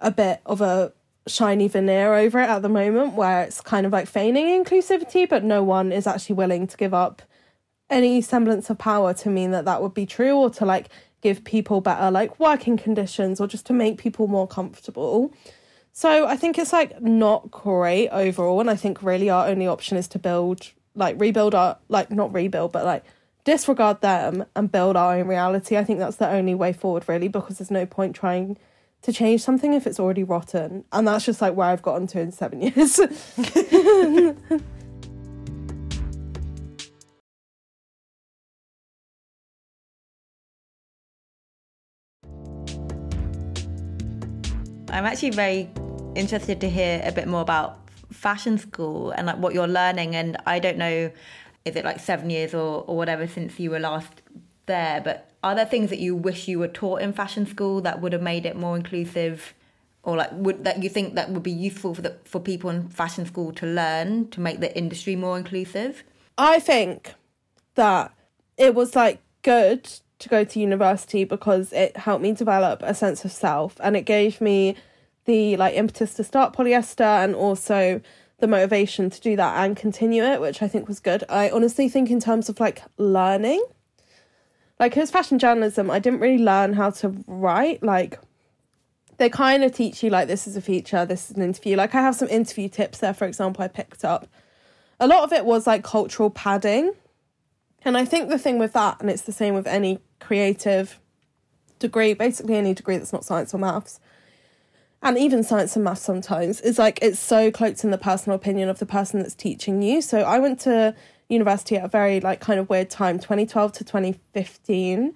a 0.00 0.10
bit 0.10 0.40
of 0.44 0.60
a 0.60 0.92
shiny 1.28 1.68
veneer 1.68 2.12
over 2.12 2.40
it 2.40 2.48
at 2.48 2.60
the 2.62 2.68
moment 2.68 3.14
where 3.14 3.44
it's 3.44 3.60
kind 3.60 3.86
of 3.86 3.92
like 3.92 4.08
feigning 4.08 4.46
inclusivity, 4.46 5.28
but 5.28 5.44
no 5.44 5.62
one 5.62 5.92
is 5.92 6.08
actually 6.08 6.34
willing 6.34 6.66
to 6.66 6.76
give 6.76 6.92
up 6.92 7.22
any 7.88 8.20
semblance 8.20 8.68
of 8.68 8.78
power 8.78 9.14
to 9.14 9.30
mean 9.30 9.52
that 9.52 9.64
that 9.64 9.80
would 9.80 9.94
be 9.94 10.06
true 10.06 10.34
or 10.34 10.50
to 10.50 10.64
like 10.66 10.88
give 11.20 11.44
people 11.44 11.80
better 11.80 12.10
like 12.10 12.40
working 12.40 12.76
conditions 12.76 13.40
or 13.40 13.46
just 13.46 13.64
to 13.66 13.72
make 13.72 13.96
people 13.96 14.26
more 14.26 14.48
comfortable. 14.48 15.32
So 15.92 16.26
I 16.26 16.36
think 16.36 16.58
it's 16.58 16.72
like 16.72 17.00
not 17.00 17.52
great 17.52 18.08
overall 18.08 18.58
and 18.58 18.70
I 18.70 18.74
think 18.74 19.04
really 19.04 19.30
our 19.30 19.46
only 19.46 19.68
option 19.68 19.96
is 19.96 20.08
to 20.08 20.18
build 20.18 20.72
like 20.96 21.14
rebuild 21.20 21.54
our 21.54 21.78
like 21.88 22.10
not 22.10 22.34
rebuild 22.34 22.72
but 22.72 22.84
like 22.84 23.04
disregard 23.46 24.00
them 24.00 24.44
and 24.56 24.70
build 24.70 24.96
our 24.96 25.14
own 25.14 25.28
reality. 25.28 25.76
I 25.76 25.84
think 25.84 26.00
that's 26.00 26.16
the 26.16 26.28
only 26.28 26.54
way 26.54 26.72
forward 26.72 27.08
really 27.08 27.28
because 27.28 27.58
there's 27.58 27.70
no 27.70 27.86
point 27.86 28.16
trying 28.16 28.58
to 29.02 29.12
change 29.12 29.40
something 29.40 29.72
if 29.72 29.86
it's 29.86 30.00
already 30.00 30.24
rotten. 30.24 30.84
And 30.92 31.06
that's 31.06 31.24
just 31.24 31.40
like 31.40 31.54
where 31.54 31.68
I've 31.68 31.80
gotten 31.80 32.08
to 32.08 32.20
in 32.20 32.32
7 32.32 32.60
years. 32.76 32.98
I'm 44.88 45.04
actually 45.04 45.30
very 45.30 45.70
interested 46.16 46.60
to 46.62 46.68
hear 46.68 47.00
a 47.04 47.12
bit 47.12 47.28
more 47.28 47.42
about 47.42 47.78
fashion 48.10 48.58
school 48.58 49.10
and 49.12 49.28
like 49.28 49.36
what 49.36 49.54
you're 49.54 49.68
learning. 49.68 50.16
And 50.16 50.36
I 50.46 50.58
don't 50.58 50.78
know, 50.78 51.12
is 51.66 51.76
it 51.76 51.84
like 51.84 52.00
seven 52.00 52.30
years 52.30 52.54
or, 52.54 52.84
or 52.86 52.96
whatever 52.96 53.26
since 53.26 53.58
you 53.58 53.70
were 53.70 53.80
last 53.80 54.22
there? 54.66 55.00
But 55.02 55.30
are 55.42 55.54
there 55.54 55.66
things 55.66 55.90
that 55.90 55.98
you 55.98 56.14
wish 56.14 56.48
you 56.48 56.58
were 56.58 56.68
taught 56.68 57.02
in 57.02 57.12
fashion 57.12 57.44
school 57.44 57.80
that 57.82 58.00
would 58.00 58.12
have 58.12 58.22
made 58.22 58.46
it 58.46 58.56
more 58.56 58.76
inclusive? 58.76 59.52
Or 60.04 60.16
like 60.16 60.30
would 60.32 60.64
that 60.64 60.82
you 60.82 60.88
think 60.88 61.16
that 61.16 61.30
would 61.30 61.42
be 61.42 61.50
useful 61.50 61.94
for 61.94 62.02
the, 62.02 62.16
for 62.24 62.40
people 62.40 62.70
in 62.70 62.88
fashion 62.88 63.26
school 63.26 63.52
to 63.54 63.66
learn 63.66 64.28
to 64.30 64.40
make 64.40 64.60
the 64.60 64.74
industry 64.78 65.16
more 65.16 65.36
inclusive? 65.36 66.04
I 66.38 66.60
think 66.60 67.14
that 67.74 68.14
it 68.56 68.74
was 68.74 68.94
like 68.94 69.20
good 69.42 69.90
to 70.18 70.28
go 70.28 70.44
to 70.44 70.60
university 70.60 71.24
because 71.24 71.72
it 71.72 71.96
helped 71.96 72.22
me 72.22 72.32
develop 72.32 72.82
a 72.82 72.94
sense 72.94 73.24
of 73.24 73.32
self 73.32 73.76
and 73.80 73.96
it 73.96 74.02
gave 74.02 74.40
me 74.40 74.76
the 75.24 75.56
like 75.56 75.74
impetus 75.74 76.14
to 76.14 76.24
start 76.24 76.54
polyester 76.54 77.24
and 77.24 77.34
also 77.34 78.00
the 78.38 78.46
motivation 78.46 79.08
to 79.10 79.20
do 79.20 79.36
that 79.36 79.64
and 79.64 79.76
continue 79.76 80.22
it 80.22 80.40
which 80.40 80.62
i 80.62 80.68
think 80.68 80.88
was 80.88 81.00
good. 81.00 81.24
I 81.28 81.50
honestly 81.50 81.88
think 81.88 82.10
in 82.10 82.20
terms 82.20 82.48
of 82.48 82.60
like 82.60 82.82
learning 82.98 83.64
like 84.78 84.96
as 84.96 85.10
fashion 85.10 85.38
journalism 85.38 85.90
i 85.90 85.98
didn't 85.98 86.20
really 86.20 86.42
learn 86.42 86.74
how 86.74 86.90
to 86.90 87.14
write. 87.26 87.82
Like 87.82 88.18
they 89.16 89.30
kind 89.30 89.64
of 89.64 89.72
teach 89.72 90.02
you 90.02 90.10
like 90.10 90.28
this 90.28 90.46
is 90.46 90.56
a 90.56 90.60
feature 90.60 91.06
this 91.06 91.30
is 91.30 91.36
an 91.36 91.42
interview. 91.42 91.76
Like 91.76 91.94
i 91.94 92.00
have 92.02 92.14
some 92.14 92.28
interview 92.28 92.68
tips 92.68 92.98
there 92.98 93.14
for 93.14 93.26
example 93.26 93.64
i 93.64 93.68
picked 93.68 94.04
up. 94.04 94.28
A 95.00 95.06
lot 95.06 95.24
of 95.24 95.32
it 95.32 95.44
was 95.44 95.66
like 95.66 95.82
cultural 95.84 96.30
padding. 96.30 96.92
And 97.82 97.96
i 97.96 98.04
think 98.04 98.28
the 98.28 98.38
thing 98.38 98.58
with 98.58 98.74
that 98.74 99.00
and 99.00 99.08
it's 99.08 99.22
the 99.22 99.32
same 99.32 99.54
with 99.54 99.66
any 99.66 100.00
creative 100.20 101.00
degree 101.78 102.14
basically 102.14 102.56
any 102.56 102.74
degree 102.74 102.96
that's 102.96 103.12
not 103.12 103.24
science 103.24 103.54
or 103.54 103.58
maths 103.58 104.00
and 105.02 105.18
even 105.18 105.42
science 105.42 105.76
and 105.76 105.84
math 105.84 105.98
sometimes 105.98 106.60
is 106.60 106.78
like 106.78 106.98
it's 107.02 107.18
so 107.18 107.50
cloaked 107.50 107.84
in 107.84 107.90
the 107.90 107.98
personal 107.98 108.36
opinion 108.36 108.68
of 108.68 108.78
the 108.78 108.86
person 108.86 109.20
that's 109.20 109.34
teaching 109.34 109.82
you. 109.82 110.00
So 110.00 110.20
i 110.20 110.38
went 110.38 110.60
to 110.60 110.94
university 111.28 111.76
at 111.76 111.84
a 111.84 111.88
very 111.88 112.20
like 112.20 112.40
kind 112.40 112.60
of 112.60 112.68
weird 112.68 112.88
time 112.88 113.18
2012 113.18 113.72
to 113.72 113.84
2015 113.84 115.12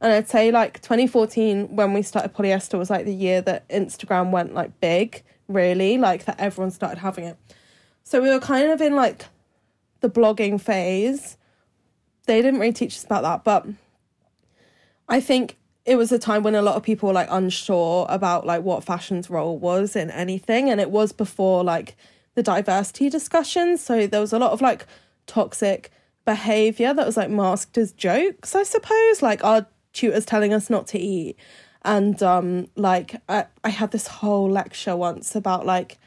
and 0.00 0.12
i'd 0.12 0.28
say 0.28 0.52
like 0.52 0.80
2014 0.82 1.74
when 1.74 1.92
we 1.92 2.00
started 2.00 2.32
polyester 2.32 2.78
was 2.78 2.90
like 2.90 3.04
the 3.04 3.12
year 3.12 3.40
that 3.42 3.68
instagram 3.68 4.30
went 4.30 4.54
like 4.54 4.80
big 4.80 5.24
really 5.48 5.98
like 5.98 6.26
that 6.26 6.38
everyone 6.38 6.70
started 6.70 6.98
having 6.98 7.24
it. 7.24 7.36
So 8.04 8.22
we 8.22 8.28
were 8.28 8.40
kind 8.40 8.70
of 8.70 8.80
in 8.80 8.94
like 8.94 9.24
the 10.00 10.08
blogging 10.08 10.60
phase. 10.60 11.36
They 12.26 12.40
didn't 12.42 12.60
really 12.60 12.72
teach 12.72 12.94
us 12.94 13.04
about 13.04 13.22
that 13.22 13.42
but 13.44 13.66
i 15.08 15.20
think 15.20 15.56
it 15.88 15.96
was 15.96 16.12
a 16.12 16.18
time 16.18 16.42
when 16.42 16.54
a 16.54 16.60
lot 16.60 16.76
of 16.76 16.82
people 16.82 17.06
were 17.06 17.14
like 17.14 17.28
unsure 17.30 18.06
about 18.10 18.46
like 18.46 18.62
what 18.62 18.84
fashion's 18.84 19.30
role 19.30 19.58
was 19.58 19.96
in 19.96 20.10
anything 20.10 20.68
and 20.68 20.80
it 20.80 20.90
was 20.90 21.12
before 21.12 21.64
like 21.64 21.96
the 22.34 22.42
diversity 22.42 23.08
discussions 23.08 23.80
so 23.80 24.06
there 24.06 24.20
was 24.20 24.34
a 24.34 24.38
lot 24.38 24.52
of 24.52 24.60
like 24.60 24.86
toxic 25.26 25.90
behavior 26.26 26.92
that 26.92 27.06
was 27.06 27.16
like 27.16 27.30
masked 27.30 27.78
as 27.78 27.92
jokes 27.92 28.54
i 28.54 28.62
suppose. 28.62 29.22
Like 29.22 29.42
our 29.42 29.66
tutors 29.94 30.26
telling 30.26 30.52
us 30.52 30.68
not 30.68 30.86
to 30.88 30.98
eat. 30.98 31.36
And 31.82 32.22
um 32.22 32.68
like 32.76 33.20
I, 33.28 33.46
I 33.64 33.70
had 33.70 33.90
this 33.90 34.06
whole 34.06 34.50
lecture 34.50 34.94
once 34.94 35.34
about 35.34 35.64
like 35.64 35.98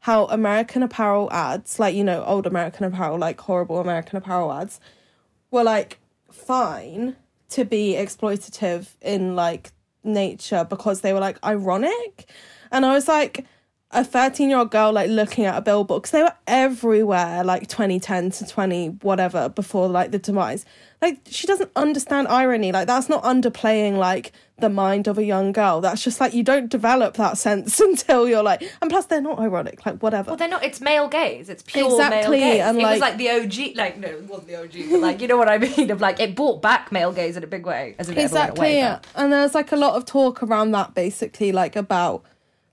how 0.00 0.26
american 0.26 0.82
apparel 0.82 1.28
ads 1.32 1.80
like 1.80 1.94
you 1.94 2.04
know 2.04 2.22
old 2.24 2.46
american 2.46 2.84
apparel 2.84 3.18
like 3.18 3.40
horrible 3.40 3.80
american 3.80 4.18
apparel 4.18 4.52
ads 4.52 4.78
were 5.50 5.64
like 5.64 5.98
fine 6.30 7.16
to 7.54 7.64
be 7.64 7.94
exploitative 7.94 8.88
in 9.00 9.36
like 9.36 9.72
nature 10.02 10.66
because 10.68 11.00
they 11.00 11.12
were 11.12 11.20
like 11.20 11.38
ironic. 11.44 12.28
And 12.70 12.84
i 12.84 12.92
was 12.92 13.06
like 13.06 13.46
a 13.94 14.04
13 14.04 14.48
year 14.50 14.58
old 14.58 14.70
girl 14.70 14.92
like 14.92 15.08
looking 15.08 15.44
at 15.44 15.56
a 15.56 15.60
billboard 15.60 16.02
because 16.02 16.10
they 16.12 16.22
were 16.22 16.34
everywhere 16.46 17.44
like 17.44 17.68
2010 17.68 18.30
to 18.30 18.46
20 18.46 18.88
whatever 19.02 19.48
before 19.48 19.88
like 19.88 20.10
the 20.10 20.18
demise 20.18 20.64
like 21.02 21.18
she 21.26 21.46
doesn't 21.46 21.70
understand 21.76 22.26
irony 22.28 22.72
like 22.72 22.86
that's 22.86 23.08
not 23.08 23.22
underplaying 23.22 23.96
like 23.96 24.32
the 24.58 24.68
mind 24.68 25.06
of 25.08 25.18
a 25.18 25.24
young 25.24 25.52
girl 25.52 25.80
that's 25.80 26.02
just 26.02 26.20
like 26.20 26.32
you 26.32 26.42
don't 26.42 26.68
develop 26.70 27.14
that 27.14 27.36
sense 27.36 27.78
until 27.88 28.28
you're 28.28 28.42
like 28.42 28.62
and 28.80 28.90
plus 28.90 29.06
they're 29.06 29.20
not 29.20 29.38
ironic 29.38 29.84
like 29.84 29.98
whatever 30.02 30.30
Well, 30.30 30.36
they're 30.36 30.48
not. 30.48 30.64
It's 30.64 30.80
male 30.80 31.08
gaze. 31.08 31.48
It's 31.48 31.62
pure 31.62 31.90
Exactly, 31.90 32.38
male 32.40 32.52
gaze. 32.52 32.60
and, 32.62 32.78
it 32.78 32.82
was 32.82 33.00
like- 33.00 33.00
like 33.00 33.16
the 33.18 33.30
OG. 33.30 33.76
Like 33.76 33.98
no, 33.98 34.08
it 34.08 34.22
wasn't 34.24 34.48
the 34.48 34.56
OG, 34.60 34.90
but 34.90 35.00
like 35.00 35.20
you 35.20 35.26
know 35.28 35.36
what 35.36 35.48
I 35.48 35.58
mean. 35.66 35.90
Of 35.90 36.00
like 36.00 36.20
it 36.20 36.34
brought 36.36 36.62
back 36.62 36.92
male 36.92 37.12
gaze 37.12 37.36
in 37.36 37.42
a 37.42 37.46
big 37.48 37.66
way. 37.66 37.96
As 37.98 38.08
exactly 38.08 38.66
away, 38.66 38.78
yeah. 38.78 39.00
and 39.16 39.32
there's 39.32 39.54
like 39.54 39.72
a 39.72 39.76
lot 39.76 39.94
of 39.96 40.04
talk 40.06 40.42
around 40.42 40.70
that 40.72 40.94
basically 40.94 41.50
like 41.52 41.74
about 41.74 42.22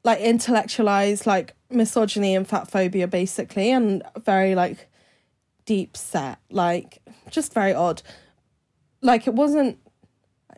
like 0.03 0.19
intellectualized 0.19 1.25
like 1.25 1.53
misogyny 1.69 2.35
and 2.35 2.47
fat 2.47 2.69
phobia 2.69 3.07
basically 3.07 3.71
and 3.71 4.03
very 4.23 4.55
like 4.55 4.89
deep 5.65 5.95
set 5.95 6.39
like 6.49 6.99
just 7.29 7.53
very 7.53 7.73
odd 7.73 8.01
like 9.01 9.27
it 9.27 9.33
wasn't 9.33 9.77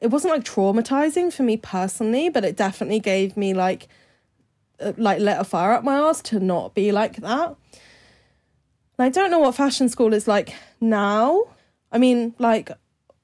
it 0.01 0.07
wasn't 0.07 0.33
like 0.33 0.43
traumatizing 0.43 1.31
for 1.31 1.43
me 1.43 1.57
personally 1.57 2.29
but 2.29 2.43
it 2.43 2.55
definitely 2.55 2.99
gave 2.99 3.37
me 3.37 3.53
like 3.53 3.87
uh, 4.79 4.93
like 4.97 5.19
lit 5.19 5.37
a 5.39 5.43
fire 5.43 5.71
up 5.71 5.83
my 5.83 5.97
ass 5.97 6.21
to 6.21 6.39
not 6.39 6.73
be 6.73 6.91
like 6.91 7.17
that 7.17 7.55
and 8.97 9.05
I 9.05 9.09
don't 9.09 9.31
know 9.31 9.39
what 9.39 9.55
fashion 9.55 9.89
school 9.89 10.13
is 10.13 10.27
like 10.27 10.53
now. 10.79 11.43
I 11.91 11.97
mean, 11.97 12.35
like 12.37 12.71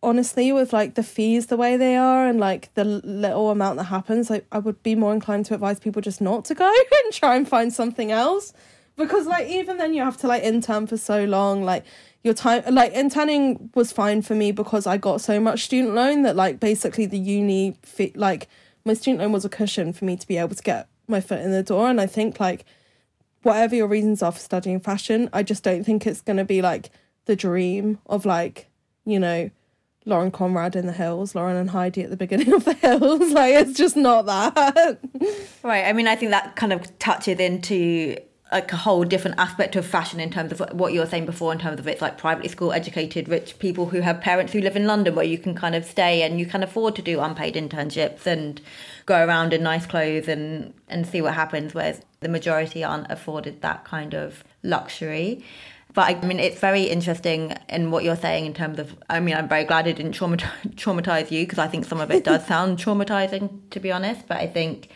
honestly, 0.02 0.52
with 0.52 0.74
like 0.74 0.96
the 0.96 1.04
fees 1.04 1.48
the 1.48 1.58
way 1.58 1.78
they 1.78 1.96
are 1.96 2.28
and 2.28 2.40
like 2.40 2.74
the 2.74 2.84
little 2.84 3.50
amount 3.50 3.78
that 3.78 3.86
happens, 3.86 4.30
like 4.30 4.46
I 4.52 4.60
would 4.60 4.82
be 4.84 4.96
more 4.96 5.14
inclined 5.14 5.46
to 5.48 5.54
advise 5.54 5.80
people 5.80 6.02
just 6.02 6.22
not 6.22 6.46
to 6.46 6.56
go 6.56 6.66
and 7.04 7.14
try 7.14 7.36
and 7.36 7.48
find 7.48 7.74
something 7.74 8.12
else. 8.12 8.54
Because 8.96 9.28
like 9.28 9.48
even 9.48 9.78
then 9.78 9.94
you 9.94 10.04
have 10.04 10.18
to 10.18 10.28
like 10.28 10.44
intern 10.44 10.88
for 10.88 10.98
so 10.98 11.24
long, 11.24 11.64
like 11.64 11.86
your 12.24 12.34
time 12.34 12.64
like 12.74 12.92
interning 12.94 13.70
was 13.76 13.92
fine 13.92 14.22
for 14.22 14.36
me 14.36 14.52
because 14.52 14.86
I 14.86 14.98
got 14.98 15.22
so 15.22 15.40
much 15.40 15.64
student 15.66 15.96
loan 15.96 16.24
that 16.24 16.36
like 16.36 16.60
basically 16.60 17.06
the 17.06 17.18
uni 17.18 17.78
fee 17.82 18.12
like 18.14 18.50
my 18.84 18.94
student 18.94 19.22
loan 19.22 19.32
was 19.32 19.46
a 19.46 19.50
cushion 19.50 19.94
for 19.94 20.04
me 20.04 20.18
to 20.18 20.28
be 20.28 20.38
able 20.38 20.56
to 20.56 20.64
get 20.64 20.90
my 21.08 21.22
foot 21.22 21.40
in 21.40 21.52
the 21.52 21.64
door 21.64 21.90
and 21.90 22.02
I 22.02 22.08
think 22.08 22.40
like 22.40 22.66
whatever 23.44 23.76
your 23.76 23.88
reasons 23.88 24.22
are 24.22 24.32
for 24.32 24.40
studying 24.40 24.80
fashion, 24.80 25.30
I 25.32 25.44
just 25.44 25.64
don't 25.64 25.84
think 25.84 26.06
it's 26.06 26.22
going 26.22 26.38
to 26.38 26.46
be 26.46 26.62
like 26.62 26.90
the 27.26 27.36
dream 27.36 28.00
of 28.06 28.26
like, 28.26 28.68
you 29.06 29.20
know, 29.20 29.50
Lauren 30.06 30.32
Conrad 30.32 30.76
in 30.76 30.88
the 30.88 30.94
hills, 30.94 31.36
Lauren 31.36 31.58
and 31.58 31.70
Heidi 31.70 32.02
at 32.02 32.10
the 32.10 32.18
beginning 32.18 32.54
of 32.54 32.66
the 32.66 32.74
hills. 32.74 33.32
Like, 33.40 33.54
it's 33.54 33.78
just 33.78 33.96
not 33.96 34.26
that. 34.26 35.00
Right. 35.64 35.86
I 35.86 35.94
mean, 35.94 36.08
I 36.08 36.16
think 36.16 36.32
that 36.32 36.56
kind 36.56 36.74
of 36.74 36.98
touches 37.00 37.40
into 37.40 38.18
like 38.52 38.72
a 38.74 38.78
whole 38.78 39.04
different 39.04 39.38
aspect 39.40 39.76
of 39.76 39.86
fashion 39.86 40.20
in 40.20 40.32
terms 40.32 40.52
of 40.52 40.60
what 40.72 40.92
you 40.92 41.00
were 41.00 41.06
saying 41.06 41.26
before, 41.26 41.54
in 41.54 41.60
terms 41.60 41.80
of 41.80 41.88
it's 41.88 42.02
like 42.02 42.18
privately 42.18 42.50
school 42.50 42.74
educated 42.74 43.30
rich 43.30 43.60
people 43.60 43.88
who 43.88 44.02
have 44.02 44.20
parents 44.22 44.54
who 44.54 44.62
live 44.62 44.76
in 44.76 44.88
London 44.88 45.14
where 45.14 45.26
you 45.26 45.38
can 45.38 45.54
kind 45.54 45.76
of 45.76 45.86
stay 45.86 46.24
and 46.24 46.40
you 46.40 46.46
can 46.46 46.64
afford 46.64 46.96
to 46.96 47.02
do 47.02 47.20
unpaid 47.20 47.54
internships 47.54 48.26
and 48.26 48.60
go 49.06 49.24
around 49.24 49.54
in 49.54 49.62
nice 49.62 49.86
clothes 49.86 50.28
and, 50.28 50.74
and 50.88 51.06
see 51.06 51.22
what 51.22 51.36
happens, 51.36 51.74
whereas 51.76 52.02
the 52.22 52.30
majority 52.30 52.84
aren't 52.84 53.10
afforded 53.12 53.62
that 53.62 53.86
kind 53.86 54.16
of 54.16 54.44
luxury. 54.64 55.44
But 55.94 56.16
I 56.16 56.26
mean, 56.26 56.40
it's 56.40 56.60
very 56.60 56.84
interesting 56.84 57.56
in 57.68 57.90
what 57.90 58.04
you're 58.04 58.16
saying 58.16 58.46
in 58.46 58.54
terms 58.54 58.78
of. 58.80 58.96
I 59.10 59.20
mean, 59.20 59.36
I'm 59.36 59.50
very 59.50 59.64
glad 59.64 59.88
it 59.88 59.96
didn't 59.96 60.14
traumatize, 60.14 60.76
traumatize 60.76 61.32
you 61.32 61.44
because 61.46 61.60
I 61.60 61.68
think 61.68 61.86
some 61.86 62.00
of 62.00 62.12
it 62.12 62.24
does 62.24 62.46
sound 62.46 62.78
traumatizing, 62.78 63.70
to 63.72 63.80
be 63.80 63.92
honest. 63.92 64.28
But 64.28 64.38
I 64.38 64.48
think 64.48 64.90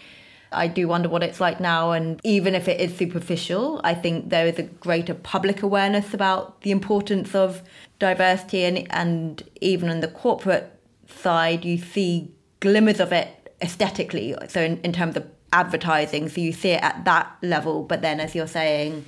I 0.51 0.67
do 0.67 0.87
wonder 0.87 1.09
what 1.09 1.23
it's 1.23 1.41
like 1.41 1.59
now. 1.59 1.91
And 1.91 2.19
even 2.23 2.53
if 2.53 2.67
it 2.67 2.79
is 2.79 2.95
superficial, 2.95 3.81
I 3.83 3.95
think 3.95 4.29
there 4.29 4.45
is 4.45 4.59
a 4.59 4.63
greater 4.63 5.15
public 5.15 5.63
awareness 5.63 6.13
about 6.13 6.61
the 6.61 6.71
importance 6.71 7.33
of 7.33 7.63
diversity. 7.99 8.63
And, 8.63 8.87
and 8.91 9.43
even 9.61 9.89
on 9.89 9.99
the 10.01 10.07
corporate 10.07 10.71
side, 11.07 11.65
you 11.65 11.79
see 11.79 12.31
glimmers 12.59 12.99
of 12.99 13.11
it 13.11 13.51
aesthetically. 13.61 14.35
So, 14.47 14.61
in, 14.61 14.79
in 14.81 14.93
terms 14.93 15.17
of 15.17 15.25
advertising, 15.51 16.29
so 16.29 16.39
you 16.39 16.53
see 16.53 16.69
it 16.69 16.83
at 16.83 17.03
that 17.05 17.35
level. 17.41 17.83
But 17.83 18.03
then, 18.03 18.19
as 18.19 18.35
you're 18.35 18.47
saying, 18.47 19.05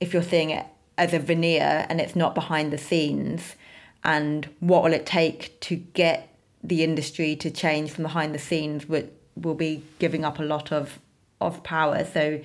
if 0.00 0.12
you're 0.12 0.22
seeing 0.22 0.50
it 0.50 0.66
as 0.98 1.14
a 1.14 1.18
veneer 1.18 1.86
and 1.88 2.00
it's 2.00 2.14
not 2.14 2.34
behind 2.34 2.72
the 2.72 2.78
scenes, 2.78 3.56
and 4.04 4.48
what 4.60 4.82
will 4.82 4.92
it 4.92 5.06
take 5.06 5.58
to 5.60 5.76
get 5.76 6.36
the 6.62 6.84
industry 6.84 7.36
to 7.36 7.50
change 7.50 7.90
from 7.90 8.04
behind 8.04 8.34
the 8.34 8.38
scenes, 8.38 8.88
will, 8.88 9.08
will 9.36 9.54
be 9.54 9.82
giving 9.98 10.24
up 10.24 10.38
a 10.38 10.42
lot 10.42 10.72
of, 10.72 10.98
of 11.40 11.62
power. 11.62 12.04
So, 12.04 12.40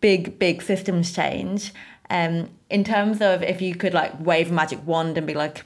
big, 0.00 0.38
big 0.38 0.62
systems 0.62 1.12
change. 1.12 1.72
Um, 2.10 2.48
in 2.70 2.84
terms 2.84 3.20
of 3.20 3.42
if 3.42 3.60
you 3.60 3.74
could 3.74 3.92
like 3.92 4.18
wave 4.24 4.50
a 4.50 4.54
magic 4.54 4.78
wand 4.86 5.18
and 5.18 5.26
be 5.26 5.34
like, 5.34 5.64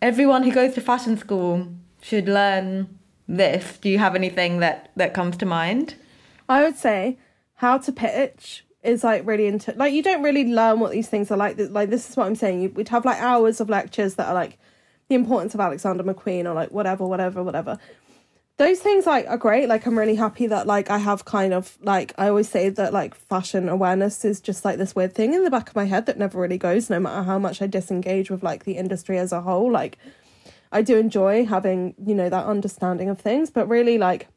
everyone 0.00 0.42
who 0.42 0.52
goes 0.52 0.74
to 0.74 0.80
fashion 0.80 1.16
school 1.16 1.68
should 2.00 2.28
learn 2.28 2.98
this. 3.28 3.78
Do 3.78 3.88
you 3.88 3.98
have 3.98 4.14
anything 4.14 4.58
that 4.58 4.90
that 4.96 5.14
comes 5.14 5.36
to 5.38 5.46
mind? 5.46 5.94
I 6.48 6.62
would 6.62 6.76
say 6.76 7.18
how 7.56 7.78
to 7.78 7.92
pitch 7.92 8.64
is 8.82 9.04
like 9.04 9.26
really 9.26 9.46
into 9.46 9.72
like 9.76 9.92
you 9.92 10.02
don't 10.02 10.22
really 10.22 10.44
learn 10.44 10.80
what 10.80 10.92
these 10.92 11.08
things 11.08 11.30
are 11.30 11.36
like. 11.36 11.56
Like 11.58 11.90
this 11.90 12.08
is 12.10 12.16
what 12.16 12.26
I'm 12.26 12.34
saying. 12.34 12.74
We'd 12.74 12.88
have 12.88 13.04
like 13.04 13.20
hours 13.20 13.60
of 13.60 13.68
lectures 13.68 14.16
that 14.16 14.28
are 14.28 14.34
like 14.34 14.58
the 15.08 15.14
importance 15.14 15.54
of 15.54 15.60
Alexander 15.60 16.02
McQueen 16.02 16.46
or 16.46 16.54
like 16.54 16.70
whatever, 16.70 17.06
whatever, 17.06 17.42
whatever. 17.42 17.78
Those 18.58 18.80
things 18.80 19.06
like 19.06 19.26
are 19.28 19.38
great. 19.38 19.68
Like 19.68 19.86
I'm 19.86 19.98
really 19.98 20.16
happy 20.16 20.46
that 20.48 20.66
like 20.66 20.90
I 20.90 20.98
have 20.98 21.24
kind 21.24 21.54
of 21.54 21.78
like 21.80 22.12
I 22.18 22.28
always 22.28 22.48
say 22.48 22.68
that 22.70 22.92
like 22.92 23.14
fashion 23.14 23.68
awareness 23.68 24.24
is 24.24 24.40
just 24.40 24.64
like 24.64 24.78
this 24.78 24.94
weird 24.94 25.14
thing 25.14 25.32
in 25.34 25.44
the 25.44 25.50
back 25.50 25.68
of 25.68 25.76
my 25.76 25.84
head 25.84 26.06
that 26.06 26.18
never 26.18 26.38
really 26.38 26.58
goes, 26.58 26.90
no 26.90 26.98
matter 26.98 27.22
how 27.22 27.38
much 27.38 27.62
I 27.62 27.66
disengage 27.66 28.30
with 28.30 28.42
like 28.42 28.64
the 28.64 28.76
industry 28.76 29.18
as 29.18 29.32
a 29.32 29.40
whole. 29.40 29.70
Like 29.70 29.96
I 30.72 30.82
do 30.82 30.96
enjoy 30.96 31.46
having, 31.46 31.94
you 32.04 32.14
know, 32.14 32.28
that 32.28 32.46
understanding 32.46 33.08
of 33.08 33.20
things, 33.20 33.50
but 33.50 33.68
really 33.68 33.96
like 33.96 34.28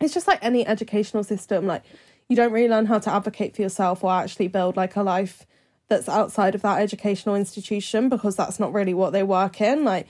it's 0.00 0.14
just 0.14 0.26
like 0.28 0.38
any 0.42 0.66
educational 0.66 1.24
system, 1.24 1.66
like 1.66 1.82
you 2.28 2.36
don't 2.36 2.52
really 2.52 2.68
learn 2.68 2.86
how 2.86 2.98
to 2.98 3.12
advocate 3.12 3.54
for 3.54 3.62
yourself 3.62 4.02
or 4.02 4.12
actually 4.12 4.48
build 4.48 4.76
like 4.76 4.96
a 4.96 5.02
life 5.02 5.46
that's 5.88 6.08
outside 6.08 6.54
of 6.54 6.62
that 6.62 6.80
educational 6.80 7.34
institution 7.34 8.08
because 8.08 8.36
that's 8.36 8.58
not 8.58 8.72
really 8.72 8.94
what 8.94 9.12
they 9.12 9.22
work 9.22 9.60
in. 9.60 9.84
Like 9.84 10.06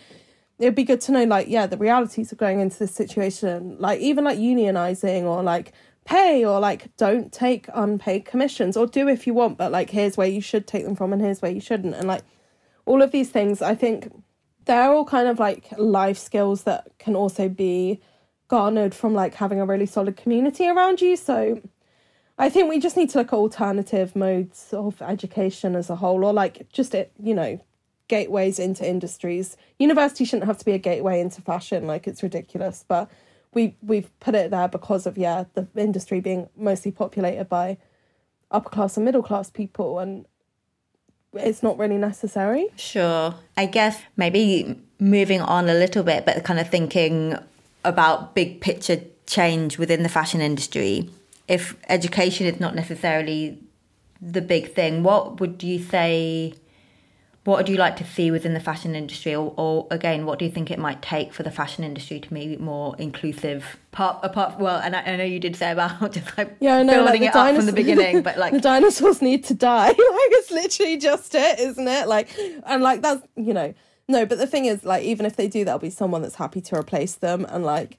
it'd 0.59 0.75
be 0.75 0.85
good 0.85 1.01
to 1.03 1.13
know 1.13 1.25
like, 1.25 1.49
yeah, 1.49 1.67
the 1.67 1.77
realities 1.77 2.31
of 2.33 2.39
going 2.39 2.61
into 2.61 2.79
this 2.79 2.95
situation, 2.95 3.77
like 3.79 4.01
even 4.01 4.25
like 4.25 4.39
unionizing 4.39 5.25
or 5.25 5.43
like 5.43 5.73
pay 6.05 6.45
or 6.45 6.61
like 6.61 6.95
don't 6.97 7.33
take 7.33 7.67
unpaid 7.75 8.25
commissions 8.25 8.77
or 8.77 8.87
do 8.87 9.09
if 9.09 9.27
you 9.27 9.35
want, 9.35 9.59
but 9.59 9.73
like 9.73 9.91
here's 9.91 10.17
where 10.17 10.29
you 10.29 10.41
should 10.41 10.67
take 10.67 10.85
them 10.85 10.95
from 10.95 11.13
and 11.13 11.23
here's 11.23 11.43
where 11.43 11.51
you 11.51 11.61
shouldn't. 11.61 11.95
And 11.95 12.07
like 12.07 12.23
all 12.87 13.03
of 13.03 13.11
these 13.11 13.31
things, 13.31 13.63
I 13.63 13.75
think 13.75 14.13
they're 14.67 14.93
all 14.93 15.05
kind 15.05 15.29
of 15.29 15.39
like 15.39 15.67
life 15.77 16.19
skills 16.19 16.63
that 16.63 16.87
can 16.99 17.17
also 17.17 17.49
be 17.49 18.01
garnered 18.49 18.95
from 18.95 19.15
like 19.15 19.35
having 19.35 19.61
a 19.61 19.67
really 19.67 19.87
solid 19.87 20.17
community 20.17 20.69
around 20.69 21.01
you. 21.01 21.17
So 21.17 21.61
I 22.37 22.49
think 22.49 22.69
we 22.69 22.81
just 22.81 22.97
need 22.97 23.11
to 23.11 23.19
look 23.19 23.29
at 23.29 23.37
alternative 23.37 24.17
modes 24.17 24.73
of 24.73 25.01
education 25.01 25.77
as 25.77 25.89
a 25.89 25.97
whole, 25.97 26.25
or 26.25 26.33
like 26.33 26.69
just 26.73 26.95
it, 26.95 27.13
you 27.23 27.35
know, 27.35 27.61
gateways 28.09 28.59
into 28.59 28.89
industries. 28.89 29.57
University 29.79 30.25
shouldn't 30.25 30.47
have 30.47 30.59
to 30.59 30.65
be 30.65 30.73
a 30.73 30.79
gateway 30.79 31.21
into 31.21 31.41
fashion, 31.41 31.87
like 31.87 32.07
it's 32.09 32.23
ridiculous. 32.23 32.85
But 32.87 33.11
we 33.53 33.77
we've 33.83 34.11
put 34.19 34.35
it 34.35 34.51
there 34.51 34.69
because 34.69 35.07
of 35.07 35.17
yeah, 35.17 35.45
the 35.55 35.69
industry 35.77 36.21
being 36.21 36.49
mostly 36.57 36.91
populated 36.91 37.49
by 37.49 37.79
upper 38.51 38.71
class 38.71 38.97
and 38.97 39.05
middle 39.05 39.23
class 39.23 39.49
people, 39.49 40.01
and 40.01 40.27
it's 41.35 41.63
not 41.63 41.79
really 41.79 41.99
necessary. 41.99 42.69
Sure. 42.77 43.35
I 43.57 43.67
guess 43.67 44.01
maybe 44.17 44.81
moving 44.99 45.41
on 45.41 45.69
a 45.69 45.75
little 45.75 46.03
bit, 46.03 46.27
but 46.27 46.43
kind 46.45 46.59
of 46.59 46.69
thinking 46.69 47.39
about 47.85 48.35
big 48.35 48.61
picture 48.61 49.03
change 49.27 49.79
within 49.79 50.03
the 50.03 50.09
fashion 50.09 50.41
industry. 50.41 51.09
If 51.49 51.77
education 51.89 52.47
is 52.47 52.59
not 52.59 52.75
necessarily 52.75 53.59
the 54.21 54.41
big 54.41 54.73
thing, 54.73 55.03
what 55.03 55.41
would 55.41 55.63
you 55.63 55.79
say? 55.79 56.55
What 57.45 57.59
would 57.59 57.69
you 57.69 57.77
like 57.77 57.97
to 57.97 58.05
see 58.07 58.31
within 58.31 58.55
the 58.55 58.61
fashion 58.61 58.95
industry, 58.95 59.35
or, 59.35 59.53
or 59.59 59.87
again, 59.91 60.25
what 60.25 60.39
do 60.39 60.47
you 60.47 60.51
think 60.51 60.71
it 60.71 60.79
might 60.79 61.03
take 61.03 61.35
for 61.35 61.43
the 61.43 61.51
fashion 61.51 61.85
industry 61.85 62.19
to 62.19 62.33
be 62.33 62.57
more 62.57 62.97
inclusive? 62.99 63.77
Apart, 63.93 64.21
apart, 64.23 64.59
well, 64.59 64.81
and 64.81 64.97
I, 64.97 65.03
I 65.03 65.17
know 65.17 65.25
you 65.25 65.39
did 65.39 65.55
say 65.55 65.71
about 65.71 66.01
just 66.13 66.39
like 66.39 66.57
Yeah, 66.61 66.79
I 66.79 66.83
know, 66.83 67.05
building 67.05 67.21
like 67.21 67.31
it 67.31 67.37
up 67.37 67.55
from 67.55 67.67
the 67.67 67.73
beginning, 67.75 68.23
but 68.23 68.39
like 68.39 68.53
the 68.55 68.61
dinosaurs 68.61 69.21
need 69.21 69.45
to 69.45 69.55
die. 69.55 69.89
like 69.89 69.97
it's 69.99 70.51
literally 70.51 70.97
just 70.97 71.35
it, 71.35 71.59
isn't 71.59 71.87
it? 71.87 72.09
Like 72.09 72.31
and 72.65 72.83
like 72.83 73.03
that's 73.03 73.27
you 73.37 73.53
know 73.53 73.75
no, 74.09 74.27
but 74.27 74.39
the 74.39 74.47
thing 74.47 74.67
is 74.67 74.85
like 74.85 75.05
even 75.05 75.27
if 75.27 75.37
they 75.37 75.49
do, 75.49 75.65
there'll 75.65 75.79
be 75.79 75.91
someone 75.91 76.23
that's 76.23 76.35
happy 76.35 76.61
to 76.63 76.77
replace 76.77 77.15
them, 77.15 77.47
and 77.49 77.65
like 77.65 77.99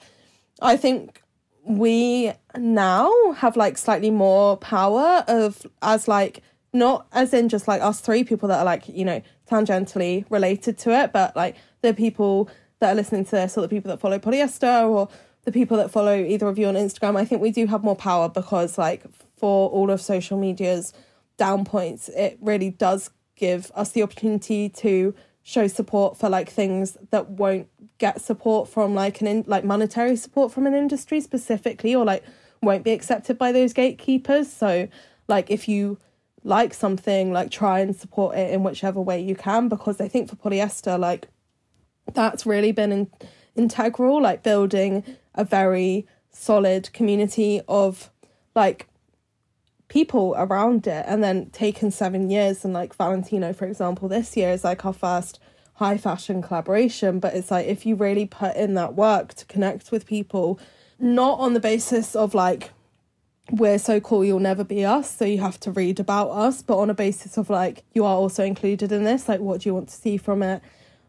I 0.62 0.78
think 0.78 1.22
we 1.66 2.32
now 2.57 3.11
have 3.34 3.57
like 3.57 3.78
slightly 3.78 4.11
more 4.11 4.57
power 4.57 5.24
of 5.28 5.66
as 5.82 6.07
like 6.07 6.41
not 6.74 7.07
as 7.11 7.34
in 7.34 7.49
just 7.49 7.68
like 7.68 7.82
us 7.82 8.01
three 8.01 8.24
people 8.24 8.47
that 8.49 8.59
are 8.59 8.66
like 8.66 8.88
you 8.88 9.05
know 9.05 9.22
tangentially 9.49 10.26
related 10.30 10.78
to 10.80 10.91
it, 10.91 11.11
but 11.11 11.36
like 11.36 11.55
the 11.82 11.93
people 11.93 12.49
that 12.80 12.91
are 12.91 12.95
listening 12.95 13.26
to 13.26 13.32
this 13.32 13.57
or 13.57 13.61
the 13.61 13.68
people 13.68 13.89
that 13.89 13.99
follow 13.99 14.20
polyester 14.20 14.88
or 14.89 15.09
the 15.43 15.51
people 15.51 15.78
that 15.78 15.91
follow 15.91 16.16
either 16.16 16.47
of 16.47 16.57
you 16.57 16.68
on 16.68 16.76
Instagram, 16.76 17.16
I 17.16 17.26
think 17.26 17.41
we 17.41 17.51
do 17.51 17.68
have 17.68 17.84
more 17.84 17.95
power 17.95 18.28
because 18.28 18.78
like 18.78 19.03
for 19.38 19.70
all 19.70 19.91
of 19.91 20.01
social 20.01 20.38
media's 20.38 20.93
down 21.38 21.66
points, 21.66 22.09
it 22.09 22.38
really 22.41 22.72
does 22.72 23.11
give 23.36 23.72
us 23.76 23.91
the 23.91 24.01
opportunity 24.01 24.70
to 24.70 25.13
show 25.43 25.68
support 25.68 26.18
for 26.18 26.30
like 26.30 26.49
things 26.49 26.97
that 27.11 27.30
won't 27.30 27.68
get 27.98 28.22
support 28.22 28.70
from 28.70 28.93
like 28.93 29.22
an 29.22 29.28
in, 29.28 29.43
like 29.48 29.64
monetary 29.64 30.16
support 30.16 30.52
from 30.52 30.68
an 30.68 30.74
industry 30.74 31.22
specifically 31.22 31.96
or 31.96 32.06
like 32.06 32.24
won't 32.62 32.84
be 32.84 32.91
accepted 32.91 33.38
by 33.38 33.52
those 33.52 33.74
gatekeepers. 33.74 34.52
So 34.52 34.88
like 35.28 35.50
if 35.50 35.68
you 35.68 35.98
like 36.43 36.74
something, 36.74 37.32
like 37.32 37.52
try 37.52 37.80
and 37.80 37.96
support 37.96 38.36
it 38.38 38.52
in 38.52 38.64
whichever 38.64 39.02
way 39.02 39.22
you 39.22 39.36
can 39.36 39.70
because 39.70 40.00
I 40.00 40.08
think 40.08 40.30
for 40.30 40.36
polyester 40.36 41.00
like 41.00 41.28
that's 42.14 42.46
really 42.46 42.72
been 42.72 42.91
in, 42.91 43.12
integral 43.56 44.22
like 44.22 44.43
building 44.43 45.04
a 45.34 45.43
very 45.43 46.08
solid 46.32 46.91
community 46.93 47.62
of 47.68 48.12
like 48.54 48.88
people 49.88 50.34
around 50.38 50.88
it 50.88 51.06
and 51.08 51.24
then 51.24 51.50
taken 51.52 51.91
seven 51.91 52.30
years 52.30 52.66
and 52.66 52.74
like 52.74 52.96
valentino 52.96 53.54
for 53.54 53.66
example 53.66 54.10
this 54.10 54.36
year 54.36 54.50
is 54.50 54.64
like 54.64 54.86
our 54.86 54.93
first 54.93 55.39
high 55.76 55.98
fashion 55.98 56.42
collaboration 56.42 57.20
but 57.20 57.34
it's 57.34 57.52
like 57.52 57.68
if 57.68 57.86
you 57.86 57.96
really 57.96 58.26
put 58.26 58.56
in 58.56 58.74
that 58.74 58.96
work 58.96 59.34
to 59.34 59.46
connect 59.46 59.92
with 59.92 60.06
people 60.06 60.60
not 61.00 61.40
on 61.40 61.54
the 61.54 61.60
basis 61.60 62.16
of 62.16 62.34
like 62.34 62.72
we're 63.52 63.78
so 63.78 64.00
cool 64.00 64.26
you'll 64.26 64.40
never 64.40 64.64
be 64.64 64.84
us 64.84 65.18
so 65.18 65.26
you 65.26 65.40
have 65.40 65.60
to 65.60 65.72
read 65.72 66.00
about 66.00 66.30
us 66.30 66.64
but 66.64 66.78
on 66.78 66.90
a 66.90 66.94
basis 66.94 67.38
of 67.38 67.50
like 67.50 67.84
you 67.94 68.04
are 68.04 68.16
also 68.16 68.44
included 68.44 68.92
in 68.92 69.04
this 69.04 69.30
like 69.30 69.40
what 69.40 69.62
do 69.62 69.70
you 69.70 69.74
want 69.74 69.88
to 69.88 69.96
see 69.96 70.18
from 70.18 70.42
it? 70.42 70.62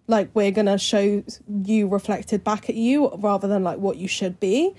Like 0.06 0.28
we're 0.34 0.52
gonna 0.52 0.78
show 0.78 1.24
you 1.64 1.88
reflected 1.88 2.44
back 2.44 2.68
at 2.68 2.76
you 2.76 3.08
rather 3.16 3.48
than 3.48 3.64
like 3.64 3.78
what 3.78 3.96
you 3.96 4.06
should 4.06 4.38
be. 4.38 4.74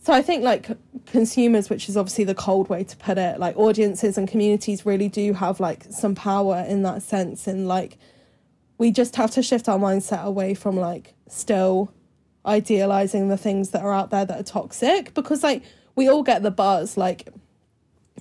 So 0.00 0.12
i 0.12 0.22
think 0.22 0.44
like 0.44 0.70
consumers 1.06 1.68
which 1.68 1.88
is 1.88 1.96
obviously 1.96 2.24
the 2.24 2.34
cold 2.34 2.68
way 2.68 2.84
to 2.84 2.96
put 2.96 3.18
it 3.18 3.40
like 3.40 3.56
audiences 3.56 4.16
and 4.16 4.28
communities 4.28 4.86
really 4.86 5.08
do 5.08 5.32
have 5.32 5.60
like 5.60 5.84
some 5.90 6.14
power 6.14 6.64
in 6.68 6.82
that 6.82 7.02
sense 7.02 7.46
and 7.46 7.66
like 7.66 7.98
we 8.78 8.90
just 8.92 9.16
have 9.16 9.30
to 9.32 9.42
shift 9.42 9.68
our 9.68 9.78
mindset 9.78 10.24
away 10.24 10.54
from 10.54 10.76
like 10.76 11.14
still 11.28 11.92
idealizing 12.46 13.28
the 13.28 13.36
things 13.36 13.70
that 13.70 13.82
are 13.82 13.92
out 13.92 14.10
there 14.10 14.24
that 14.24 14.40
are 14.40 14.44
toxic 14.44 15.12
because 15.14 15.42
like 15.42 15.62
we 15.96 16.08
all 16.08 16.22
get 16.22 16.42
the 16.42 16.50
buzz 16.50 16.96
like 16.96 17.28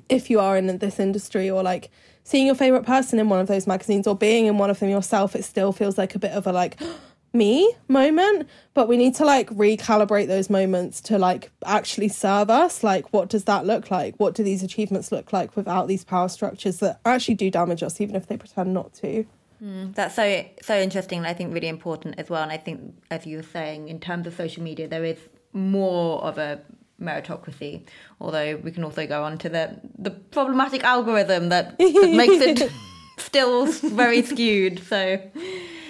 if 0.09 0.29
you 0.29 0.39
are 0.39 0.57
in 0.57 0.77
this 0.79 0.99
industry 0.99 1.49
or 1.49 1.63
like 1.63 1.89
seeing 2.23 2.45
your 2.45 2.55
favorite 2.55 2.85
person 2.85 3.19
in 3.19 3.29
one 3.29 3.39
of 3.39 3.47
those 3.47 3.67
magazines 3.67 4.05
or 4.05 4.15
being 4.15 4.47
in 4.47 4.57
one 4.57 4.69
of 4.69 4.79
them 4.79 4.89
yourself 4.89 5.35
it 5.35 5.45
still 5.45 5.71
feels 5.71 5.97
like 5.97 6.15
a 6.15 6.19
bit 6.19 6.31
of 6.31 6.45
a 6.45 6.51
like 6.51 6.79
me 7.33 7.71
moment. 7.87 8.47
But 8.73 8.87
we 8.87 8.97
need 8.97 9.13
to 9.15 9.25
like 9.25 9.49
recalibrate 9.49 10.27
those 10.27 10.49
moments 10.49 11.01
to 11.01 11.19
like 11.19 11.51
actually 11.65 12.07
serve 12.07 12.49
us. 12.49 12.83
Like 12.83 13.13
what 13.13 13.29
does 13.29 13.43
that 13.43 13.65
look 13.65 13.91
like? 13.91 14.15
What 14.15 14.33
do 14.33 14.43
these 14.43 14.63
achievements 14.63 15.11
look 15.11 15.31
like 15.31 15.55
without 15.55 15.87
these 15.87 16.03
power 16.03 16.29
structures 16.29 16.77
that 16.77 16.99
actually 17.05 17.35
do 17.35 17.51
damage 17.51 17.83
us 17.83 18.01
even 18.01 18.15
if 18.15 18.27
they 18.27 18.37
pretend 18.37 18.73
not 18.73 18.93
to 18.95 19.25
Mm, 19.63 19.95
that's 19.95 20.15
so 20.15 20.45
so 20.61 20.79
interesting 20.79 21.19
and 21.19 21.27
I 21.27 21.33
think 21.33 21.53
really 21.53 21.67
important 21.67 22.15
as 22.17 22.29
well. 22.29 22.43
And 22.43 22.51
I 22.51 22.57
think 22.57 22.95
as 23.09 23.25
you 23.25 23.37
were 23.37 23.43
saying, 23.43 23.89
in 23.89 23.99
terms 23.99 24.27
of 24.27 24.35
social 24.35 24.63
media, 24.63 24.87
there 24.87 25.03
is 25.03 25.17
more 25.53 26.21
of 26.23 26.37
a 26.37 26.61
meritocracy. 27.01 27.83
Although 28.19 28.57
we 28.57 28.71
can 28.71 28.83
also 28.83 29.07
go 29.07 29.23
on 29.23 29.37
to 29.39 29.49
the 29.49 29.79
the 29.97 30.11
problematic 30.11 30.83
algorithm 30.83 31.49
that, 31.49 31.77
that 31.77 32.13
makes 32.15 32.43
it 32.43 32.71
still 33.17 33.65
very 33.65 34.21
skewed. 34.21 34.83
So 34.83 35.19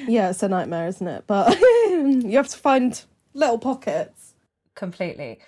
yeah 0.07 0.30
it's 0.30 0.41
a 0.41 0.47
nightmare 0.47 0.88
isn't 0.88 1.07
it 1.07 1.26
but 1.28 1.59
you 1.89 2.38
have 2.38 2.47
to 2.47 2.57
find 2.57 3.03
little 3.34 3.59
pockets 3.59 4.34
completely. 4.76 5.39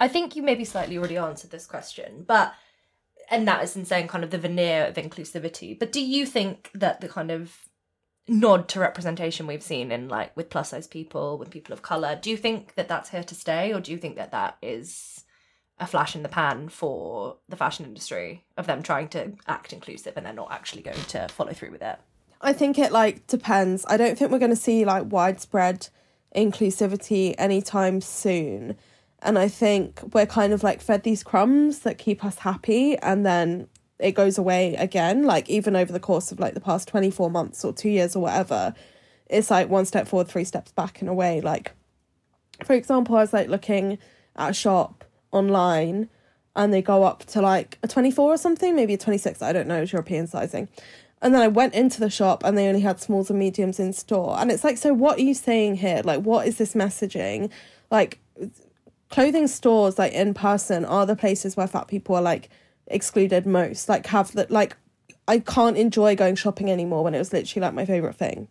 I 0.00 0.08
think 0.08 0.34
you 0.34 0.42
maybe 0.42 0.64
slightly 0.64 0.96
already 0.98 1.18
answered 1.18 1.50
this 1.50 1.66
question, 1.66 2.24
but 2.26 2.54
and 3.30 3.46
that 3.48 3.62
is 3.62 3.76
in 3.76 3.84
saying 3.84 4.08
kind 4.08 4.24
of 4.24 4.30
the 4.30 4.38
veneer 4.38 4.86
of 4.86 4.96
inclusivity. 4.96 5.78
But 5.78 5.92
do 5.92 6.04
you 6.04 6.26
think 6.26 6.70
that 6.74 7.00
the 7.00 7.08
kind 7.08 7.30
of 7.30 7.56
nod 8.28 8.68
to 8.68 8.80
representation 8.80 9.46
we've 9.46 9.62
seen 9.62 9.90
in 9.90 10.08
like 10.08 10.36
with 10.36 10.50
plus 10.50 10.70
size 10.70 10.86
people, 10.86 11.38
with 11.38 11.50
people 11.50 11.72
of 11.72 11.82
color, 11.82 12.18
do 12.20 12.30
you 12.30 12.36
think 12.36 12.74
that 12.74 12.88
that's 12.88 13.10
here 13.10 13.24
to 13.24 13.34
stay, 13.34 13.72
or 13.72 13.80
do 13.80 13.92
you 13.92 13.98
think 13.98 14.16
that 14.16 14.32
that 14.32 14.58
is 14.60 15.24
a 15.78 15.86
flash 15.86 16.14
in 16.14 16.22
the 16.22 16.28
pan 16.28 16.68
for 16.68 17.36
the 17.48 17.56
fashion 17.56 17.86
industry 17.86 18.44
of 18.58 18.66
them 18.66 18.82
trying 18.82 19.08
to 19.08 19.32
act 19.48 19.72
inclusive 19.72 20.12
and 20.16 20.26
they're 20.26 20.32
not 20.32 20.52
actually 20.52 20.82
going 20.82 21.02
to 21.08 21.26
follow 21.28 21.52
through 21.52 21.70
with 21.70 21.82
it? 21.82 21.98
I 22.42 22.52
think 22.52 22.78
it 22.78 22.92
like 22.92 23.26
depends. 23.26 23.84
I 23.88 23.96
don't 23.96 24.18
think 24.18 24.30
we're 24.30 24.38
going 24.38 24.50
to 24.50 24.56
see 24.56 24.84
like 24.84 25.04
widespread 25.06 25.88
inclusivity 26.34 27.34
anytime 27.38 28.00
soon. 28.00 28.76
And 29.22 29.38
I 29.38 29.48
think 29.48 30.00
we're 30.14 30.26
kind 30.26 30.52
of 30.52 30.62
like 30.62 30.80
fed 30.80 31.02
these 31.02 31.22
crumbs 31.22 31.80
that 31.80 31.98
keep 31.98 32.24
us 32.24 32.38
happy 32.38 32.96
and 32.98 33.24
then 33.24 33.68
it 33.98 34.12
goes 34.12 34.38
away 34.38 34.74
again. 34.76 35.24
Like 35.24 35.48
even 35.50 35.76
over 35.76 35.92
the 35.92 36.00
course 36.00 36.32
of 36.32 36.40
like 36.40 36.54
the 36.54 36.60
past 36.60 36.88
24 36.88 37.30
months 37.30 37.64
or 37.64 37.72
two 37.72 37.90
years 37.90 38.16
or 38.16 38.20
whatever, 38.20 38.74
it's 39.28 39.50
like 39.50 39.68
one 39.68 39.84
step 39.84 40.08
forward, 40.08 40.28
three 40.28 40.44
steps 40.44 40.72
back 40.72 41.02
in 41.02 41.08
a 41.08 41.14
way. 41.14 41.40
Like, 41.40 41.72
for 42.64 42.72
example, 42.72 43.16
I 43.16 43.20
was 43.20 43.32
like 43.32 43.48
looking 43.48 43.98
at 44.36 44.50
a 44.50 44.54
shop 44.54 45.04
online 45.32 46.08
and 46.56 46.72
they 46.72 46.82
go 46.82 47.04
up 47.04 47.24
to 47.26 47.40
like 47.40 47.78
a 47.82 47.88
24 47.88 48.34
or 48.34 48.36
something, 48.36 48.74
maybe 48.74 48.94
a 48.94 48.98
26, 48.98 49.42
I 49.42 49.52
don't 49.52 49.68
know, 49.68 49.82
it's 49.82 49.92
European 49.92 50.26
sizing. 50.26 50.68
And 51.22 51.34
then 51.34 51.42
I 51.42 51.48
went 51.48 51.74
into 51.74 52.00
the 52.00 52.10
shop 52.10 52.42
and 52.44 52.56
they 52.56 52.66
only 52.66 52.80
had 52.80 53.00
smalls 53.00 53.30
and 53.30 53.38
mediums 53.38 53.78
in 53.78 53.92
store. 53.92 54.36
And 54.38 54.50
it's 54.50 54.64
like, 54.64 54.78
so 54.78 54.94
what 54.94 55.18
are 55.18 55.22
you 55.22 55.34
saying 55.34 55.76
here? 55.76 56.00
Like, 56.02 56.22
what 56.22 56.46
is 56.46 56.56
this 56.56 56.74
messaging? 56.74 57.50
Like, 57.90 58.18
clothing 59.10 59.46
stores, 59.46 59.98
like 59.98 60.12
in 60.12 60.34
person, 60.34 60.84
are 60.84 61.04
the 61.04 61.16
places 61.16 61.56
where 61.56 61.66
fat 61.66 61.88
people 61.88 62.16
are 62.16 62.22
like 62.22 62.48
excluded 62.86 63.46
most. 63.46 63.88
Like, 63.88 64.06
have 64.06 64.32
that, 64.32 64.50
like, 64.50 64.76
I 65.28 65.40
can't 65.40 65.76
enjoy 65.76 66.16
going 66.16 66.36
shopping 66.36 66.70
anymore 66.70 67.04
when 67.04 67.14
it 67.14 67.18
was 67.18 67.32
literally 67.32 67.66
like 67.66 67.74
my 67.74 67.84
favorite 67.84 68.16
thing 68.16 68.48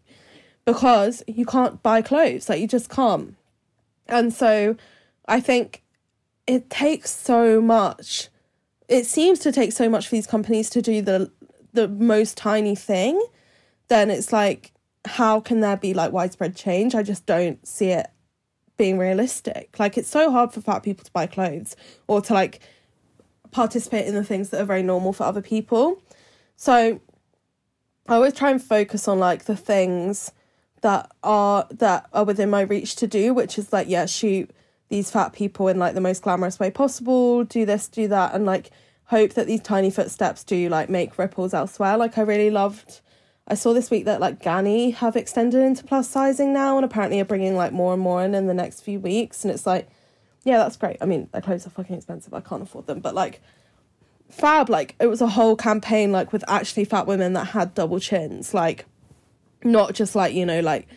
because 0.65 1.23
you 1.27 1.45
can't 1.45 1.81
buy 1.81 2.01
clothes. 2.01 2.47
Like, 2.47 2.61
you 2.61 2.67
just 2.67 2.89
can't. 2.89 3.35
And 4.07 4.33
so 4.33 4.75
I 5.27 5.39
think 5.39 5.83
it 6.47 6.69
takes 6.69 7.11
so 7.11 7.61
much. 7.61 8.29
It 8.87 9.05
seems 9.05 9.39
to 9.39 9.51
take 9.51 9.71
so 9.71 9.89
much 9.89 10.07
for 10.07 10.15
these 10.15 10.27
companies 10.27 10.69
to 10.71 10.81
do 10.81 11.01
the 11.01 11.31
the 11.71 11.87
most 11.87 12.35
tiny 12.35 12.75
thing, 12.75 13.21
then 13.89 14.09
it's 14.09 14.33
like, 14.33 14.71
how 15.05 15.39
can 15.39 15.59
there 15.61 15.77
be 15.77 15.93
like 15.93 16.11
widespread 16.11 16.55
change? 16.55 16.95
I 16.95 17.03
just 17.03 17.27
don't 17.27 17.65
see 17.67 17.89
it 17.89 18.07
being 18.79 18.97
realistic. 18.97 19.77
Like, 19.77 19.95
it's 19.95 20.09
so 20.09 20.31
hard 20.31 20.51
for 20.51 20.61
fat 20.61 20.81
people 20.81 21.03
to 21.03 21.11
buy 21.11 21.27
clothes 21.27 21.75
or 22.07 22.21
to 22.21 22.33
like 22.33 22.61
participate 23.51 24.07
in 24.07 24.15
the 24.15 24.23
things 24.23 24.49
that 24.49 24.61
are 24.61 24.65
very 24.65 24.81
normal 24.81 25.13
for 25.13 25.25
other 25.25 25.43
people. 25.43 26.01
So, 26.55 26.99
I 28.07 28.15
always 28.15 28.33
try 28.33 28.49
and 28.49 28.61
focus 28.61 29.07
on 29.07 29.19
like 29.19 29.45
the 29.45 29.55
things 29.55 30.31
that 30.81 31.11
are 31.21 31.67
that 31.69 32.07
are 32.13 32.23
within 32.23 32.49
my 32.49 32.61
reach 32.61 32.95
to 32.95 33.07
do, 33.07 33.35
which 33.35 33.59
is 33.59 33.71
like, 33.71 33.87
yeah, 33.87 34.07
shoot 34.07 34.49
these 34.87 35.11
fat 35.11 35.33
people 35.33 35.67
in 35.67 35.77
like 35.77 35.93
the 35.93 36.01
most 36.01 36.23
glamorous 36.23 36.59
way 36.59 36.71
possible, 36.71 37.43
do 37.43 37.65
this, 37.65 37.87
do 37.87 38.07
that, 38.07 38.33
and 38.33 38.45
like 38.45 38.71
hope 39.05 39.33
that 39.33 39.45
these 39.45 39.61
tiny 39.61 39.91
footsteps 39.91 40.43
do 40.43 40.69
like 40.69 40.89
make 40.89 41.19
ripples 41.19 41.53
elsewhere. 41.53 41.97
Like 41.97 42.17
I 42.17 42.21
really 42.21 42.49
loved 42.49 43.01
I 43.49 43.55
saw 43.55 43.73
this 43.73 43.89
week 43.89 44.05
that 44.05 44.19
like 44.19 44.41
Ganni 44.41 44.93
have 44.95 45.15
extended 45.15 45.61
into 45.61 45.83
plus 45.83 46.07
sizing 46.07 46.53
now 46.53 46.77
and 46.77 46.85
apparently 46.85 47.19
are 47.19 47.25
bringing 47.25 47.55
like 47.55 47.71
more 47.71 47.93
and 47.93 48.01
more 48.01 48.23
in 48.23 48.35
in 48.35 48.47
the 48.47 48.53
next 48.53 48.81
few 48.81 48.99
weeks 48.99 49.43
and 49.43 49.53
it's 49.53 49.65
like 49.65 49.89
yeah, 50.45 50.57
that's 50.57 50.77
great. 50.77 50.97
I 51.01 51.05
mean, 51.05 51.27
their 51.33 51.41
clothes 51.41 51.67
are 51.67 51.69
fucking 51.69 51.95
expensive. 51.95 52.33
I 52.33 52.39
can't 52.39 52.63
afford 52.63 52.87
them, 52.87 53.01
but 53.01 53.13
like 53.13 53.41
fab 54.29 54.69
like 54.69 54.95
it 54.99 55.07
was 55.07 55.21
a 55.21 55.27
whole 55.27 55.55
campaign 55.55 56.11
like 56.11 56.31
with 56.31 56.43
actually 56.47 56.85
fat 56.85 57.07
women 57.07 57.33
that 57.33 57.45
had 57.45 57.73
double 57.73 57.99
chins 57.99 58.53
like 58.53 58.85
not 59.63 59.95
just 59.95 60.15
like 60.15 60.35
you 60.35 60.45
know 60.45 60.59
like 60.59 60.87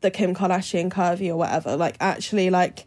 the 0.00 0.10
Kim 0.10 0.34
Kardashian 0.34 0.90
curvy 0.90 1.28
or 1.28 1.36
whatever 1.36 1.76
like 1.76 1.96
actually 2.00 2.48
like 2.48 2.86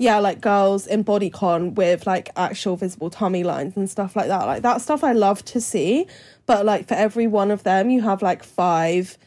yeah, 0.00 0.18
like 0.18 0.40
girls 0.40 0.86
in 0.86 1.04
bodycon 1.04 1.74
with 1.74 2.06
like 2.06 2.30
actual 2.34 2.74
visible 2.74 3.10
tummy 3.10 3.44
lines 3.44 3.76
and 3.76 3.88
stuff 3.88 4.16
like 4.16 4.28
that. 4.28 4.46
Like 4.46 4.62
that 4.62 4.80
stuff 4.80 5.04
I 5.04 5.12
love 5.12 5.44
to 5.44 5.60
see. 5.60 6.06
But 6.46 6.64
like 6.64 6.88
for 6.88 6.94
every 6.94 7.26
one 7.26 7.50
of 7.50 7.64
them, 7.64 7.90
you 7.90 8.00
have 8.00 8.22
like 8.22 8.42
five 8.42 9.18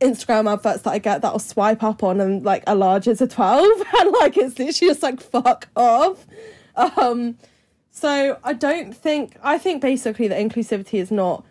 Instagram 0.00 0.48
adverts 0.48 0.82
that 0.82 0.92
I 0.92 0.98
get 1.00 1.22
that 1.22 1.30
I'll 1.30 1.40
swipe 1.40 1.82
up 1.82 2.04
on 2.04 2.20
and 2.20 2.44
like 2.44 2.62
a 2.68 2.76
large 2.76 3.08
is 3.08 3.20
a 3.20 3.26
12. 3.26 3.82
And 3.98 4.12
like 4.12 4.36
it's 4.36 4.56
literally 4.56 4.70
just 4.70 5.02
like 5.02 5.20
fuck 5.20 5.66
off. 5.74 6.24
Um, 6.76 7.36
so 7.90 8.38
I 8.44 8.52
don't 8.52 8.96
think, 8.96 9.36
I 9.42 9.58
think 9.58 9.82
basically 9.82 10.28
that 10.28 10.38
inclusivity 10.38 11.00
is 11.00 11.10
not 11.10 11.44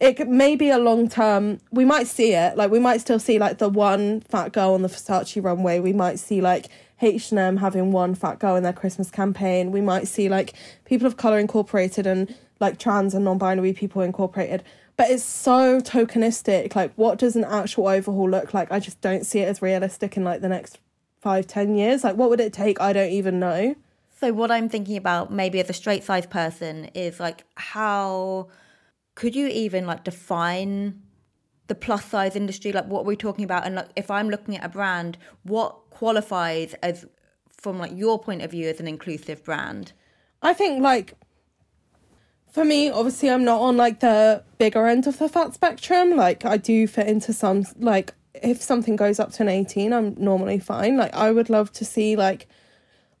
it 0.00 0.28
may 0.28 0.56
be 0.56 0.70
a 0.70 0.78
long 0.78 1.08
term 1.08 1.60
we 1.70 1.84
might 1.84 2.06
see 2.06 2.32
it 2.32 2.56
like 2.56 2.70
we 2.70 2.80
might 2.80 3.00
still 3.00 3.20
see 3.20 3.38
like 3.38 3.58
the 3.58 3.68
one 3.68 4.20
fat 4.22 4.52
girl 4.52 4.74
on 4.74 4.82
the 4.82 4.88
Versace 4.88 5.42
runway 5.42 5.78
we 5.78 5.92
might 5.92 6.18
see 6.18 6.40
like 6.40 6.66
H&M 7.04 7.58
having 7.58 7.92
one 7.92 8.14
fat 8.14 8.38
girl 8.38 8.56
in 8.56 8.62
their 8.62 8.72
Christmas 8.72 9.10
campaign. 9.10 9.70
We 9.70 9.80
might 9.80 10.08
see 10.08 10.28
like 10.28 10.54
people 10.84 11.06
of 11.06 11.16
color 11.16 11.38
incorporated 11.38 12.06
and 12.06 12.34
like 12.60 12.78
trans 12.78 13.14
and 13.14 13.24
non-binary 13.24 13.72
people 13.74 14.02
incorporated. 14.02 14.62
But 14.96 15.10
it's 15.10 15.24
so 15.24 15.80
tokenistic. 15.80 16.76
Like, 16.76 16.92
what 16.94 17.18
does 17.18 17.34
an 17.36 17.44
actual 17.44 17.88
overhaul 17.88 18.30
look 18.30 18.54
like? 18.54 18.70
I 18.70 18.78
just 18.78 19.00
don't 19.00 19.26
see 19.26 19.40
it 19.40 19.48
as 19.48 19.60
realistic 19.60 20.16
in 20.16 20.24
like 20.24 20.40
the 20.40 20.48
next 20.48 20.78
five, 21.20 21.46
ten 21.46 21.74
years. 21.74 22.04
Like, 22.04 22.16
what 22.16 22.30
would 22.30 22.40
it 22.40 22.52
take? 22.52 22.80
I 22.80 22.92
don't 22.92 23.10
even 23.10 23.40
know. 23.40 23.74
So, 24.20 24.32
what 24.32 24.50
I'm 24.50 24.68
thinking 24.68 24.96
about, 24.96 25.32
maybe 25.32 25.60
as 25.60 25.68
a 25.68 25.72
straight 25.72 26.04
size 26.04 26.26
person, 26.26 26.86
is 26.94 27.18
like 27.18 27.44
how 27.56 28.48
could 29.16 29.34
you 29.34 29.48
even 29.48 29.86
like 29.86 30.04
define 30.04 31.02
the 31.66 31.74
plus 31.74 32.04
size 32.04 32.36
industry? 32.36 32.70
Like, 32.70 32.86
what 32.86 33.04
we're 33.04 33.10
we 33.10 33.16
talking 33.16 33.44
about, 33.44 33.66
and 33.66 33.74
like 33.74 33.88
if 33.96 34.10
I'm 34.10 34.28
looking 34.28 34.56
at 34.56 34.64
a 34.64 34.68
brand, 34.68 35.18
what 35.42 35.76
qualifies 35.94 36.74
as 36.82 37.06
from 37.56 37.78
like 37.78 37.92
your 37.94 38.18
point 38.18 38.42
of 38.42 38.50
view 38.50 38.68
as 38.68 38.80
an 38.80 38.86
inclusive 38.86 39.42
brand? 39.44 39.92
I 40.42 40.52
think 40.52 40.82
like 40.82 41.14
for 42.52 42.64
me, 42.64 42.90
obviously 42.90 43.30
I'm 43.30 43.44
not 43.44 43.60
on 43.60 43.76
like 43.76 44.00
the 44.00 44.44
bigger 44.58 44.86
end 44.86 45.06
of 45.06 45.18
the 45.18 45.28
fat 45.28 45.54
spectrum. 45.54 46.16
Like 46.16 46.44
I 46.44 46.56
do 46.56 46.86
fit 46.86 47.08
into 47.08 47.32
some 47.32 47.64
like 47.78 48.14
if 48.34 48.60
something 48.62 48.96
goes 48.96 49.18
up 49.18 49.32
to 49.32 49.42
an 49.42 49.48
18, 49.48 49.92
I'm 49.92 50.14
normally 50.18 50.58
fine. 50.58 50.96
Like 50.96 51.14
I 51.14 51.30
would 51.30 51.50
love 51.50 51.72
to 51.72 51.84
see 51.84 52.16
like 52.16 52.46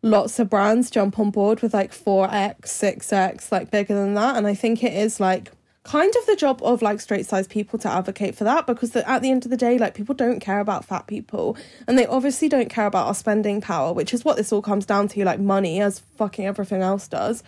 lots 0.02 0.38
of 0.38 0.50
brands 0.50 0.90
jump 0.90 1.18
on 1.18 1.30
board 1.30 1.62
with 1.62 1.72
like 1.72 1.92
4x, 1.92 2.60
6x, 2.66 3.50
like 3.50 3.70
bigger 3.70 3.94
than 3.94 4.14
that. 4.14 4.36
And 4.36 4.46
I 4.46 4.54
think 4.54 4.84
it 4.84 4.92
is 4.92 5.18
like 5.18 5.50
kind 5.84 6.14
of 6.16 6.26
the 6.26 6.34
job 6.34 6.62
of 6.62 6.80
like 6.80 6.98
straight 6.98 7.26
sized 7.26 7.50
people 7.50 7.78
to 7.78 7.88
advocate 7.88 8.34
for 8.34 8.44
that 8.44 8.66
because 8.66 8.92
the, 8.92 9.08
at 9.08 9.20
the 9.20 9.30
end 9.30 9.44
of 9.44 9.50
the 9.50 9.56
day 9.56 9.76
like 9.78 9.94
people 9.94 10.14
don't 10.14 10.40
care 10.40 10.60
about 10.60 10.84
fat 10.84 11.06
people. 11.06 11.56
And 11.86 11.98
they 11.98 12.06
obviously 12.06 12.48
don't 12.48 12.70
care 12.70 12.86
about 12.86 13.06
our 13.06 13.14
spending 13.14 13.60
power 13.60 13.92
which 13.92 14.14
is 14.14 14.24
what 14.24 14.36
this 14.36 14.52
all 14.52 14.62
comes 14.62 14.86
down 14.86 15.08
to 15.08 15.24
like 15.24 15.38
money 15.38 15.80
as 15.80 16.00
fucking 16.16 16.46
everything 16.46 16.82
else 16.82 17.06
does. 17.06 17.42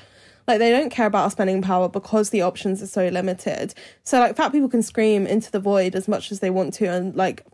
Like 0.47 0.59
they 0.59 0.71
don't 0.71 0.91
care 0.91 1.07
about 1.07 1.25
our 1.25 1.31
spending 1.31 1.63
power 1.63 1.89
because 1.89 2.31
the 2.31 2.43
options 2.43 2.83
are 2.83 2.87
so 2.87 3.09
limited. 3.09 3.75
So 4.05 4.21
like 4.21 4.37
fat 4.37 4.53
people 4.53 4.69
can 4.69 4.83
scream 4.83 5.27
into 5.27 5.51
the 5.51 5.59
void 5.59 5.95
as 5.95 6.07
much 6.07 6.31
as 6.31 6.41
they 6.41 6.51
want 6.51 6.75
to 6.75 6.87
and 6.87 7.17
like 7.17 7.45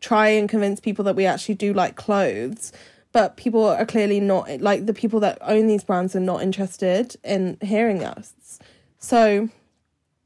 try 0.00 0.28
and 0.28 0.48
convince 0.48 0.80
people 0.80 1.04
that 1.04 1.16
we 1.16 1.26
actually 1.26 1.54
do 1.54 1.74
like 1.74 1.96
clothes. 1.96 2.72
But 3.12 3.36
people 3.36 3.66
are 3.66 3.84
clearly 3.84 4.20
not 4.20 4.60
like 4.60 4.86
the 4.86 4.94
people 4.94 5.20
that 5.20 5.36
own 5.42 5.66
these 5.66 5.84
brands 5.84 6.16
are 6.16 6.20
not 6.20 6.42
interested 6.42 7.16
in 7.22 7.58
hearing 7.60 8.02
us. 8.04 8.58
So 8.98 9.50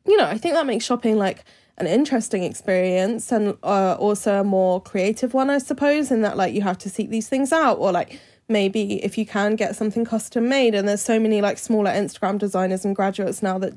you 0.06 0.16
know, 0.16 0.26
I 0.26 0.38
think 0.38 0.54
that 0.54 0.66
makes 0.66 0.84
shopping 0.84 1.16
like 1.16 1.44
an 1.76 1.86
interesting 1.86 2.44
experience 2.44 3.32
and 3.32 3.56
uh, 3.62 3.96
also 3.98 4.40
a 4.40 4.44
more 4.44 4.80
creative 4.80 5.34
one, 5.34 5.50
I 5.50 5.58
suppose, 5.58 6.10
in 6.10 6.22
that 6.22 6.36
like 6.36 6.54
you 6.54 6.62
have 6.62 6.78
to 6.78 6.90
seek 6.90 7.10
these 7.10 7.28
things 7.28 7.52
out 7.52 7.78
or 7.78 7.90
like 7.90 8.20
maybe 8.48 9.02
if 9.02 9.18
you 9.18 9.26
can 9.26 9.56
get 9.56 9.74
something 9.74 10.04
custom 10.04 10.48
made 10.48 10.74
and 10.74 10.86
there's 10.86 11.00
so 11.00 11.18
many 11.18 11.40
like 11.40 11.58
smaller 11.58 11.90
Instagram 11.90 12.38
designers 12.38 12.84
and 12.84 12.94
graduates 12.94 13.42
now 13.42 13.58
that 13.58 13.72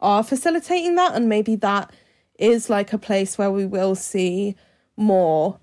are 0.00 0.22
facilitating 0.22 0.96
that 0.96 1.14
and 1.14 1.28
maybe 1.28 1.54
that 1.56 1.92
is 2.38 2.68
like 2.68 2.92
a 2.92 2.98
place 2.98 3.38
where 3.38 3.50
we 3.50 3.64
will 3.64 3.94
see 3.94 4.54
more 4.96 5.58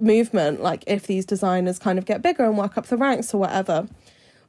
movement 0.00 0.60
like 0.60 0.84
if 0.86 1.06
these 1.06 1.24
designers 1.24 1.78
kind 1.78 1.98
of 1.98 2.04
get 2.04 2.20
bigger 2.20 2.44
and 2.44 2.58
work 2.58 2.76
up 2.76 2.86
the 2.86 2.96
ranks 2.96 3.32
or 3.32 3.38
whatever. 3.38 3.86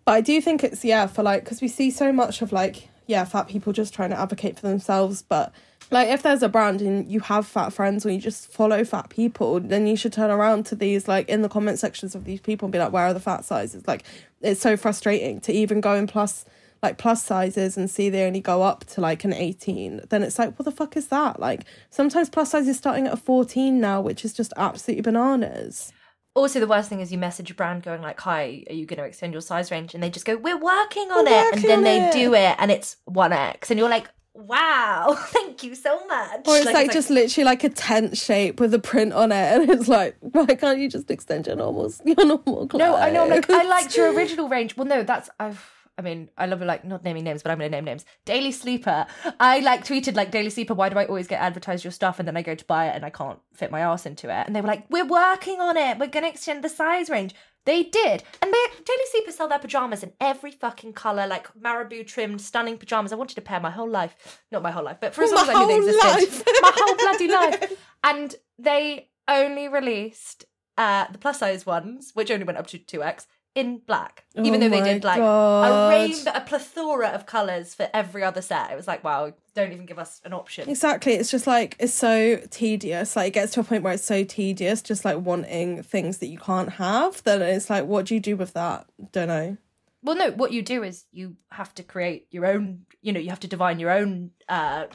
But 0.04 0.12
i 0.14 0.22
do 0.22 0.40
think 0.42 0.64
it's 0.64 0.84
yeah 0.84 1.08
for 1.08 1.24
like 1.24 1.44
because 1.44 1.62
we 1.62 1.68
see 1.68 1.90
so 1.90 2.12
much 2.12 2.42
of 2.42 2.52
like 2.52 2.90
yeah, 3.08 3.24
fat 3.26 3.48
people 3.48 3.74
just 3.74 3.94
trying 3.94 4.10
to 4.10 4.20
advocate 4.20 4.60
for 4.60 4.68
themselves. 4.68 5.22
But 5.22 5.54
like, 5.92 6.10
if 6.10 6.24
there's 6.24 6.42
a 6.42 6.50
brand 6.50 6.82
and 6.82 7.10
you 7.12 7.20
have 7.22 7.46
fat 7.46 7.72
friends 7.72 8.06
or 8.06 8.10
you 8.10 8.20
just 8.20 8.52
follow 8.52 8.84
fat 8.84 9.10
people, 9.10 9.60
then 9.60 9.86
you 9.86 9.96
should 9.96 10.14
turn 10.14 10.32
around 10.32 10.66
to 10.68 10.76
these, 10.76 11.08
like, 11.08 11.30
in 11.30 11.42
the 11.42 11.50
comment 11.50 11.78
sections 11.78 12.16
of 12.16 12.26
these 12.26 12.42
people 12.42 12.66
and 12.66 12.74
be 12.74 12.80
like, 12.80 12.92
where 12.92 13.06
are 13.06 13.14
the 13.14 13.20
fat 13.20 13.46
sizes? 13.46 13.88
Like, 13.88 14.04
it's 14.42 14.62
so 14.62 14.78
frustrating 14.78 15.40
to 15.42 15.54
even 15.54 15.82
go 15.82 15.94
in 15.94 16.08
plus, 16.08 16.46
like, 16.82 16.98
plus 16.98 17.24
sizes 17.24 17.78
and 17.78 17.90
see 17.90 18.10
they 18.10 18.26
only 18.26 18.42
go 18.42 18.64
up 18.64 18.86
to 18.86 19.02
like 19.02 19.24
an 19.24 19.34
18. 19.34 20.02
Then 20.10 20.24
it's 20.24 20.40
like, 20.40 20.58
what 20.58 20.66
the 20.66 20.72
fuck 20.72 20.98
is 20.98 21.08
that? 21.08 21.40
Like, 21.40 21.66
sometimes 21.92 22.30
plus 22.30 22.50
size 22.52 22.68
is 22.68 22.78
starting 22.78 23.06
at 23.06 23.14
a 23.14 23.18
14 23.18 23.80
now, 23.80 24.02
which 24.02 24.26
is 24.26 24.34
just 24.34 24.54
absolutely 24.58 25.04
bananas 25.04 25.94
also 26.36 26.60
the 26.60 26.68
worst 26.68 26.90
thing 26.90 27.00
is 27.00 27.12
you 27.12 27.18
message 27.18 27.50
a 27.50 27.54
brand 27.54 27.82
going 27.82 28.02
like 28.02 28.20
hi 28.20 28.64
are 28.70 28.74
you 28.74 28.86
going 28.86 29.00
to 29.00 29.06
extend 29.06 29.34
your 29.34 29.42
size 29.42 29.72
range? 29.72 29.94
And 29.94 30.04
they 30.04 30.10
just 30.10 30.26
go 30.26 30.36
we're 30.36 30.60
working 30.60 31.10
on 31.12 31.26
We're 31.26 31.32
it. 31.32 31.46
Working 31.46 31.54
and 31.54 31.64
then 31.64 31.84
they 31.84 32.08
it. 32.08 32.14
do 32.14 32.34
it 32.34 32.56
and 32.60 32.70
it's 32.72 32.98
1x 33.10 33.72
and 33.72 33.80
you're 33.80 33.90
like 33.90 34.10
wow 34.34 35.16
thank 35.28 35.64
you 35.64 35.74
so 35.74 36.06
much. 36.08 36.46
Or 36.46 36.58
it's 36.58 36.66
like, 36.66 36.92
just 36.92 37.10
literally 37.10 37.46
like 37.46 37.64
a 37.64 37.70
tent 37.70 38.18
shape 38.18 38.60
with 38.60 38.74
a 38.74 38.80
print 38.80 39.14
on 39.14 39.32
it, 39.32 39.36
and 39.62 39.70
it's 39.70 39.88
like, 39.88 40.18
why 40.20 40.46
can't 40.46 40.78
you 40.78 40.90
just 40.90 41.10
extend 41.10 41.48
your 41.48 41.56
normal 41.56 41.92
your 42.04 42.26
normal 42.26 42.68
clothes? 42.68 42.80
no 42.80 42.96
i 42.98 43.10
know 43.10 43.24
i'm 43.24 43.30
like 43.30 43.50
i 43.50 43.64
liked 43.64 43.96
your 43.96 44.14
original 44.14 44.50
range. 44.50 44.76
Well 44.76 44.86
no 44.86 45.04
that's 45.04 45.30
i've 45.40 45.75
I 45.98 46.02
mean, 46.02 46.30
I 46.38 46.46
love 46.46 46.62
like 46.62 46.84
not 46.84 47.04
naming 47.04 47.24
names, 47.24 47.42
but 47.42 47.52
I'm 47.52 47.58
gonna 47.58 47.70
name 47.70 47.86
names. 47.86 48.04
Daily 48.26 48.52
Sleeper. 48.52 49.06
I 49.40 49.60
like 49.60 49.86
tweeted 49.86 50.16
like 50.16 50.30
Daily 50.32 50.50
Sleeper. 50.50 50.74
Why 50.74 50.90
do 50.90 50.98
I 50.98 51.06
always 51.06 51.28
get 51.28 51.42
advertised 51.42 51.86
your 51.86 51.92
stuff 51.92 52.20
and 52.20 52.28
then 52.28 52.36
I 52.36 52.42
go 52.42 52.54
to 52.54 52.66
buy 52.66 52.88
it 52.88 52.96
and 52.96 53.06
I 53.06 53.10
can't 53.10 53.40
fit 53.54 53.72
my 53.72 53.80
ass 53.80 54.06
into 54.06 54.28
it? 54.30 54.46
And 54.46 54.56
they 54.56 54.62
were 54.62 54.68
like, 54.68 54.86
"We're 54.90 55.06
working 55.08 55.62
on 55.62 55.78
it. 55.78 55.98
We're 55.98 56.08
gonna 56.08 56.28
extend 56.28 56.64
the 56.64 56.70
size 56.70 57.10
range." 57.10 57.34
They 57.66 57.82
did. 57.84 58.24
And 58.42 58.54
they 58.54 58.66
Daily 58.84 59.04
Sleeper 59.12 59.32
sell 59.32 59.48
their 59.48 59.58
pajamas 59.60 60.04
in 60.04 60.12
every 60.20 60.52
fucking 60.52 60.94
colour, 60.94 61.26
like 61.28 61.48
marabou 61.56 62.04
trimmed, 62.04 62.42
stunning 62.42 62.78
pajamas. 62.78 63.12
I 63.14 63.16
wanted 63.16 63.38
a 63.38 63.42
pair 63.42 63.60
my 63.60 63.72
whole 63.72 63.90
life. 63.90 64.44
Not 64.52 64.62
my 64.64 64.72
whole 64.72 64.84
life, 64.84 64.98
but 65.00 65.16
for 65.16 65.24
as 65.24 65.32
long 65.32 65.48
My 65.48 65.54
as 65.54 65.58
I 65.58 65.66
knew 65.66 65.82
they 65.82 66.18
existed. 66.18 66.46
my 66.62 66.72
whole 66.76 66.96
bloody 66.96 67.28
life. 67.28 67.74
And 68.04 68.36
they 68.60 69.10
only 69.28 69.68
released 69.68 70.46
uh, 70.78 71.06
the 71.12 71.18
plus 71.18 71.40
size 71.40 71.66
ones, 71.66 72.12
which 72.14 72.30
only 72.30 72.46
went 72.46 72.60
up 72.60 72.68
to 72.68 72.78
2X, 72.78 73.26
in 73.56 73.78
black. 73.80 74.26
Even 74.36 74.62
Oh 74.62 74.70
though 74.70 74.70
they 74.70 74.84
did 74.94 75.04
like 75.06 75.18
a 75.18 75.22
God. 75.22 75.90
rainbow, 75.90 76.32
a 76.36 76.42
plethora 76.42 77.08
of 77.08 77.26
colours 77.26 77.74
for 77.74 77.90
every 77.94 78.22
other 78.22 78.42
set. 78.42 78.70
It 78.72 78.76
was 78.76 78.88
like, 78.88 79.04
wow, 79.04 79.34
don't 79.56 79.72
even 79.72 79.86
give 79.86 79.98
us 79.98 80.22
an 80.26 80.34
option. 80.34 80.70
Exactly. 80.70 81.14
It's 81.14 81.32
just 81.32 81.48
like 81.48 81.78
it's 81.80 81.94
so 81.94 82.38
tedious. 82.50 83.16
Like 83.16 83.30
it 83.30 83.34
gets 83.34 83.54
to 83.54 83.62
a 83.62 83.64
point 83.64 83.84
where 83.84 83.94
it's 83.94 84.04
so 84.04 84.24
tedious, 84.26 84.82
just 84.82 85.06
like 85.06 85.18
wanting 85.18 85.82
things 85.84 86.18
that 86.18 86.28
you 86.28 86.38
can't 86.38 86.74
have. 86.74 87.24
Then 87.24 87.42
it's 87.42 87.70
like, 87.70 87.86
what 87.86 88.06
do 88.06 88.14
you 88.14 88.20
do 88.20 88.36
with 88.36 88.54
that? 88.54 88.88
Don't 89.14 89.30
know. 89.30 89.58
Well, 90.04 90.18
no, 90.18 90.32
what 90.32 90.52
you 90.52 90.62
do 90.62 90.84
is 90.84 91.06
you 91.12 91.38
have 91.50 91.74
to 91.76 91.84
create 91.84 92.28
your 92.30 92.46
own, 92.46 92.86
you 93.02 93.12
know, 93.14 93.20
you 93.20 93.30
have 93.30 93.40
to 93.40 93.48
divine 93.48 93.80
your 93.80 93.90
own 93.92 94.32
uh 94.50 94.86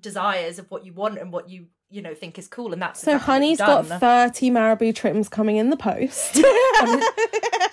desires 0.00 0.58
of 0.58 0.70
what 0.70 0.84
you 0.86 0.92
want 0.92 1.18
and 1.18 1.32
what 1.32 1.48
you, 1.48 1.66
you 1.90 2.02
know, 2.02 2.14
think 2.14 2.38
is 2.38 2.48
cool. 2.48 2.72
And 2.72 2.82
that's 2.82 3.00
So 3.00 3.12
exactly 3.12 3.32
Honey's 3.34 3.58
got 3.58 3.86
thirty 3.86 4.50
marabou 4.50 4.92
trims 4.92 5.28
coming 5.28 5.56
in 5.56 5.70
the 5.70 5.76
post. 5.76 6.34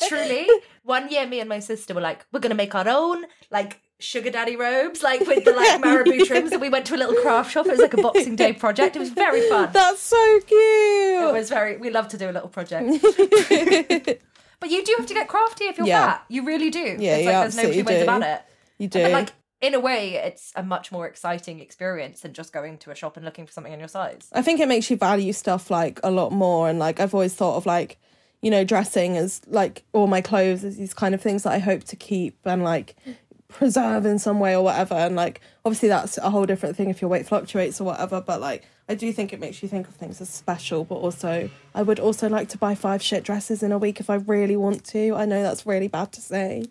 Truly, 0.07 0.47
one 0.83 1.09
year, 1.09 1.25
me 1.27 1.39
and 1.39 1.49
my 1.49 1.59
sister 1.59 1.93
were 1.93 2.01
like, 2.01 2.25
we're 2.31 2.39
to 2.41 2.55
make 2.55 2.75
our 2.75 2.87
own, 2.87 3.25
like, 3.49 3.79
sugar 3.99 4.31
daddy 4.31 4.55
robes, 4.55 5.03
like 5.03 5.19
with 5.27 5.45
the 5.45 5.51
like 5.51 5.79
marabou 5.79 6.25
trims. 6.25 6.51
And 6.51 6.59
we 6.61 6.69
went 6.69 6.85
to 6.87 6.95
a 6.95 6.97
little 6.97 7.15
craft 7.21 7.51
shop. 7.51 7.67
It 7.67 7.71
was 7.71 7.79
like 7.79 7.93
a 7.93 8.01
Boxing 8.01 8.35
Day 8.35 8.51
project. 8.53 8.95
It 8.95 8.99
was 8.99 9.09
very 9.11 9.47
fun. 9.47 9.69
That's 9.71 10.01
so 10.01 10.39
cute. 10.47 10.59
It 11.29 11.33
was 11.33 11.49
very, 11.49 11.77
we 11.77 11.91
love 11.91 12.07
to 12.09 12.17
do 12.17 12.29
a 12.29 12.31
little 12.33 12.49
project. 12.49 12.87
but 14.59 14.69
you 14.71 14.83
do 14.83 14.95
have 14.97 15.05
to 15.07 15.13
get 15.13 15.27
crafty 15.27 15.65
if 15.65 15.77
you're 15.77 15.87
Yeah. 15.87 16.13
fat. 16.13 16.25
You 16.29 16.43
really 16.45 16.69
do. 16.71 16.79
Yeah, 16.99 17.15
it's 17.17 17.25
like 17.25 17.53
there's 17.53 17.57
no 17.57 17.63
two 17.71 17.83
ways 17.83 17.97
do. 17.99 18.03
about 18.03 18.23
it. 18.23 18.41
You 18.79 18.87
do. 18.87 19.07
Like 19.09 19.33
in 19.61 19.75
a 19.75 19.79
way, 19.79 20.15
it's 20.15 20.51
a 20.55 20.63
much 20.63 20.91
more 20.91 21.07
exciting 21.07 21.59
experience 21.59 22.21
than 22.21 22.33
just 22.33 22.51
going 22.51 22.79
to 22.79 22.91
a 22.91 22.95
shop 22.95 23.15
and 23.15 23.23
looking 23.23 23.45
for 23.45 23.53
something 23.53 23.71
in 23.71 23.79
your 23.79 23.87
size. 23.87 24.27
I 24.33 24.41
think 24.41 24.59
it 24.59 24.67
makes 24.67 24.89
you 24.89 24.97
value 24.97 25.33
stuff 25.33 25.69
like 25.69 25.99
a 26.03 26.09
lot 26.09 26.31
more. 26.31 26.67
And 26.67 26.79
like 26.79 26.99
I've 26.99 27.13
always 27.13 27.35
thought 27.35 27.57
of 27.57 27.67
like, 27.67 27.97
you 28.41 28.49
know, 28.49 28.63
dressing 28.63 29.17
as 29.17 29.39
like 29.45 29.83
all 29.93 30.07
my 30.07 30.19
clothes 30.19 30.63
as 30.63 30.77
these 30.77 30.95
kind 30.95 31.13
of 31.13 31.21
things 31.21 31.43
that 31.43 31.53
I 31.53 31.59
hope 31.59 31.83
to 31.85 31.95
keep 31.95 32.39
and 32.43 32.63
like 32.63 32.95
preserve 33.49 34.05
in 34.05 34.17
some 34.17 34.39
way 34.39 34.55
or 34.55 34.63
whatever. 34.63 34.95
And 34.95 35.15
like 35.15 35.41
obviously 35.63 35.89
that's 35.89 36.17
a 36.17 36.31
whole 36.31 36.45
different 36.45 36.75
thing 36.75 36.89
if 36.89 36.99
your 36.99 37.09
weight 37.09 37.27
fluctuates 37.27 37.79
or 37.79 37.83
whatever. 37.83 38.19
But 38.19 38.41
like 38.41 38.63
I 38.89 38.95
do 38.95 39.13
think 39.13 39.31
it 39.31 39.39
makes 39.39 39.61
you 39.61 39.69
think 39.69 39.87
of 39.87 39.93
things 39.93 40.19
as 40.21 40.29
special. 40.29 40.85
But 40.85 40.95
also 40.95 41.51
I 41.75 41.83
would 41.83 41.99
also 41.99 42.27
like 42.29 42.49
to 42.49 42.57
buy 42.57 42.73
five 42.73 43.03
shit 43.03 43.23
dresses 43.23 43.61
in 43.61 43.71
a 43.71 43.77
week 43.77 43.99
if 43.99 44.09
I 44.09 44.15
really 44.15 44.55
want 44.55 44.83
to. 44.85 45.13
I 45.13 45.25
know 45.25 45.43
that's 45.43 45.67
really 45.67 45.87
bad 45.87 46.11
to 46.13 46.21
say. 46.21 46.65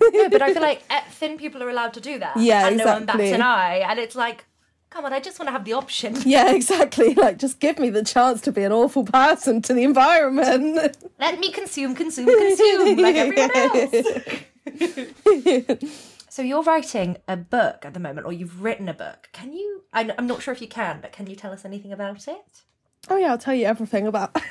No, 0.00 0.28
but 0.28 0.42
I 0.42 0.52
feel 0.52 0.62
like 0.70 0.82
eh, 0.90 1.00
thin 1.10 1.38
people 1.38 1.62
are 1.62 1.68
allowed 1.68 1.94
to 1.94 2.00
do 2.00 2.18
that. 2.18 2.36
Yeah, 2.36 2.66
and 2.68 2.76
no 2.76 2.84
one 2.86 3.06
bats 3.06 3.20
an 3.20 3.42
eye. 3.42 3.78
And 3.78 3.98
it's 3.98 4.14
like, 4.14 4.44
come 4.90 5.04
on, 5.04 5.12
I 5.12 5.20
just 5.20 5.38
want 5.38 5.48
to 5.48 5.52
have 5.52 5.64
the 5.64 5.72
option. 5.72 6.16
Yeah, 6.24 6.52
exactly. 6.52 7.14
Like 7.24 7.38
just 7.38 7.60
give 7.60 7.78
me 7.78 7.90
the 7.90 8.04
chance 8.04 8.40
to 8.42 8.52
be 8.52 8.62
an 8.62 8.72
awful 8.72 9.04
person 9.04 9.62
to 9.62 9.74
the 9.74 9.84
environment. 9.84 10.96
Let 11.18 11.38
me 11.38 11.50
consume, 11.50 11.94
consume, 11.94 12.26
consume 12.26 12.96
like 12.98 13.16
everyone 13.16 13.50
else. 13.56 14.06
so 16.28 16.42
you're 16.42 16.62
writing 16.62 17.16
a 17.28 17.36
book 17.36 17.84
at 17.84 17.94
the 17.94 18.00
moment, 18.00 18.26
or 18.26 18.32
you've 18.32 18.62
written 18.62 18.88
a 18.88 18.94
book. 18.94 19.28
Can 19.32 19.52
you? 19.52 19.84
I'm 19.92 20.26
not 20.26 20.42
sure 20.42 20.52
if 20.52 20.60
you 20.60 20.68
can, 20.68 21.00
but 21.00 21.12
can 21.12 21.26
you 21.26 21.36
tell 21.36 21.52
us 21.52 21.64
anything 21.64 21.92
about 21.92 22.26
it? 22.28 22.62
Oh 23.08 23.16
yeah, 23.16 23.30
I'll 23.30 23.38
tell 23.38 23.54
you 23.54 23.66
everything 23.66 24.06
about. 24.06 24.36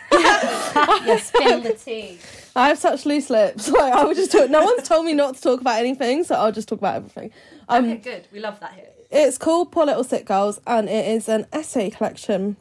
Yes, 1.05 1.27
spill 1.27 1.59
the 1.61 1.73
tea. 1.73 2.17
I 2.55 2.69
have 2.69 2.79
such 2.79 3.05
loose 3.05 3.29
lips. 3.29 3.69
Like 3.71 3.93
I 3.93 4.03
would 4.05 4.15
just 4.15 4.31
talk. 4.31 4.49
No 4.49 4.63
one's 4.63 4.87
told 4.87 5.05
me 5.05 5.13
not 5.13 5.35
to 5.35 5.41
talk 5.41 5.61
about 5.61 5.79
anything, 5.79 6.23
so 6.23 6.35
I'll 6.35 6.51
just 6.51 6.67
talk 6.67 6.79
about 6.79 6.95
everything. 6.95 7.31
Um, 7.69 7.85
Okay, 7.85 7.97
good. 7.97 8.27
We 8.31 8.39
love 8.39 8.59
that 8.61 8.73
here. 8.73 8.87
it's 9.11 9.37
called 9.37 9.71
Poor 9.71 9.85
Little 9.85 10.03
Sick 10.03 10.25
Girls, 10.25 10.59
and 10.65 10.89
it 10.89 11.07
is 11.07 11.29
an 11.29 11.45
essay 11.53 11.89
collection. 11.89 12.57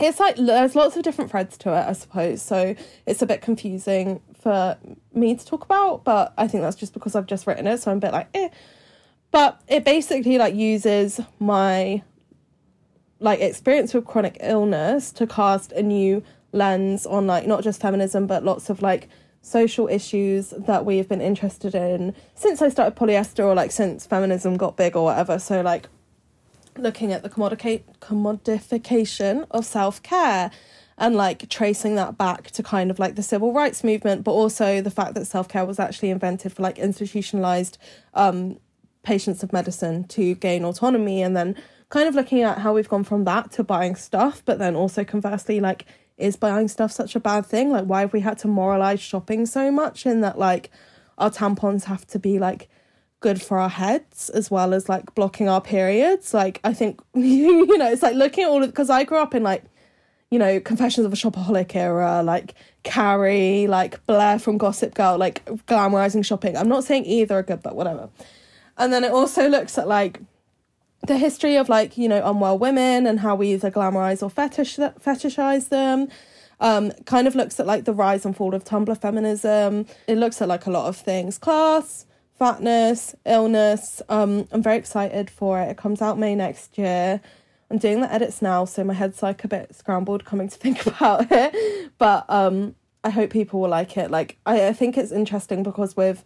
It's 0.00 0.20
like 0.20 0.36
there's 0.36 0.74
lots 0.74 0.96
of 0.96 1.02
different 1.02 1.30
threads 1.30 1.56
to 1.58 1.70
it, 1.70 1.86
I 1.88 1.92
suppose. 1.92 2.42
So 2.42 2.74
it's 3.06 3.22
a 3.22 3.26
bit 3.26 3.40
confusing 3.40 4.20
for 4.40 4.76
me 5.14 5.34
to 5.36 5.44
talk 5.46 5.64
about, 5.64 6.04
but 6.04 6.32
I 6.36 6.46
think 6.48 6.62
that's 6.62 6.76
just 6.76 6.92
because 6.94 7.14
I've 7.14 7.26
just 7.26 7.46
written 7.46 7.66
it, 7.66 7.80
so 7.80 7.90
I'm 7.90 7.98
a 7.98 8.00
bit 8.00 8.12
like, 8.12 8.28
eh. 8.34 8.48
But 9.30 9.60
it 9.68 9.84
basically 9.84 10.38
like 10.38 10.54
uses 10.54 11.20
my 11.38 12.02
like 13.20 13.40
experience 13.40 13.94
with 13.94 14.04
chronic 14.04 14.36
illness 14.40 15.12
to 15.12 15.26
cast 15.26 15.72
a 15.72 15.82
new 15.82 16.22
lens 16.52 17.06
on 17.06 17.26
like 17.26 17.46
not 17.46 17.62
just 17.62 17.80
feminism 17.80 18.26
but 18.26 18.44
lots 18.44 18.70
of 18.70 18.82
like 18.82 19.08
social 19.42 19.88
issues 19.88 20.50
that 20.50 20.84
we've 20.84 21.08
been 21.08 21.20
interested 21.20 21.74
in 21.74 22.14
since 22.34 22.60
I 22.60 22.68
started 22.68 22.98
polyester 22.98 23.44
or 23.44 23.54
like 23.54 23.70
since 23.70 24.06
feminism 24.06 24.56
got 24.56 24.76
big 24.76 24.96
or 24.96 25.04
whatever. 25.04 25.38
So 25.38 25.62
like 25.62 25.86
looking 26.76 27.12
at 27.12 27.22
the 27.22 27.30
commodification 27.30 29.46
of 29.50 29.64
self-care 29.64 30.50
and 30.98 31.16
like 31.16 31.48
tracing 31.48 31.94
that 31.96 32.18
back 32.18 32.50
to 32.50 32.62
kind 32.62 32.90
of 32.90 32.98
like 32.98 33.16
the 33.16 33.22
civil 33.22 33.52
rights 33.52 33.82
movement 33.82 34.24
but 34.24 34.32
also 34.32 34.82
the 34.82 34.90
fact 34.90 35.14
that 35.14 35.24
self-care 35.24 35.64
was 35.64 35.78
actually 35.78 36.10
invented 36.10 36.52
for 36.52 36.62
like 36.62 36.78
institutionalized 36.78 37.78
um 38.14 38.58
patients 39.02 39.42
of 39.42 39.52
medicine 39.52 40.04
to 40.04 40.34
gain 40.34 40.64
autonomy 40.64 41.22
and 41.22 41.34
then 41.34 41.56
kind 41.90 42.08
of 42.08 42.14
looking 42.14 42.42
at 42.42 42.58
how 42.58 42.72
we've 42.72 42.88
gone 42.88 43.04
from 43.04 43.24
that 43.24 43.50
to 43.52 43.62
buying 43.62 43.94
stuff 43.94 44.42
but 44.44 44.58
then 44.58 44.74
also 44.74 45.04
conversely 45.04 45.60
like 45.60 45.84
is 46.16 46.36
buying 46.36 46.68
stuff 46.68 46.90
such 46.90 47.14
a 47.14 47.20
bad 47.20 47.44
thing 47.44 47.70
like 47.70 47.84
why 47.84 48.00
have 48.00 48.12
we 48.12 48.20
had 48.20 48.38
to 48.38 48.48
moralize 48.48 49.00
shopping 49.00 49.44
so 49.46 49.70
much 49.70 50.06
in 50.06 50.20
that 50.20 50.38
like 50.38 50.70
our 51.18 51.30
tampons 51.30 51.84
have 51.84 52.06
to 52.06 52.18
be 52.18 52.38
like 52.38 52.68
good 53.20 53.40
for 53.40 53.58
our 53.58 53.68
heads 53.68 54.30
as 54.30 54.50
well 54.50 54.72
as 54.72 54.88
like 54.88 55.14
blocking 55.14 55.48
our 55.48 55.60
periods 55.60 56.32
like 56.32 56.58
i 56.64 56.72
think 56.72 57.00
you 57.14 57.76
know 57.76 57.90
it's 57.90 58.02
like 58.02 58.14
looking 58.14 58.44
at 58.44 58.50
all 58.50 58.62
of 58.62 58.70
because 58.70 58.88
i 58.88 59.04
grew 59.04 59.18
up 59.18 59.34
in 59.34 59.42
like 59.42 59.64
you 60.30 60.38
know, 60.38 60.60
Confessions 60.60 61.04
of 61.04 61.12
a 61.12 61.16
Shopaholic 61.16 61.74
era, 61.74 62.22
like 62.22 62.54
Carrie, 62.84 63.66
like 63.66 64.04
Blair 64.06 64.38
from 64.38 64.58
Gossip 64.58 64.94
Girl, 64.94 65.18
like 65.18 65.44
glamorizing 65.66 66.24
shopping. 66.24 66.56
I'm 66.56 66.68
not 66.68 66.84
saying 66.84 67.04
either 67.04 67.38
are 67.38 67.42
good, 67.42 67.62
but 67.62 67.74
whatever. 67.74 68.08
And 68.78 68.92
then 68.92 69.02
it 69.04 69.10
also 69.10 69.48
looks 69.48 69.76
at 69.76 69.88
like 69.88 70.20
the 71.06 71.16
history 71.16 71.56
of 71.56 71.68
like, 71.68 71.96
you 71.96 72.08
know, 72.08 72.22
unwell 72.24 72.58
women 72.58 73.06
and 73.06 73.20
how 73.20 73.34
we 73.34 73.52
either 73.52 73.70
glamorize 73.70 74.22
or 74.22 74.30
fetish 74.30 74.76
fetishize 74.76 75.68
them. 75.68 76.08
Um, 76.60 76.92
kind 77.06 77.26
of 77.26 77.34
looks 77.34 77.58
at 77.58 77.66
like 77.66 77.84
the 77.84 77.94
rise 77.94 78.26
and 78.26 78.36
fall 78.36 78.54
of 78.54 78.64
Tumblr 78.64 79.00
feminism. 79.00 79.86
It 80.06 80.18
looks 80.18 80.42
at 80.42 80.48
like 80.48 80.66
a 80.66 80.70
lot 80.70 80.88
of 80.88 80.96
things. 80.96 81.38
Class, 81.38 82.04
fatness, 82.38 83.14
illness. 83.24 84.02
Um, 84.10 84.46
I'm 84.52 84.62
very 84.62 84.76
excited 84.76 85.30
for 85.30 85.58
it. 85.58 85.70
It 85.70 85.78
comes 85.78 86.02
out 86.02 86.18
May 86.18 86.34
next 86.34 86.76
year. 86.76 87.20
I'm 87.70 87.78
doing 87.78 88.00
the 88.00 88.12
edits 88.12 88.42
now, 88.42 88.64
so 88.64 88.82
my 88.82 88.94
head's 88.94 89.22
like 89.22 89.44
a 89.44 89.48
bit 89.48 89.74
scrambled 89.74 90.24
coming 90.24 90.48
to 90.48 90.56
think 90.58 90.84
about 90.86 91.30
it. 91.30 91.92
But 91.96 92.26
um, 92.28 92.74
I 93.04 93.10
hope 93.10 93.30
people 93.30 93.60
will 93.60 93.68
like 93.68 93.96
it. 93.96 94.10
Like 94.10 94.38
I, 94.44 94.68
I 94.68 94.72
think 94.72 94.98
it's 94.98 95.12
interesting 95.12 95.62
because 95.62 95.96
with 95.96 96.24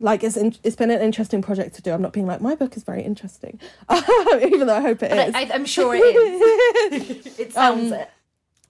like 0.00 0.22
it's 0.22 0.36
in, 0.36 0.54
it's 0.62 0.76
been 0.76 0.90
an 0.90 1.00
interesting 1.00 1.42
project 1.42 1.74
to 1.76 1.82
do. 1.82 1.92
I'm 1.92 2.02
not 2.02 2.12
being 2.12 2.26
like 2.26 2.40
my 2.40 2.54
book 2.54 2.76
is 2.76 2.84
very 2.84 3.02
interesting, 3.02 3.58
um, 3.88 4.02
even 4.42 4.66
though 4.66 4.76
I 4.76 4.80
hope 4.80 5.02
it 5.02 5.12
is. 5.12 5.34
I, 5.34 5.50
I'm 5.52 5.66
sure 5.66 5.94
it 5.94 6.00
is. 6.00 7.26
it 7.38 7.52
sounds 7.52 7.92
um, 7.92 7.98
it. 8.00 8.10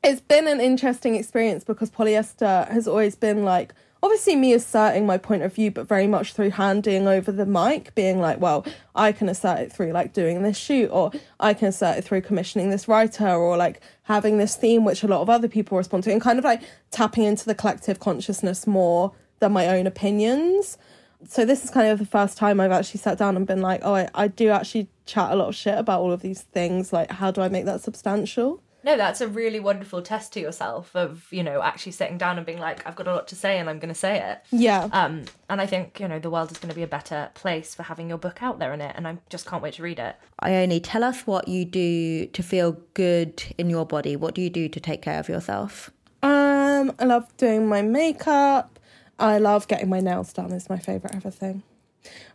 it's 0.02 0.20
been 0.20 0.48
an 0.48 0.60
interesting 0.60 1.14
experience 1.14 1.64
because 1.64 1.90
polyester 1.90 2.68
has 2.70 2.88
always 2.88 3.14
been 3.14 3.44
like 3.44 3.74
obviously 4.02 4.36
me 4.36 4.52
asserting 4.52 5.06
my 5.06 5.18
point 5.18 5.42
of 5.42 5.52
view 5.52 5.70
but 5.70 5.88
very 5.88 6.06
much 6.06 6.32
through 6.32 6.50
handing 6.50 7.08
over 7.08 7.32
the 7.32 7.46
mic 7.46 7.94
being 7.94 8.20
like 8.20 8.40
well 8.40 8.64
i 8.94 9.10
can 9.10 9.28
assert 9.28 9.58
it 9.58 9.72
through 9.72 9.90
like 9.90 10.12
doing 10.12 10.42
this 10.42 10.56
shoot 10.56 10.88
or 10.88 11.10
i 11.40 11.52
can 11.52 11.68
assert 11.68 11.98
it 11.98 12.04
through 12.04 12.20
commissioning 12.20 12.70
this 12.70 12.86
writer 12.86 13.28
or 13.28 13.56
like 13.56 13.80
having 14.04 14.38
this 14.38 14.56
theme 14.56 14.84
which 14.84 15.02
a 15.02 15.08
lot 15.08 15.20
of 15.20 15.28
other 15.28 15.48
people 15.48 15.76
respond 15.76 16.04
to 16.04 16.12
and 16.12 16.20
kind 16.20 16.38
of 16.38 16.44
like 16.44 16.62
tapping 16.90 17.24
into 17.24 17.44
the 17.44 17.54
collective 17.54 17.98
consciousness 17.98 18.66
more 18.66 19.12
than 19.40 19.52
my 19.52 19.66
own 19.66 19.86
opinions 19.86 20.78
so 21.26 21.44
this 21.44 21.64
is 21.64 21.70
kind 21.70 21.88
of 21.88 21.98
the 21.98 22.06
first 22.06 22.36
time 22.36 22.60
I've 22.60 22.72
actually 22.72 23.00
sat 23.00 23.18
down 23.18 23.36
and 23.36 23.46
been 23.46 23.62
like, 23.62 23.80
oh, 23.82 23.94
I, 23.94 24.08
I 24.14 24.28
do 24.28 24.50
actually 24.50 24.88
chat 25.06 25.32
a 25.32 25.36
lot 25.36 25.48
of 25.48 25.54
shit 25.56 25.76
about 25.76 26.00
all 26.00 26.12
of 26.12 26.22
these 26.22 26.42
things. 26.42 26.92
Like, 26.92 27.10
how 27.10 27.30
do 27.30 27.40
I 27.40 27.48
make 27.48 27.64
that 27.64 27.80
substantial? 27.80 28.62
No, 28.84 28.96
that's 28.96 29.20
a 29.20 29.26
really 29.26 29.58
wonderful 29.58 30.02
test 30.02 30.32
to 30.34 30.40
yourself 30.40 30.94
of, 30.94 31.26
you 31.30 31.42
know, 31.42 31.60
actually 31.60 31.92
sitting 31.92 32.16
down 32.16 32.36
and 32.36 32.46
being 32.46 32.60
like, 32.60 32.86
I've 32.86 32.94
got 32.94 33.08
a 33.08 33.12
lot 33.12 33.26
to 33.28 33.34
say 33.34 33.58
and 33.58 33.68
I'm 33.68 33.80
going 33.80 33.92
to 33.92 33.94
say 33.94 34.20
it. 34.20 34.44
Yeah. 34.50 34.88
Um, 34.92 35.24
and 35.50 35.60
I 35.60 35.66
think, 35.66 35.98
you 35.98 36.06
know, 36.06 36.20
the 36.20 36.30
world 36.30 36.52
is 36.52 36.58
going 36.58 36.70
to 36.70 36.76
be 36.76 36.84
a 36.84 36.88
better 36.88 37.28
place 37.34 37.74
for 37.74 37.82
having 37.82 38.08
your 38.08 38.18
book 38.18 38.40
out 38.40 38.60
there 38.60 38.72
in 38.72 38.80
it. 38.80 38.94
And 38.96 39.08
I 39.08 39.18
just 39.30 39.46
can't 39.46 39.62
wait 39.62 39.74
to 39.74 39.82
read 39.82 39.98
it. 39.98 40.16
Ione, 40.42 40.80
tell 40.80 41.02
us 41.02 41.26
what 41.26 41.48
you 41.48 41.64
do 41.64 42.26
to 42.26 42.42
feel 42.42 42.78
good 42.94 43.42
in 43.58 43.68
your 43.68 43.84
body. 43.84 44.14
What 44.14 44.34
do 44.34 44.40
you 44.40 44.50
do 44.50 44.68
to 44.68 44.80
take 44.80 45.02
care 45.02 45.18
of 45.18 45.28
yourself? 45.28 45.90
Um, 46.22 46.94
I 46.98 47.04
love 47.04 47.36
doing 47.36 47.66
my 47.66 47.82
makeup. 47.82 48.77
I 49.18 49.38
love 49.38 49.66
getting 49.68 49.88
my 49.88 50.00
nails 50.00 50.32
done. 50.32 50.52
it's 50.52 50.68
my 50.68 50.78
favorite 50.78 51.14
ever 51.14 51.30
thing. 51.30 51.62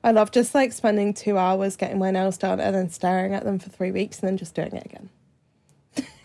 I 0.04 0.12
love 0.12 0.32
just 0.32 0.54
like 0.54 0.74
spending 0.74 1.14
two 1.14 1.38
hours 1.38 1.76
getting 1.78 1.98
my 1.98 2.12
nails 2.12 2.38
done 2.38 2.60
and 2.60 2.76
then 2.76 2.90
staring 2.90 3.34
at 3.34 3.44
them 3.44 3.60
for 3.60 3.70
three 3.70 3.92
weeks 3.92 4.20
and 4.20 4.28
then 4.28 4.38
just 4.38 4.54
doing 4.54 4.74
it 4.76 4.86
again. 4.86 5.10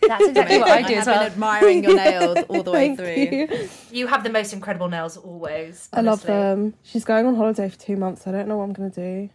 That's 0.00 0.26
exactly 0.28 0.58
what 0.58 0.70
I 0.70 0.82
do 0.82 0.94
I 0.94 0.96
as 0.98 1.06
have 1.06 1.06
been 1.06 1.40
well. 1.40 1.52
admiring 1.52 1.84
your 1.84 1.94
nails 2.04 2.38
all 2.48 2.62
the 2.62 2.72
way 2.72 2.96
Thank 2.96 2.98
through. 3.48 3.56
you. 3.58 3.68
You 3.90 4.06
have 4.06 4.24
the 4.24 4.30
most 4.30 4.52
incredible 4.52 4.88
nails 4.88 5.16
always. 5.16 5.88
I 5.92 6.00
love 6.00 6.22
them. 6.22 6.74
She's 6.82 7.04
going 7.04 7.26
on 7.26 7.36
holiday 7.36 7.68
for 7.68 7.78
two 7.78 7.96
months. 7.96 8.26
I 8.26 8.32
don't 8.32 8.48
know 8.48 8.56
what 8.56 8.64
I'm 8.64 8.72
gonna 8.72 8.90
do. 8.90 9.28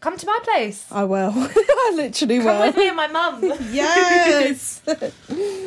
Come 0.00 0.16
to 0.16 0.26
my 0.26 0.38
place. 0.44 0.86
I 0.92 1.04
will. 1.04 1.32
I 1.36 1.92
literally 1.96 2.38
Come 2.38 2.46
will. 2.46 2.66
with 2.66 2.76
me 2.76 2.88
and 2.88 2.96
my 2.96 3.08
mum. 3.08 3.40
Yes. 3.72 4.80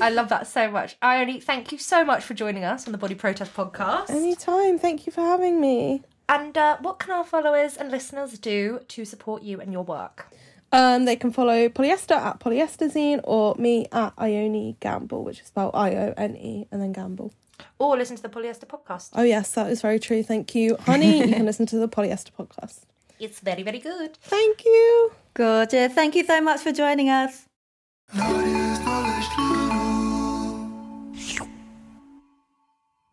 I 0.02 0.10
love 0.10 0.30
that 0.30 0.48
so 0.48 0.72
much. 0.72 0.96
Ione, 1.02 1.40
thank 1.42 1.72
you 1.72 1.78
so 1.78 2.06
much 2.06 2.24
for 2.24 2.34
joining 2.34 2.64
us 2.64 2.86
on 2.88 2.92
the 2.92 2.98
Body 2.98 3.16
Protest 3.16 3.54
podcast. 3.54 4.10
Anytime. 4.10 4.80
Thank 4.80 5.06
you 5.06 5.12
for 5.12 5.22
having 5.22 5.60
me. 5.60 6.04
And 6.30 6.58
uh, 6.58 6.78
what 6.80 6.98
can 7.00 7.12
our 7.12 7.26
followers 7.26 7.76
and 7.76 7.92
listeners 7.92 8.40
do 8.40 8.80
to 8.88 9.04
support 9.04 9.44
you 9.44 9.60
and 9.60 9.74
your 9.74 9.84
work? 9.84 10.28
Um, 10.72 11.04
they 11.04 11.18
can 11.18 11.34
follow 11.34 11.68
Polyester 11.68 12.16
at 12.16 12.40
Polyesterzine 12.40 13.20
or 13.26 13.56
me 13.56 13.88
at 13.92 14.14
Ione 14.18 14.78
Gamble, 14.80 15.26
which 15.26 15.42
is 15.42 15.48
spelled 15.48 15.72
I 15.76 15.94
O 15.96 16.14
N 16.16 16.38
E 16.38 16.68
and 16.72 16.82
then 16.82 16.94
Gamble. 16.94 17.34
Or 17.78 17.98
listen 17.98 18.16
to 18.16 18.22
the 18.22 18.30
Polyester 18.30 18.66
podcast. 18.66 19.10
Oh 19.14 19.24
yes, 19.24 19.52
that 19.56 19.70
is 19.70 19.82
very 19.82 20.00
true. 20.00 20.24
Thank 20.24 20.56
you, 20.56 20.78
honey. 20.80 21.20
you 21.28 21.34
can 21.34 21.46
listen 21.46 21.66
to 21.66 21.76
the 21.78 21.90
Polyester 21.90 22.30
podcast. 22.40 22.84
It's 23.22 23.40
very, 23.40 23.62
very 23.62 23.78
good. 23.78 24.18
Thank 24.18 24.66
you. 24.66 25.12
Gorgeous. 25.36 25.94
Thank 25.94 26.16
you 26.16 26.26
so 26.26 26.42
much 26.42 26.62
for 26.62 26.72
joining 26.72 27.12
us. 27.12 27.46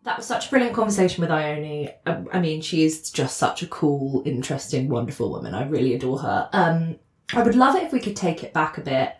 That 0.04 0.16
was 0.16 0.24
such 0.24 0.46
a 0.46 0.50
brilliant 0.50 0.74
conversation 0.74 1.20
with 1.20 1.30
Ione. 1.30 1.90
I, 2.06 2.24
I 2.32 2.40
mean, 2.40 2.62
she 2.62 2.84
is 2.84 3.10
just 3.10 3.36
such 3.36 3.62
a 3.62 3.66
cool, 3.66 4.22
interesting, 4.24 4.88
wonderful 4.88 5.30
woman. 5.30 5.52
I 5.54 5.66
really 5.66 5.92
adore 5.92 6.20
her. 6.20 6.48
Um, 6.54 6.96
I 7.34 7.42
would 7.42 7.54
love 7.54 7.76
it 7.76 7.82
if 7.82 7.92
we 7.92 8.00
could 8.00 8.16
take 8.16 8.42
it 8.42 8.54
back 8.54 8.78
a 8.78 8.80
bit 8.80 9.12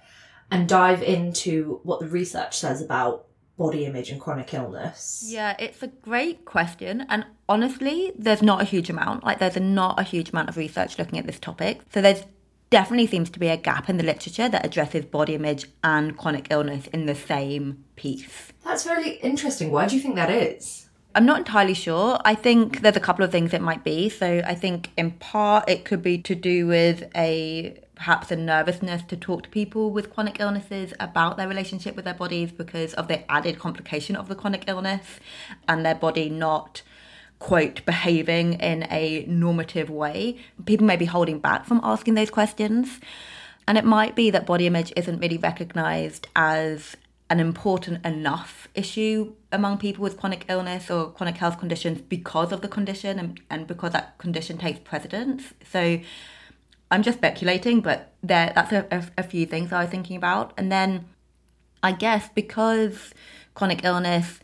and 0.51 0.66
dive 0.66 1.03
into 1.03 1.80
what 1.82 2.01
the 2.01 2.09
research 2.09 2.57
says 2.57 2.80
about 2.80 3.28
body 3.59 3.84
image 3.84 4.11
and 4.11 4.20
chronic 4.20 4.54
illness. 4.54 5.24
Yeah, 5.26 5.56
it's 5.59 5.82
a 5.82 5.88
great 5.88 6.44
question. 6.44 7.04
And 7.09 7.26
honestly, 7.48 8.12
there's 8.16 8.40
not 8.40 8.62
a 8.62 8.64
huge 8.64 8.88
amount. 8.88 9.24
Like, 9.24 9.40
there's 9.40 9.56
not 9.56 9.98
a 9.98 10.04
huge 10.04 10.30
amount 10.30 10.48
of 10.48 10.56
research 10.56 10.98
looking 10.98 11.18
at 11.18 11.26
this 11.26 11.38
topic. 11.38 11.80
So, 11.92 12.00
there's 12.00 12.22
definitely 12.70 13.06
seems 13.06 13.30
to 13.30 13.38
be 13.38 13.48
a 13.48 13.56
gap 13.56 13.88
in 13.88 13.96
the 13.96 14.04
literature 14.04 14.48
that 14.48 14.64
addresses 14.64 15.04
body 15.04 15.34
image 15.34 15.66
and 15.82 16.16
chronic 16.16 16.48
illness 16.50 16.86
in 16.88 17.06
the 17.06 17.14
same 17.14 17.84
piece. 17.96 18.52
That's 18.64 18.84
very 18.84 19.12
interesting. 19.16 19.70
Why 19.70 19.86
do 19.86 19.96
you 19.96 20.02
think 20.02 20.14
that 20.14 20.30
is? 20.30 20.88
I'm 21.14 21.26
not 21.26 21.38
entirely 21.38 21.74
sure. 21.74 22.18
I 22.24 22.34
think 22.34 22.82
there's 22.82 22.96
a 22.96 23.00
couple 23.00 23.24
of 23.24 23.32
things 23.32 23.52
it 23.52 23.62
might 23.62 23.82
be. 23.82 24.09
So 24.09 24.42
I 24.46 24.54
think 24.54 24.90
in 24.96 25.12
part 25.12 25.68
it 25.68 25.84
could 25.84 26.02
be 26.02 26.18
to 26.18 26.34
do 26.34 26.66
with 26.66 27.11
a 27.16 27.80
perhaps 27.99 28.30
a 28.30 28.36
nervousness 28.36 29.03
to 29.03 29.16
talk 29.16 29.42
to 29.42 29.49
people 29.49 29.90
with 29.90 30.14
chronic 30.14 30.38
illnesses 30.38 30.94
about 31.01 31.36
their 31.36 31.49
relationship 31.49 31.96
with 31.96 32.05
their 32.05 32.14
bodies 32.14 32.53
because 32.53 32.94
of 32.94 33.09
the 33.09 33.30
added 33.30 33.59
complication 33.59 34.14
of 34.14 34.28
the 34.28 34.36
chronic 34.36 34.64
illness 34.68 35.18
and 35.66 35.84
their 35.84 35.96
body 35.96 36.30
not 36.30 36.82
quote 37.40 37.84
behaving 37.84 38.55
in 38.55 38.84
a 38.90 39.24
normative 39.26 39.90
way. 39.90 40.38
People 40.64 40.86
may 40.86 40.96
be 40.96 41.05
holding 41.05 41.40
back 41.40 41.66
from 41.66 41.80
asking 41.82 42.14
those 42.14 42.30
questions. 42.30 43.01
And 43.66 43.76
it 43.76 43.84
might 43.84 44.14
be 44.14 44.30
that 44.30 44.46
body 44.46 44.66
image 44.66 44.92
isn't 44.96 45.18
really 45.18 45.36
recognized 45.36 46.28
as 46.34 46.96
an 47.30 47.40
important 47.40 48.05
enough 48.07 48.68
issue 48.74 49.34
among 49.53 49.76
people 49.76 50.03
with 50.03 50.18
chronic 50.18 50.46
illness 50.49 50.90
or 50.90 51.11
chronic 51.11 51.36
health 51.36 51.59
conditions 51.59 52.01
because 52.01 52.53
of 52.53 52.62
the 52.62 52.68
condition 52.68 53.18
and, 53.18 53.40
and 53.51 53.66
because 53.66 53.92
that 53.92 54.16
condition 54.18 54.57
takes 54.57 54.78
precedence. 54.78 55.53
So 55.70 56.01
I'm 56.91 57.03
just 57.03 57.18
speculating, 57.18 57.80
but 57.80 58.14
there 58.22 58.53
that's 58.55 58.72
a, 58.72 58.86
a, 58.91 59.05
a 59.18 59.22
few 59.22 59.47
things 59.47 59.72
I 59.72 59.82
was 59.82 59.91
thinking 59.91 60.16
about. 60.16 60.53
And 60.57 60.72
then 60.72 61.07
I 61.82 61.93
guess 61.93 62.28
because 62.34 63.12
chronic 63.55 63.84
illness 63.84 64.41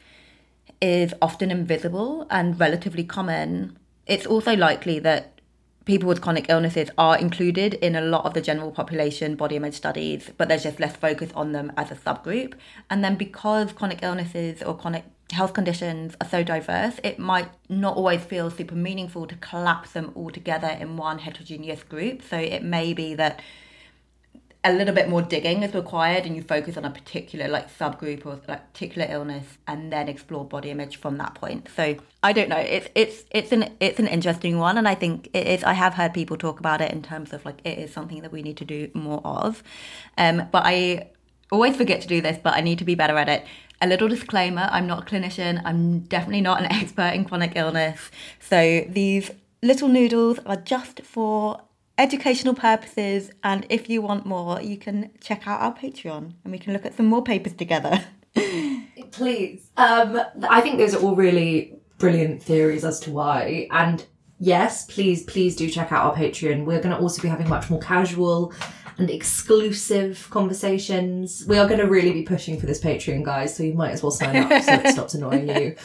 is 0.80 1.14
often 1.22 1.50
invisible 1.50 2.26
and 2.30 2.58
relatively 2.60 3.04
common, 3.04 3.78
it's 4.06 4.26
also 4.26 4.54
likely 4.54 4.98
that 5.00 5.40
people 5.84 6.08
with 6.08 6.20
chronic 6.20 6.46
illnesses 6.48 6.90
are 6.96 7.18
included 7.18 7.74
in 7.74 7.94
a 7.94 8.00
lot 8.00 8.24
of 8.24 8.34
the 8.34 8.40
general 8.40 8.70
population 8.70 9.36
body 9.36 9.56
image 9.56 9.74
studies, 9.74 10.30
but 10.36 10.48
there's 10.48 10.62
just 10.62 10.80
less 10.80 10.96
focus 10.96 11.30
on 11.34 11.52
them 11.52 11.72
as 11.76 11.90
a 11.90 11.94
subgroup. 11.94 12.54
And 12.88 13.04
then 13.04 13.16
because 13.16 13.72
chronic 13.72 14.02
illnesses 14.02 14.62
or 14.62 14.76
chronic 14.76 15.04
health 15.32 15.52
conditions 15.52 16.14
are 16.20 16.28
so 16.28 16.42
diverse, 16.42 17.00
it 17.02 17.18
might 17.18 17.48
not 17.68 17.96
always 17.96 18.22
feel 18.22 18.50
super 18.50 18.74
meaningful 18.74 19.26
to 19.26 19.36
collapse 19.36 19.92
them 19.92 20.12
all 20.14 20.30
together 20.30 20.68
in 20.68 20.96
one 20.96 21.18
heterogeneous 21.18 21.82
group. 21.82 22.22
So 22.22 22.36
it 22.36 22.62
may 22.62 22.92
be 22.92 23.14
that 23.14 23.40
a 24.66 24.72
little 24.72 24.94
bit 24.94 25.10
more 25.10 25.20
digging 25.20 25.62
is 25.62 25.74
required 25.74 26.24
and 26.24 26.34
you 26.34 26.42
focus 26.42 26.78
on 26.78 26.86
a 26.86 26.90
particular 26.90 27.48
like 27.48 27.70
subgroup 27.76 28.24
or 28.24 28.40
like 28.48 28.72
particular 28.72 29.06
illness 29.10 29.58
and 29.68 29.92
then 29.92 30.08
explore 30.08 30.42
body 30.42 30.70
image 30.70 30.96
from 30.96 31.18
that 31.18 31.34
point. 31.34 31.68
So 31.76 31.96
i 32.22 32.32
don't 32.32 32.48
know. 32.48 32.56
It's 32.56 32.88
it's 32.94 33.24
it's 33.30 33.52
an 33.52 33.74
it's 33.78 33.98
an 33.98 34.06
interesting 34.06 34.58
one 34.58 34.78
and 34.78 34.88
i 34.88 34.94
think 34.94 35.28
it 35.34 35.46
is 35.46 35.62
i 35.64 35.74
have 35.74 35.94
heard 35.94 36.14
people 36.14 36.38
talk 36.38 36.60
about 36.60 36.80
it 36.80 36.90
in 36.92 37.02
terms 37.02 37.34
of 37.34 37.44
like 37.44 37.60
it 37.64 37.78
is 37.78 37.92
something 37.92 38.22
that 38.22 38.32
we 38.32 38.42
need 38.42 38.56
to 38.56 38.64
do 38.64 38.90
more 38.94 39.20
of. 39.24 39.62
Um 40.16 40.48
but 40.50 40.62
i 40.64 41.10
always 41.52 41.76
forget 41.76 42.00
to 42.00 42.08
do 42.08 42.20
this 42.20 42.38
but 42.42 42.54
i 42.54 42.60
need 42.60 42.78
to 42.78 42.84
be 42.84 42.94
better 42.94 43.16
at 43.18 43.28
it 43.28 43.44
a 43.80 43.86
little 43.86 44.08
disclaimer 44.08 44.68
i'm 44.70 44.86
not 44.86 45.02
a 45.02 45.14
clinician 45.14 45.60
i'm 45.64 46.00
definitely 46.00 46.40
not 46.40 46.60
an 46.60 46.66
expert 46.72 47.12
in 47.14 47.24
chronic 47.24 47.52
illness 47.56 48.10
so 48.40 48.84
these 48.88 49.30
little 49.62 49.88
noodles 49.88 50.38
are 50.46 50.56
just 50.56 51.02
for 51.02 51.60
educational 51.96 52.54
purposes 52.54 53.30
and 53.42 53.66
if 53.68 53.88
you 53.88 54.02
want 54.02 54.26
more 54.26 54.60
you 54.60 54.76
can 54.76 55.10
check 55.20 55.46
out 55.46 55.60
our 55.60 55.74
patreon 55.74 56.32
and 56.42 56.52
we 56.52 56.58
can 56.58 56.72
look 56.72 56.84
at 56.84 56.96
some 56.96 57.06
more 57.06 57.22
papers 57.22 57.52
together 57.52 58.04
Please. 59.14 59.70
Um, 59.76 60.20
I 60.48 60.60
think 60.60 60.78
those 60.78 60.94
are 60.94 61.00
all 61.00 61.14
really 61.14 61.78
brilliant 61.98 62.42
theories 62.42 62.84
as 62.84 62.98
to 63.00 63.12
why. 63.12 63.68
And 63.70 64.04
yes, 64.40 64.86
please, 64.86 65.22
please 65.24 65.54
do 65.54 65.68
check 65.70 65.92
out 65.92 66.04
our 66.04 66.16
Patreon. 66.16 66.64
We're 66.64 66.80
going 66.80 66.94
to 66.94 67.00
also 67.00 67.22
be 67.22 67.28
having 67.28 67.48
much 67.48 67.70
more 67.70 67.80
casual 67.80 68.52
and 68.98 69.10
exclusive 69.10 70.28
conversations. 70.30 71.44
We 71.48 71.58
are 71.58 71.66
going 71.66 71.80
to 71.80 71.86
really 71.86 72.12
be 72.12 72.22
pushing 72.22 72.58
for 72.60 72.66
this 72.66 72.80
Patreon, 72.80 73.24
guys, 73.24 73.56
so 73.56 73.62
you 73.62 73.74
might 73.74 73.90
as 73.92 74.02
well 74.02 74.12
sign 74.12 74.36
up 74.36 74.62
so 74.62 74.72
it 74.72 74.88
stops 74.92 75.14
annoying 75.14 75.48
you. 75.48 75.76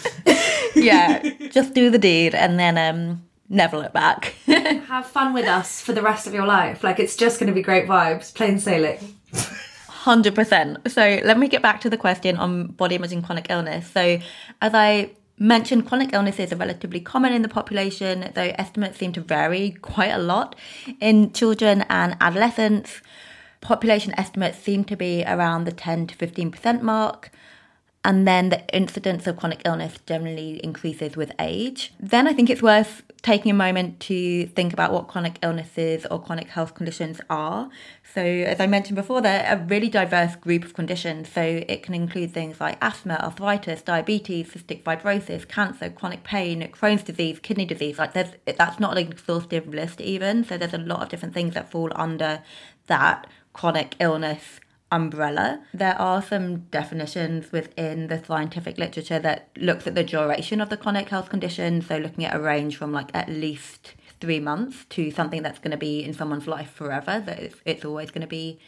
yeah 0.76 1.28
just 1.52 1.74
do 1.74 1.90
the 1.90 1.98
deed 1.98 2.36
and 2.36 2.60
then 2.60 2.78
um 2.78 3.24
never 3.50 3.78
look 3.78 3.92
back 3.94 4.36
Have 4.46 5.08
fun 5.08 5.34
with 5.34 5.46
us 5.46 5.82
for 5.82 5.94
the 5.94 6.02
rest 6.02 6.28
of 6.28 6.34
your 6.34 6.46
life. 6.46 6.84
Like, 6.84 7.00
it's 7.00 7.16
just 7.16 7.40
going 7.40 7.48
to 7.48 7.54
be 7.54 7.62
great 7.62 7.88
vibes, 7.88 8.34
plain 8.34 8.60
sailing. 8.60 8.98
100%. 9.34 10.90
So 10.90 11.20
let 11.24 11.38
me 11.38 11.48
get 11.48 11.62
back 11.62 11.82
to 11.82 11.90
the 11.90 11.98
question 11.98 12.38
on 12.38 12.68
body 12.68 12.96
image 12.96 13.12
and 13.12 13.24
chronic 13.24 13.48
illness. 13.50 13.90
So, 13.92 14.20
as 14.62 14.74
I 14.74 15.12
mentioned, 15.40 15.88
chronic 15.88 16.14
illnesses 16.14 16.52
are 16.52 16.58
relatively 16.58 17.00
common 17.00 17.34
in 17.34 17.42
the 17.42 17.50
population, 17.50 18.32
though 18.36 18.52
estimates 18.56 19.00
seem 19.00 19.14
to 19.14 19.22
vary 19.22 19.72
quite 19.82 20.12
a 20.12 20.18
lot. 20.18 20.56
In 21.00 21.32
children 21.32 21.86
and 21.90 22.18
adolescents, 22.22 23.02
population 23.62 24.14
estimates 24.18 24.60
seem 24.60 24.84
to 24.86 24.96
be 24.96 25.24
around 25.26 25.64
the 25.64 25.72
10 25.72 26.08
to 26.08 26.16
15% 26.16 26.82
mark. 26.82 27.32
And 28.06 28.26
then 28.26 28.50
the 28.50 28.66
incidence 28.74 29.28
of 29.28 29.36
chronic 29.36 29.62
illness 29.66 29.96
generally 30.06 30.64
increases 30.64 31.18
with 31.18 31.34
age. 31.38 31.92
Then 32.00 32.28
I 32.28 32.34
think 32.34 32.50
it's 32.50 32.62
worth 32.62 33.04
taking 33.22 33.52
a 33.52 33.54
moment 33.54 34.00
to 34.00 34.46
think 34.48 34.72
about 34.72 34.94
what 34.94 35.10
chronic 35.10 35.38
illnesses 35.44 36.06
or 36.10 36.22
chronic 36.22 36.48
health 36.48 36.76
conditions 36.76 37.20
are. 37.30 37.70
So, 38.14 38.22
as 38.22 38.62
I 38.62 38.68
mentioned 38.68 38.96
before, 38.96 39.22
they're 39.22 39.46
a 39.54 39.58
really 39.66 39.90
diverse 39.90 40.38
group 40.38 40.64
of 40.64 40.74
conditions. 40.74 41.30
So, 41.30 41.42
it 41.42 41.84
can 41.84 41.94
include 41.94 42.32
things 42.32 42.62
like 42.62 42.78
asthma, 42.82 43.20
arthritis, 43.22 43.82
diabetes, 43.82 44.52
cystic 44.52 44.84
fibrosis, 44.84 45.46
cancer, 45.48 45.90
chronic 45.90 46.24
pain, 46.24 46.70
Crohn's 46.72 47.04
disease, 47.04 47.40
kidney 47.40 47.66
disease. 47.66 48.00
Like, 48.00 48.14
there's 48.14 48.32
that's 48.46 48.80
not 48.80 48.98
an 48.98 49.10
exhaustive 49.10 49.68
list, 49.68 50.00
even. 50.00 50.46
So, 50.46 50.58
there's 50.58 50.74
a 50.74 50.78
lot 50.78 51.02
of 51.02 51.10
different 51.10 51.34
things 51.34 51.54
that 51.54 51.70
fall 51.70 51.92
under 51.96 52.42
that 52.88 53.28
chronic 53.52 53.96
illness 54.00 54.62
umbrella. 54.92 55.62
There 55.74 56.00
are 56.00 56.22
some 56.22 56.62
definitions 56.72 57.52
within 57.52 58.08
the 58.08 58.24
scientific 58.24 58.78
literature 58.78 59.20
that 59.20 59.50
looks 59.58 59.86
at 59.88 59.96
the 59.96 60.04
duration 60.04 60.62
of 60.62 60.70
the 60.70 60.78
chronic 60.78 61.10
health 61.10 61.30
condition. 61.30 61.82
So 61.82 61.98
looking 61.98 62.26
at 62.26 62.36
a 62.36 62.40
range 62.40 62.78
from 62.78 62.92
like 62.92 63.12
at 63.14 63.30
least 63.30 63.94
three 64.20 64.40
months 64.40 64.86
to 64.90 65.12
something 65.12 65.44
that's 65.44 65.60
going 65.60 65.72
to 65.72 65.78
be 65.78 66.04
in 66.04 66.14
someone's 66.14 66.48
life 66.48 66.72
forever. 66.72 67.22
That 67.26 67.40
it's, 67.40 67.56
it's 67.66 67.86
always 67.86 68.12
going 68.12 68.22
to 68.22 68.28
be 68.28 68.60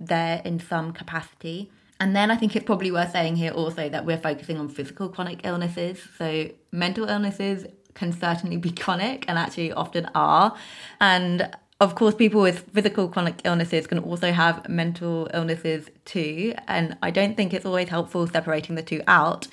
there 0.00 0.42
in 0.44 0.60
some 0.60 0.92
capacity. 0.92 1.70
And 1.98 2.14
then 2.14 2.30
I 2.30 2.36
think 2.36 2.54
it's 2.54 2.66
probably 2.66 2.90
worth 2.90 3.12
saying 3.12 3.36
here 3.36 3.52
also 3.52 3.88
that 3.88 4.04
we're 4.04 4.18
focusing 4.18 4.58
on 4.58 4.68
physical 4.68 5.08
chronic 5.08 5.40
illnesses. 5.44 6.02
So 6.18 6.50
mental 6.70 7.08
illnesses 7.08 7.66
can 7.94 8.12
certainly 8.12 8.58
be 8.58 8.70
chronic 8.70 9.24
and 9.28 9.38
actually 9.38 9.72
often 9.72 10.08
are. 10.14 10.54
And 11.00 11.50
of 11.78 11.94
course, 11.94 12.14
people 12.14 12.40
with 12.40 12.70
physical 12.72 13.08
chronic 13.08 13.42
illnesses 13.44 13.86
can 13.86 13.98
also 13.98 14.32
have 14.32 14.66
mental 14.68 15.28
illnesses 15.34 15.90
too. 16.06 16.54
And 16.66 16.96
I 17.02 17.10
don't 17.10 17.36
think 17.36 17.52
it's 17.52 17.66
always 17.66 17.88
helpful 17.90 18.26
separating 18.26 18.76
the 18.76 18.82
two 18.82 19.02
out. 19.06 19.46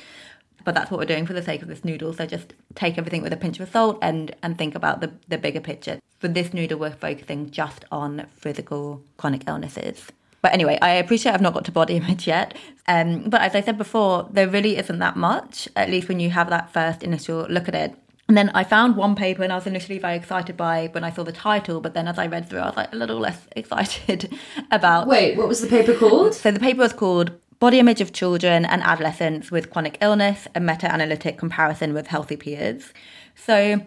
But 0.64 0.74
that's 0.74 0.90
what 0.90 1.00
we're 1.00 1.06
doing 1.06 1.26
for 1.26 1.34
the 1.34 1.44
sake 1.44 1.62
of 1.62 1.68
this 1.68 1.84
noodle. 1.84 2.14
So 2.14 2.26
just 2.26 2.54
take 2.76 2.98
everything 2.98 3.22
with 3.24 3.34
a 3.34 3.38
pinch 3.38 3.60
of 3.60 3.70
salt 3.70 4.00
and, 4.02 4.34
and 4.42 4.58
think 4.58 4.76
about 4.76 5.02
the, 5.02 5.12
the 5.28 5.38
bigger 5.38 5.60
picture. 5.60 6.00
For 6.20 6.30
this 6.30 6.54
noodle, 6.54 6.80
we're 6.80 6.92
focusing 6.92 7.52
just 7.52 7.84
on 7.92 8.28
physical 8.38 9.04
chronic 9.18 9.44
illnesses. 9.46 10.08
But 10.42 10.54
anyway, 10.54 10.78
I 10.82 10.92
appreciate 10.92 11.34
I've 11.34 11.42
not 11.42 11.54
got 11.54 11.66
to 11.66 11.74
body 11.74 11.96
image 11.98 12.26
yet. 12.26 12.56
Um, 12.88 13.30
but 13.30 13.42
as 13.42 13.56
I 13.56 13.62
said 13.62 13.78
before, 13.78 14.30
there 14.32 14.48
really 14.48 14.78
isn't 14.78 15.00
that 15.00 15.18
much, 15.18 15.68
at 15.76 15.90
least 15.90 16.08
when 16.08 16.22
you 16.22 16.30
have 16.30 16.50
that 16.50 16.72
first 16.72 17.04
initial 17.04 17.46
look 17.50 17.68
at 17.68 17.76
it. 17.76 17.96
And 18.34 18.38
then 18.40 18.50
I 18.56 18.64
found 18.64 18.96
one 18.96 19.14
paper 19.14 19.44
and 19.44 19.54
I 19.54 19.58
was 19.58 19.68
initially 19.68 20.00
very 20.00 20.16
excited 20.16 20.58
by 20.58 20.90
when 20.92 21.04
I 21.04 21.12
saw 21.12 21.22
the 21.22 21.32
title, 21.32 21.80
but 21.82 21.94
then 21.94 22.08
as 22.08 22.18
I 22.18 22.26
read 22.26 22.50
through, 22.50 22.62
I 22.62 22.66
was 22.66 22.76
like 22.76 22.92
a 22.92 22.96
little 22.96 23.20
less 23.20 23.40
excited 23.56 24.36
about. 24.72 25.06
Wait, 25.06 25.38
what 25.38 25.48
was 25.48 25.62
the 25.62 25.68
paper 25.68 25.94
called? 25.94 26.34
So 26.34 26.50
the 26.50 26.60
paper 26.60 26.80
was 26.80 26.94
called 26.94 27.34
Body 27.60 27.78
Image 27.78 28.02
of 28.02 28.12
Children 28.12 28.66
and 28.66 28.82
Adolescents 28.82 29.52
with 29.52 29.70
Chronic 29.70 30.00
Illness, 30.02 30.48
a 30.56 30.60
meta 30.60 30.92
analytic 30.92 31.38
comparison 31.38 31.94
with 31.94 32.08
healthy 32.08 32.36
peers. 32.36 32.92
So 33.36 33.82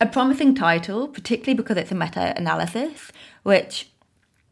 a 0.00 0.06
promising 0.06 0.54
title, 0.54 1.06
particularly 1.06 1.58
because 1.58 1.76
it's 1.76 1.92
a 1.92 1.94
meta 1.94 2.32
analysis, 2.38 3.12
which 3.42 3.89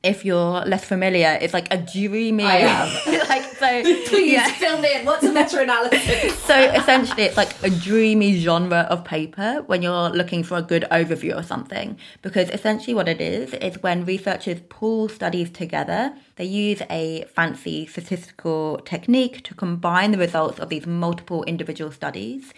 if 0.03 0.25
you're 0.25 0.61
less 0.65 0.85
familiar, 0.85 1.39
it's 1.41 1.53
like 1.53 1.73
a 1.73 1.77
dreamy. 1.77 2.45
I 2.45 2.59
am. 2.59 2.89
like 3.29 3.45
so. 3.45 3.83
Please 4.07 4.33
yeah. 4.33 4.49
fill 4.53 4.79
me 4.81 4.95
in. 4.95 5.05
What's 5.05 5.25
a 5.25 5.33
meta-analysis? 5.33 6.37
So 6.49 6.59
essentially, 6.59 7.25
it's 7.25 7.37
like 7.37 7.63
a 7.63 7.69
dreamy 7.69 8.41
genre 8.41 8.87
of 8.89 9.05
paper 9.05 9.63
when 9.67 9.83
you're 9.83 10.09
looking 10.09 10.43
for 10.43 10.57
a 10.57 10.63
good 10.63 10.87
overview 10.91 11.37
or 11.37 11.43
something. 11.43 11.99
Because 12.23 12.49
essentially, 12.49 12.95
what 12.95 13.07
it 13.07 13.21
is 13.21 13.53
is 13.55 13.83
when 13.83 14.07
researchers 14.07 14.61
pull 14.71 15.11
studies 15.11 15.51
together, 15.51 16.15
they 16.37 16.45
use 16.45 16.81
a 16.89 17.25
fancy 17.35 17.87
statistical 17.87 18.81
technique 18.87 19.45
to 19.45 19.55
combine 19.55 20.13
the 20.13 20.19
results 20.19 20.59
of 20.59 20.71
these 20.71 20.87
multiple 20.87 21.45
individual 21.45 21.91
studies. 21.91 22.55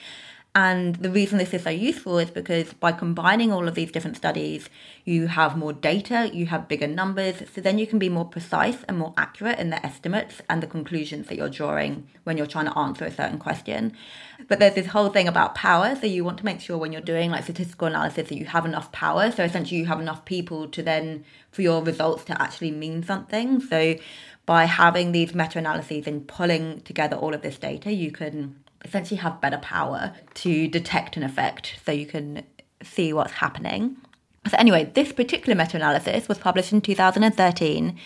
And 0.52 0.96
the 0.96 1.10
reason 1.10 1.38
this 1.38 1.54
is 1.54 1.62
so 1.62 1.70
useful 1.70 2.18
is 2.18 2.28
because 2.28 2.72
by 2.72 2.90
combining 2.90 3.52
all 3.52 3.68
of 3.68 3.76
these 3.76 3.92
different 3.92 4.16
studies, 4.16 4.68
you 5.04 5.28
have 5.28 5.56
more 5.56 5.72
data, 5.72 6.28
you 6.32 6.46
have 6.46 6.66
bigger 6.66 6.88
numbers, 6.88 7.44
so 7.54 7.60
then 7.60 7.78
you 7.78 7.86
can 7.86 8.00
be 8.00 8.08
more 8.08 8.24
precise 8.24 8.78
and 8.88 8.98
more 8.98 9.14
accurate 9.16 9.60
in 9.60 9.70
the 9.70 9.84
estimates 9.86 10.42
and 10.50 10.60
the 10.60 10.66
conclusions 10.66 11.28
that 11.28 11.36
you're 11.36 11.48
drawing 11.48 12.08
when 12.24 12.36
you're 12.36 12.48
trying 12.48 12.64
to 12.64 12.76
answer 12.76 13.04
a 13.04 13.12
certain 13.12 13.38
question. 13.38 13.92
But 14.48 14.58
there's 14.58 14.74
this 14.74 14.88
whole 14.88 15.10
thing 15.10 15.28
about 15.28 15.54
power, 15.54 15.94
so 15.94 16.08
you 16.08 16.24
want 16.24 16.38
to 16.38 16.44
make 16.44 16.60
sure 16.60 16.76
when 16.76 16.90
you're 16.90 17.00
doing 17.00 17.30
like 17.30 17.44
statistical 17.44 17.86
analysis 17.86 18.28
that 18.28 18.36
you 18.36 18.46
have 18.46 18.66
enough 18.66 18.90
power. 18.90 19.30
So 19.30 19.44
essentially, 19.44 19.78
you 19.78 19.86
have 19.86 20.00
enough 20.00 20.24
people 20.24 20.66
to 20.66 20.82
then 20.82 21.24
for 21.52 21.62
your 21.62 21.80
results 21.80 22.24
to 22.24 22.42
actually 22.42 22.72
mean 22.72 23.04
something. 23.04 23.60
So 23.60 23.94
by 24.46 24.64
having 24.64 25.12
these 25.12 25.32
meta 25.32 25.60
analyses 25.60 26.08
and 26.08 26.26
pulling 26.26 26.80
together 26.80 27.14
all 27.14 27.34
of 27.34 27.42
this 27.42 27.56
data, 27.56 27.92
you 27.92 28.10
can 28.10 28.56
essentially 28.84 29.18
have 29.18 29.40
better 29.40 29.58
power 29.58 30.14
to 30.34 30.68
detect 30.68 31.16
an 31.16 31.22
effect 31.22 31.76
so 31.84 31.92
you 31.92 32.06
can 32.06 32.44
see 32.82 33.12
what's 33.12 33.32
happening. 33.32 33.96
So, 34.48 34.56
anyway, 34.56 34.90
this 34.94 35.12
particular 35.12 35.56
meta 35.56 35.76
analysis 35.76 36.26
was 36.26 36.38
published 36.38 36.72
in 36.72 36.80
2013 36.80 37.96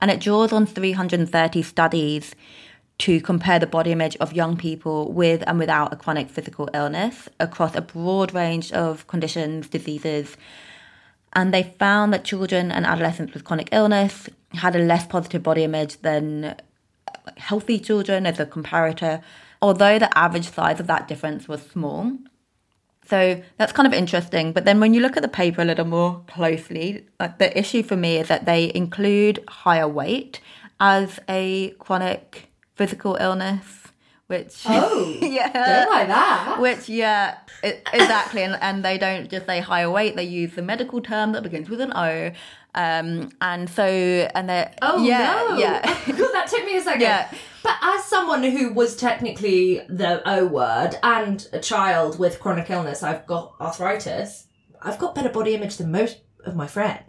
and 0.00 0.10
it 0.10 0.20
draws 0.20 0.52
on 0.52 0.64
330 0.64 1.62
studies 1.62 2.34
to 2.98 3.20
compare 3.20 3.58
the 3.58 3.66
body 3.66 3.92
image 3.92 4.16
of 4.16 4.32
young 4.32 4.56
people 4.56 5.12
with 5.12 5.42
and 5.46 5.58
without 5.58 5.92
a 5.92 5.96
chronic 5.96 6.30
physical 6.30 6.68
illness 6.72 7.28
across 7.40 7.74
a 7.74 7.80
broad 7.80 8.32
range 8.32 8.72
of 8.72 9.06
conditions, 9.06 9.68
diseases. 9.68 10.36
And 11.34 11.52
they 11.52 11.74
found 11.78 12.12
that 12.12 12.24
children 12.24 12.70
and 12.70 12.86
adolescents 12.86 13.34
with 13.34 13.44
chronic 13.44 13.68
illness 13.72 14.28
had 14.52 14.76
a 14.76 14.78
less 14.78 15.06
positive 15.06 15.42
body 15.42 15.64
image 15.64 16.00
than 16.02 16.54
healthy 17.36 17.78
children 17.78 18.26
as 18.26 18.38
a 18.38 18.46
comparator, 18.46 19.22
although 19.62 19.98
the 19.98 20.16
average 20.18 20.50
size 20.50 20.78
of 20.80 20.86
that 20.88 21.08
difference 21.08 21.48
was 21.48 21.62
small. 21.62 22.12
So 23.08 23.42
that's 23.58 23.72
kind 23.72 23.86
of 23.86 23.92
interesting. 23.92 24.52
But 24.52 24.64
then 24.64 24.80
when 24.80 24.94
you 24.94 25.00
look 25.00 25.16
at 25.16 25.22
the 25.22 25.28
paper 25.28 25.62
a 25.62 25.64
little 25.64 25.84
more 25.86 26.22
closely, 26.28 27.06
like 27.18 27.38
the 27.38 27.56
issue 27.58 27.82
for 27.82 27.96
me 27.96 28.16
is 28.18 28.28
that 28.28 28.44
they 28.44 28.70
include 28.74 29.42
higher 29.48 29.88
weight 29.88 30.40
as 30.80 31.18
a 31.28 31.70
chronic 31.78 32.48
physical 32.74 33.16
illness. 33.16 33.78
Which 34.28 34.62
Oh, 34.66 35.18
yeah, 35.20 35.52
Don't 35.52 35.90
like 35.90 36.08
that. 36.08 36.56
which 36.58 36.88
yeah, 36.88 37.36
it, 37.62 37.86
exactly, 37.92 38.42
and, 38.44 38.56
and 38.62 38.82
they 38.82 38.96
don't 38.96 39.28
just 39.28 39.44
say 39.44 39.60
higher 39.60 39.90
weight; 39.90 40.16
they 40.16 40.24
use 40.24 40.54
the 40.54 40.62
medical 40.62 41.02
term 41.02 41.32
that 41.32 41.42
begins 41.42 41.68
with 41.68 41.82
an 41.82 41.92
O, 41.94 42.30
um, 42.74 43.30
and 43.42 43.68
so 43.68 43.84
and 43.84 44.48
they 44.48 44.72
Oh 44.80 45.04
yeah, 45.04 45.44
no! 45.50 45.58
yeah, 45.58 45.80
that 46.06 46.46
took 46.48 46.64
me 46.64 46.78
a 46.78 46.80
second. 46.80 47.02
Yeah. 47.02 47.30
But 47.62 47.76
as 47.82 48.04
someone 48.04 48.42
who 48.42 48.72
was 48.72 48.96
technically 48.96 49.80
the 49.88 50.22
O 50.28 50.46
word 50.46 50.96
and 51.02 51.46
a 51.52 51.58
child 51.60 52.18
with 52.18 52.40
chronic 52.40 52.70
illness, 52.70 53.02
I've 53.02 53.26
got 53.26 53.54
arthritis. 53.60 54.46
I've 54.80 54.98
got 54.98 55.14
better 55.14 55.28
body 55.28 55.54
image 55.54 55.76
than 55.76 55.92
most 55.92 56.18
of 56.44 56.56
my 56.56 56.66
friends. 56.66 57.04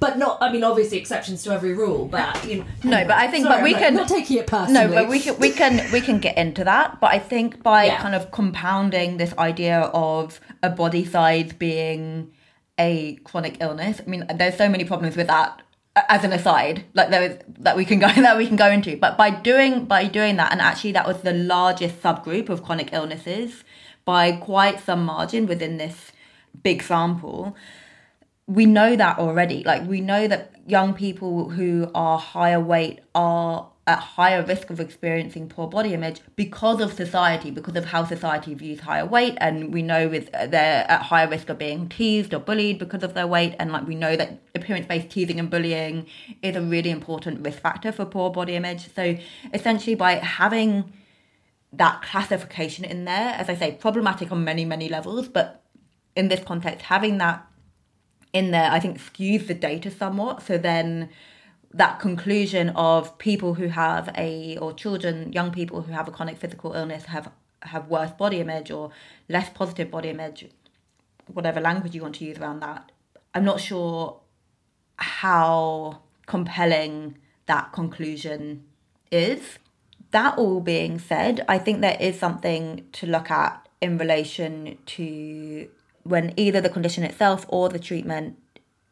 But 0.00 0.16
not, 0.18 0.38
I 0.40 0.52
mean, 0.52 0.62
obviously 0.62 0.98
exceptions 0.98 1.42
to 1.44 1.50
every 1.50 1.72
rule. 1.72 2.06
But 2.06 2.44
you 2.46 2.58
know, 2.58 2.64
No, 2.84 3.04
but 3.04 3.16
I 3.16 3.26
think- 3.28 3.46
Sorry, 3.46 3.56
but 3.56 3.64
we 3.64 3.74
I'm 3.74 3.80
can- 3.80 3.94
not 3.94 4.08
taking 4.08 4.36
it 4.38 4.46
personally. 4.46 4.86
No, 4.88 4.94
but 4.94 5.08
we 5.08 5.18
can 5.20 5.38
we 5.40 5.50
can 5.50 5.90
we 5.90 6.00
can 6.00 6.18
get 6.20 6.36
into 6.38 6.62
that. 6.64 7.00
But 7.00 7.10
I 7.12 7.18
think 7.18 7.62
by 7.62 7.84
Yeah. 7.86 8.00
kind 8.00 8.14
of 8.14 8.30
compounding 8.30 9.16
this 9.16 9.34
idea 9.38 9.80
of 9.94 10.38
a 10.62 10.70
body 10.70 11.04
size 11.04 11.52
being 11.52 12.30
a 12.78 13.16
chronic 13.24 13.56
illness, 13.60 14.00
I 14.06 14.08
mean, 14.08 14.24
there's 14.36 14.56
so 14.56 14.68
many 14.68 14.84
problems 14.84 15.16
with 15.16 15.26
that. 15.28 15.62
As 16.08 16.24
an 16.24 16.32
aside, 16.32 16.84
like 16.94 17.10
there 17.10 17.22
is 17.22 17.38
that 17.60 17.76
we 17.76 17.84
can 17.84 17.98
go 17.98 18.08
that 18.16 18.36
we 18.36 18.46
can 18.46 18.56
go 18.56 18.70
into, 18.70 18.96
but 18.96 19.16
by 19.16 19.30
doing 19.30 19.84
by 19.84 20.04
doing 20.06 20.36
that, 20.36 20.52
and 20.52 20.60
actually 20.60 20.92
that 20.92 21.06
was 21.06 21.22
the 21.22 21.32
largest 21.32 22.02
subgroup 22.02 22.48
of 22.48 22.62
chronic 22.62 22.92
illnesses 22.92 23.64
by 24.04 24.32
quite 24.32 24.80
some 24.80 25.04
margin 25.04 25.46
within 25.46 25.76
this 25.76 26.12
big 26.62 26.82
sample 26.82 27.56
we 28.48 28.64
know 28.64 28.96
that 28.96 29.18
already. 29.18 29.62
Like 29.62 29.86
we 29.86 30.00
know 30.00 30.26
that 30.26 30.52
young 30.66 30.94
people 30.94 31.50
who 31.50 31.90
are 31.94 32.18
higher 32.18 32.58
weight 32.58 33.00
are 33.14 33.68
at 33.88 33.98
higher 34.00 34.44
risk 34.44 34.68
of 34.68 34.78
experiencing 34.80 35.48
poor 35.48 35.66
body 35.66 35.94
image 35.94 36.20
because 36.36 36.78
of 36.78 36.92
society, 36.92 37.50
because 37.50 37.74
of 37.74 37.86
how 37.86 38.04
society 38.04 38.52
views 38.52 38.80
higher 38.80 39.06
weight, 39.06 39.34
and 39.38 39.72
we 39.72 39.80
know 39.80 40.08
with 40.08 40.28
uh, 40.34 40.46
they're 40.46 40.84
at 40.90 41.00
higher 41.00 41.28
risk 41.28 41.48
of 41.48 41.56
being 41.56 41.88
teased 41.88 42.34
or 42.34 42.38
bullied 42.38 42.78
because 42.78 43.02
of 43.02 43.14
their 43.14 43.26
weight, 43.26 43.54
and 43.58 43.72
like 43.72 43.86
we 43.88 43.94
know 43.94 44.14
that 44.14 44.30
appearance-based 44.54 45.08
teasing 45.08 45.40
and 45.40 45.48
bullying 45.48 46.06
is 46.42 46.54
a 46.54 46.60
really 46.60 46.90
important 46.90 47.40
risk 47.40 47.60
factor 47.60 47.90
for 47.90 48.04
poor 48.04 48.30
body 48.30 48.54
image. 48.54 48.92
So 48.94 49.16
essentially, 49.54 49.94
by 49.94 50.16
having 50.16 50.92
that 51.72 52.02
classification 52.02 52.84
in 52.84 53.06
there, 53.06 53.34
as 53.40 53.48
I 53.48 53.56
say, 53.56 53.72
problematic 53.72 54.30
on 54.30 54.44
many 54.44 54.66
many 54.66 54.90
levels, 54.90 55.28
but 55.28 55.64
in 56.14 56.28
this 56.28 56.44
context, 56.44 56.82
having 56.84 57.16
that 57.18 57.46
in 58.34 58.50
there, 58.50 58.70
I 58.70 58.80
think 58.80 58.98
skews 58.98 59.46
the 59.46 59.54
data 59.54 59.90
somewhat. 59.90 60.42
So 60.42 60.58
then 60.58 61.08
that 61.72 62.00
conclusion 62.00 62.70
of 62.70 63.18
people 63.18 63.54
who 63.54 63.68
have 63.68 64.10
a 64.16 64.56
or 64.58 64.72
children, 64.72 65.32
young 65.32 65.50
people 65.50 65.82
who 65.82 65.92
have 65.92 66.08
a 66.08 66.10
chronic 66.10 66.38
physical 66.38 66.72
illness 66.72 67.06
have 67.06 67.30
have 67.62 67.88
worse 67.88 68.12
body 68.12 68.40
image 68.40 68.70
or 68.70 68.90
less 69.28 69.50
positive 69.50 69.90
body 69.90 70.08
image, 70.10 70.48
whatever 71.26 71.60
language 71.60 71.94
you 71.94 72.02
want 72.02 72.14
to 72.14 72.24
use 72.24 72.38
around 72.38 72.60
that. 72.60 72.90
I'm 73.34 73.44
not 73.44 73.60
sure 73.60 74.20
how 74.96 76.00
compelling 76.26 77.18
that 77.46 77.72
conclusion 77.72 78.64
is. 79.10 79.58
That 80.10 80.38
all 80.38 80.60
being 80.60 80.98
said, 80.98 81.44
I 81.48 81.58
think 81.58 81.80
there 81.80 81.96
is 82.00 82.18
something 82.18 82.86
to 82.92 83.06
look 83.06 83.30
at 83.30 83.68
in 83.80 83.98
relation 83.98 84.78
to 84.86 85.68
when 86.04 86.32
either 86.36 86.60
the 86.60 86.70
condition 86.70 87.04
itself 87.04 87.44
or 87.48 87.68
the 87.68 87.78
treatment 87.78 88.38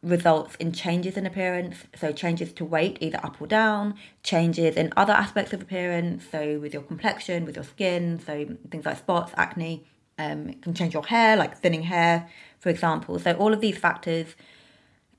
results 0.03 0.55
in 0.55 0.71
changes 0.71 1.17
in 1.17 1.25
appearance, 1.25 1.85
so 1.95 2.11
changes 2.11 2.53
to 2.53 2.63
weight, 2.65 2.97
either 3.01 3.19
up 3.23 3.41
or 3.41 3.47
down, 3.47 3.95
changes 4.23 4.75
in 4.75 4.93
other 4.95 5.13
aspects 5.13 5.53
of 5.53 5.61
appearance, 5.61 6.23
so 6.31 6.59
with 6.59 6.73
your 6.73 6.83
complexion, 6.83 7.45
with 7.45 7.55
your 7.55 7.65
skin, 7.65 8.19
so 8.19 8.47
things 8.69 8.85
like 8.85 8.97
spots, 8.97 9.33
acne, 9.35 9.83
um, 10.19 10.49
it 10.49 10.61
can 10.61 10.73
change 10.73 10.93
your 10.93 11.05
hair, 11.05 11.35
like 11.35 11.57
thinning 11.57 11.83
hair, 11.83 12.29
for 12.59 12.69
example. 12.69 13.19
So 13.19 13.33
all 13.33 13.53
of 13.53 13.61
these 13.61 13.77
factors 13.77 14.35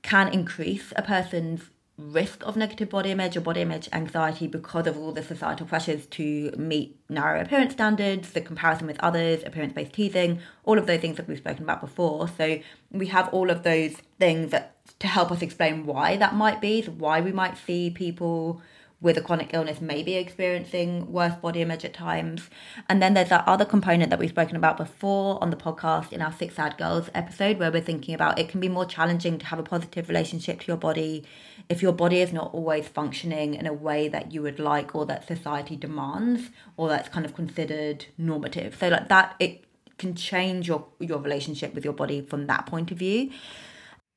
can 0.01 0.29
increase 0.33 0.93
a 0.95 1.01
person's 1.01 1.69
risk 1.99 2.41
of 2.45 2.55
negative 2.55 2.89
body 2.89 3.11
image 3.11 3.35
or 3.35 3.41
body 3.41 3.61
image 3.61 3.89
anxiety 3.91 4.47
because 4.47 4.87
of 4.87 4.97
all 4.97 5.11
the 5.11 5.21
societal 5.21 5.67
pressures 5.67 6.05
to 6.07 6.51
meet 6.57 6.97
narrow 7.09 7.41
appearance 7.41 7.73
standards, 7.73 8.31
the 8.31 8.41
comparison 8.41 8.87
with 8.87 8.99
others, 9.01 9.43
appearance 9.45 9.73
based 9.73 9.93
teasing, 9.93 10.39
all 10.63 10.77
of 10.77 10.87
those 10.87 11.01
things 11.01 11.17
that 11.17 11.27
we've 11.27 11.37
spoken 11.37 11.63
about 11.63 11.81
before. 11.81 12.29
So 12.37 12.59
we 12.91 13.07
have 13.07 13.27
all 13.29 13.49
of 13.49 13.63
those 13.63 13.95
things 14.17 14.51
that 14.51 14.75
to 14.99 15.07
help 15.07 15.31
us 15.31 15.41
explain 15.41 15.85
why 15.85 16.15
that 16.17 16.35
might 16.35 16.61
be, 16.61 16.81
so 16.81 16.91
why 16.91 17.21
we 17.21 17.31
might 17.31 17.57
see 17.57 17.89
people 17.89 18.61
with 19.01 19.17
a 19.17 19.21
chronic 19.21 19.51
illness 19.53 19.79
maybe 19.79 20.15
experiencing 20.15 21.11
worse 21.11 21.35
body 21.35 21.61
image 21.61 21.85
at 21.85 21.93
times. 21.93 22.49
And 22.89 23.01
then 23.01 23.13
there's 23.13 23.29
that 23.29 23.47
other 23.47 23.63
component 23.65 24.09
that 24.09 24.19
we've 24.19 24.29
spoken 24.29 24.57
about 24.57 24.77
before 24.77 25.41
on 25.41 25.51
the 25.51 25.55
podcast 25.55 26.11
in 26.11 26.21
our 26.21 26.33
Six 26.33 26.55
Sad 26.55 26.77
Girls 26.77 27.09
episode, 27.13 27.59
where 27.59 27.71
we're 27.71 27.81
thinking 27.81 28.13
about 28.13 28.37
it 28.37 28.49
can 28.49 28.59
be 28.59 28.67
more 28.67 28.85
challenging 28.85 29.37
to 29.39 29.45
have 29.45 29.59
a 29.59 29.63
positive 29.63 30.09
relationship 30.09 30.61
to 30.61 30.67
your 30.67 30.77
body 30.77 31.23
if 31.69 31.81
your 31.81 31.93
body 31.93 32.19
is 32.19 32.33
not 32.33 32.53
always 32.53 32.87
functioning 32.87 33.53
in 33.53 33.65
a 33.65 33.73
way 33.73 34.07
that 34.07 34.33
you 34.33 34.41
would 34.41 34.59
like 34.59 34.93
or 34.95 35.05
that 35.05 35.25
society 35.25 35.75
demands 35.75 36.49
or 36.75 36.89
that's 36.89 37.07
kind 37.07 37.25
of 37.25 37.33
considered 37.33 38.05
normative. 38.17 38.75
So 38.79 38.89
like 38.89 39.07
that 39.07 39.35
it 39.39 39.63
can 39.97 40.15
change 40.15 40.67
your 40.67 40.85
your 40.99 41.19
relationship 41.19 41.73
with 41.73 41.85
your 41.85 41.93
body 41.93 42.21
from 42.21 42.47
that 42.47 42.65
point 42.65 42.91
of 42.91 42.97
view. 42.97 43.31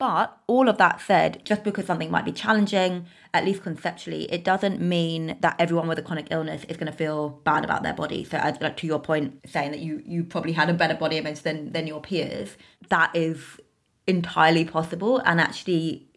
But 0.02 0.36
all 0.48 0.68
of 0.68 0.78
that 0.78 1.00
said, 1.00 1.42
just 1.44 1.62
because 1.62 1.86
something 1.86 2.10
might 2.10 2.24
be 2.24 2.32
challenging, 2.32 3.06
at 3.32 3.44
least 3.44 3.62
conceptually, 3.62 4.24
it 4.32 4.42
doesn't 4.42 4.80
mean 4.80 5.36
that 5.38 5.54
everyone 5.60 5.86
with 5.86 5.96
a 5.96 6.02
chronic 6.02 6.26
illness 6.32 6.64
is 6.64 6.76
going 6.76 6.90
to 6.90 6.98
feel 6.98 7.40
bad 7.44 7.62
about 7.62 7.84
their 7.84 7.94
body. 7.94 8.24
So, 8.24 8.36
as, 8.36 8.60
like 8.60 8.76
to 8.78 8.86
your 8.88 8.98
point, 8.98 9.38
saying 9.46 9.70
that 9.70 9.78
you 9.78 10.02
you 10.04 10.24
probably 10.24 10.54
had 10.54 10.68
a 10.68 10.74
better 10.74 10.94
body 10.94 11.18
image 11.18 11.42
than 11.42 11.70
than 11.70 11.86
your 11.86 12.00
peers, 12.00 12.56
that 12.88 13.14
is 13.14 13.60
entirely 14.08 14.64
possible, 14.64 15.18
and 15.18 15.40
actually, 15.40 16.08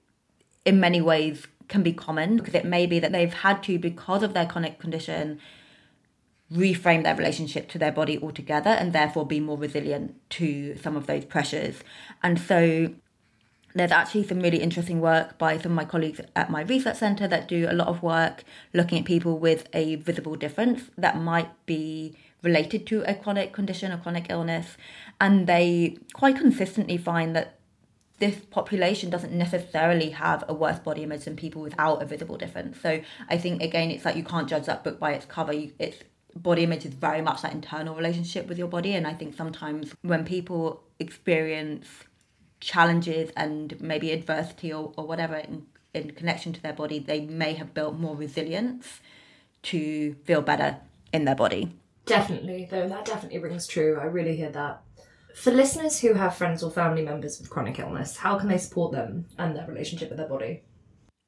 in 0.65 0.79
many 0.79 0.99
ways, 0.99 1.45
can 1.67 1.83
be 1.83 1.93
common 1.93 2.37
because 2.37 2.55
it 2.55 2.65
may 2.65 2.87
be 2.87 2.97
that 2.97 3.11
they've 3.11 3.35
had 3.35 3.61
to 3.65 3.77
because 3.77 4.23
of 4.23 4.33
their 4.33 4.47
chronic 4.47 4.79
condition 4.79 5.39
reframe 6.51 7.03
their 7.03 7.15
relationship 7.15 7.69
to 7.69 7.77
their 7.77 7.91
body 7.91 8.19
altogether 8.19 8.69
and 8.69 8.93
therefore 8.93 9.25
be 9.27 9.39
more 9.39 9.57
resilient 9.57 10.15
to 10.29 10.75
some 10.77 10.95
of 10.95 11.05
those 11.07 11.25
pressures. 11.25 11.81
And 12.21 12.39
so 12.39 12.95
there's 13.75 13.91
actually 13.91 14.25
some 14.25 14.39
really 14.39 14.61
interesting 14.61 15.01
work 15.01 15.37
by 15.37 15.57
some 15.57 15.73
of 15.73 15.75
my 15.75 15.85
colleagues 15.85 16.21
at 16.35 16.49
my 16.49 16.61
research 16.61 16.97
centre 16.97 17.27
that 17.27 17.47
do 17.47 17.67
a 17.69 17.73
lot 17.73 17.87
of 17.87 18.01
work 18.01 18.43
looking 18.73 18.99
at 18.99 19.05
people 19.05 19.37
with 19.37 19.67
a 19.73 19.95
visible 19.97 20.35
difference 20.35 20.83
that 20.97 21.19
might 21.19 21.49
be 21.65 22.15
related 22.41 22.87
to 22.87 23.03
a 23.09 23.13
chronic 23.13 23.51
condition, 23.51 23.91
a 23.91 23.97
chronic 23.97 24.27
illness. 24.29 24.77
And 25.19 25.45
they 25.45 25.97
quite 26.13 26.37
consistently 26.37 26.97
find 26.97 27.35
that 27.35 27.59
this 28.19 28.39
population 28.49 29.09
doesn't 29.09 29.33
necessarily 29.33 30.11
have 30.11 30.45
a 30.47 30.53
worse 30.53 30.79
body 30.79 31.03
image 31.03 31.25
than 31.25 31.35
people 31.35 31.61
without 31.61 32.01
a 32.01 32.05
visible 32.05 32.37
difference. 32.37 32.79
So 32.79 33.01
I 33.29 33.37
think 33.37 33.61
again, 33.61 33.91
it's 33.91 34.05
like 34.05 34.15
you 34.15 34.23
can't 34.23 34.47
judge 34.47 34.67
that 34.67 34.85
book 34.85 34.99
by 34.99 35.11
its 35.11 35.25
cover. 35.25 35.51
You, 35.51 35.73
it's 35.79 35.97
body 36.33 36.63
image 36.63 36.85
is 36.85 36.93
very 36.93 37.21
much 37.21 37.41
that 37.41 37.51
internal 37.51 37.95
relationship 37.95 38.47
with 38.47 38.57
your 38.57 38.67
body, 38.67 38.93
and 38.93 39.07
I 39.07 39.13
think 39.13 39.35
sometimes 39.35 39.93
when 40.01 40.25
people 40.25 40.83
experience 40.99 41.87
challenges 42.65 43.31
and 43.37 43.79
maybe 43.79 44.11
adversity 44.11 44.73
or, 44.73 44.91
or 44.97 45.05
whatever 45.05 45.35
in, 45.35 45.67
in 45.93 46.11
connection 46.11 46.51
to 46.51 46.61
their 46.61 46.73
body, 46.73 46.97
they 46.99 47.21
may 47.21 47.53
have 47.53 47.73
built 47.73 47.95
more 47.95 48.15
resilience 48.15 48.99
to 49.61 50.15
feel 50.25 50.41
better 50.41 50.77
in 51.13 51.25
their 51.25 51.35
body. 51.35 51.71
Definitely, 52.05 52.67
though, 52.69 52.89
that 52.89 53.05
definitely 53.05 53.39
rings 53.39 53.67
true. 53.67 53.99
I 54.01 54.05
really 54.05 54.35
hear 54.35 54.49
that. 54.49 54.81
For 55.35 55.51
listeners 55.51 55.99
who 55.99 56.13
have 56.13 56.35
friends 56.35 56.63
or 56.63 56.71
family 56.71 57.03
members 57.03 57.39
with 57.39 57.49
chronic 57.49 57.77
illness, 57.77 58.17
how 58.17 58.37
can 58.39 58.49
they 58.49 58.57
support 58.57 58.93
them 58.93 59.25
and 59.37 59.55
their 59.55 59.67
relationship 59.67 60.09
with 60.09 60.17
their 60.17 60.29
body? 60.29 60.63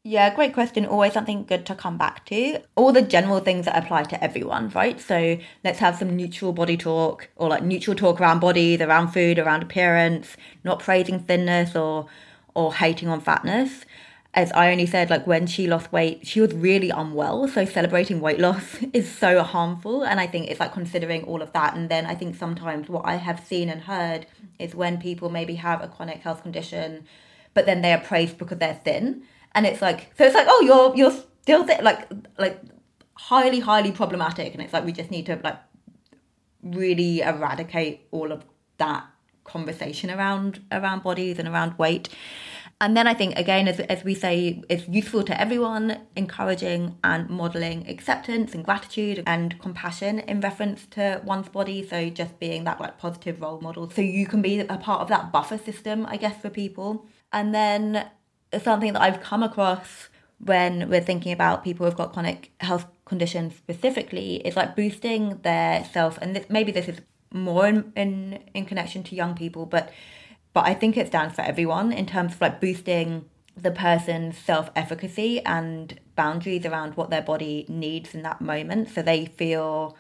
Yeah, 0.10 0.34
great 0.34 0.54
question. 0.54 0.86
Always 0.86 1.12
something 1.12 1.44
good 1.44 1.66
to 1.66 1.76
come 1.76 1.98
back 1.98 2.26
to. 2.28 2.62
All 2.78 2.94
the 2.94 3.02
general 3.02 3.42
things 3.42 3.66
that 3.66 3.78
apply 3.78 4.04
to 4.04 4.24
everyone, 4.24 4.70
right? 4.70 5.02
So 5.02 5.38
let's 5.66 5.80
have 5.80 5.98
some 5.98 6.16
neutral 6.16 6.54
body 6.54 6.78
talk 6.78 7.28
or 7.36 7.50
like 7.50 7.62
neutral 7.62 7.94
talk 7.94 8.22
around 8.22 8.40
bodies, 8.40 8.80
around 8.80 9.10
food, 9.10 9.38
around 9.38 9.64
appearance, 9.64 10.38
not 10.64 10.80
praising 10.80 11.20
thinness 11.20 11.76
or 11.76 12.08
or 12.54 12.74
hating 12.76 13.10
on 13.10 13.20
fatness. 13.20 13.84
As 14.34 14.50
Ione 14.54 14.86
said, 14.86 15.10
like 15.10 15.28
when 15.28 15.46
she 15.46 15.68
lost 15.68 15.92
weight, 15.92 16.26
she 16.26 16.40
was 16.40 16.54
really 16.54 16.90
unwell. 16.90 17.46
So 17.50 17.66
celebrating 17.66 18.22
weight 18.22 18.40
loss 18.40 18.78
is 18.94 19.14
so 19.14 19.44
harmful. 19.44 20.04
And 20.04 20.22
I 20.22 20.28
think 20.28 20.50
it's 20.50 20.62
like 20.62 20.72
considering 20.72 21.26
all 21.26 21.42
of 21.42 21.52
that. 21.52 21.76
And 21.76 21.90
then 21.90 22.06
I 22.06 22.16
think 22.16 22.38
sometimes 22.38 22.88
what 22.88 23.06
I 23.06 23.16
have 23.16 23.46
seen 23.46 23.68
and 23.68 23.82
heard 23.82 24.26
is 24.58 24.74
when 24.74 25.02
people 25.02 25.30
maybe 25.30 25.56
have 25.56 25.84
a 25.84 25.90
chronic 25.90 26.20
health 26.20 26.44
condition, 26.44 27.04
but 27.54 27.66
then 27.66 27.82
they 27.82 27.92
are 27.92 28.00
praised 28.00 28.38
because 28.38 28.60
they're 28.60 28.80
thin 28.86 29.24
and 29.54 29.66
it's 29.66 29.82
like 29.82 30.12
so 30.18 30.26
it's 30.26 30.36
like 30.36 30.48
oh 30.50 30.62
you're 30.66 30.96
you're 30.96 31.24
still 31.42 31.64
there 31.64 31.82
like 31.82 32.10
like 32.38 32.62
highly 33.18 33.60
highly 33.60 33.92
problematic. 33.92 34.54
And 34.54 34.62
it's 34.62 34.74
like 34.74 34.86
we 34.86 34.92
just 34.92 35.12
need 35.12 35.26
to 35.26 35.40
like 35.44 35.58
really 36.64 37.22
eradicate 37.22 38.08
all 38.12 38.32
of 38.32 38.46
that 38.78 39.06
conversation 39.44 40.10
around 40.10 40.62
around 40.72 41.04
bodies 41.04 41.40
and 41.40 41.48
around 41.48 41.78
weight. 41.78 42.10
And 42.80 42.96
then 42.96 43.08
I 43.08 43.16
think 43.16 43.38
again 43.38 43.68
as, 43.68 43.80
as 43.80 44.04
we 44.04 44.14
say 44.14 44.62
it's 44.70 44.88
useful 44.88 45.24
to 45.24 45.42
everyone 45.42 45.98
encouraging 46.16 46.98
and 47.04 47.28
modeling 47.28 47.90
acceptance 47.90 48.54
and 48.54 48.64
gratitude 48.64 49.24
and 49.26 49.60
compassion 49.60 50.20
in 50.20 50.42
reference 50.42 50.86
to 50.92 51.22
one's 51.26 51.50
body. 51.50 51.88
So 51.88 52.10
just 52.10 52.40
being 52.40 52.66
that 52.66 52.80
like 52.80 53.00
positive 53.00 53.42
role 53.42 53.60
model. 53.62 53.90
So 53.90 54.02
you 54.02 54.28
can 54.28 54.42
be 54.44 54.60
a 54.60 54.78
part 54.78 55.02
of 55.02 55.08
that 55.08 55.32
buffer 55.32 55.58
system 55.58 56.06
I 56.08 56.18
guess 56.18 56.40
for 56.40 56.50
people. 56.50 57.08
And 57.34 57.54
then 57.54 58.08
something 58.64 58.94
that 58.94 59.02
I've 59.02 59.22
come 59.22 59.44
across 59.44 60.10
when 60.40 60.90
we're 60.90 61.02
thinking 61.02 61.32
about 61.32 61.64
people 61.64 61.86
who've 61.86 61.96
got 61.96 62.14
chronic 62.14 62.52
health 62.60 62.86
conditions 63.06 63.56
specifically 63.56 64.36
is 64.38 64.56
like 64.56 64.76
boosting 64.76 65.40
their 65.44 65.84
self 65.86 66.18
and 66.22 66.36
this, 66.36 66.46
maybe 66.50 66.72
this 66.72 66.88
is 66.88 67.00
more 67.32 67.68
in, 67.68 67.92
in 67.96 68.40
in 68.54 68.66
connection 68.66 69.04
to 69.04 69.16
young 69.16 69.36
people 69.36 69.66
but 69.66 69.92
but 70.54 70.66
I 70.66 70.74
think 70.74 70.98
it 70.98 71.08
stands 71.08 71.36
for 71.36 71.42
everyone 71.42 71.92
in 71.92 72.06
terms 72.06 72.34
of 72.34 72.42
like 72.42 72.62
boosting 72.62 73.26
the 73.56 73.72
person's 73.72 74.38
self 74.38 74.70
efficacy 74.76 75.44
and 75.44 76.00
boundaries 76.16 76.66
around 76.66 76.96
what 76.96 77.10
their 77.10 77.22
body 77.22 77.66
needs 77.68 78.14
in 78.14 78.22
that 78.24 78.42
moment 78.42 78.90
so 78.90 79.02
they 79.02 79.26
feel 79.26 79.98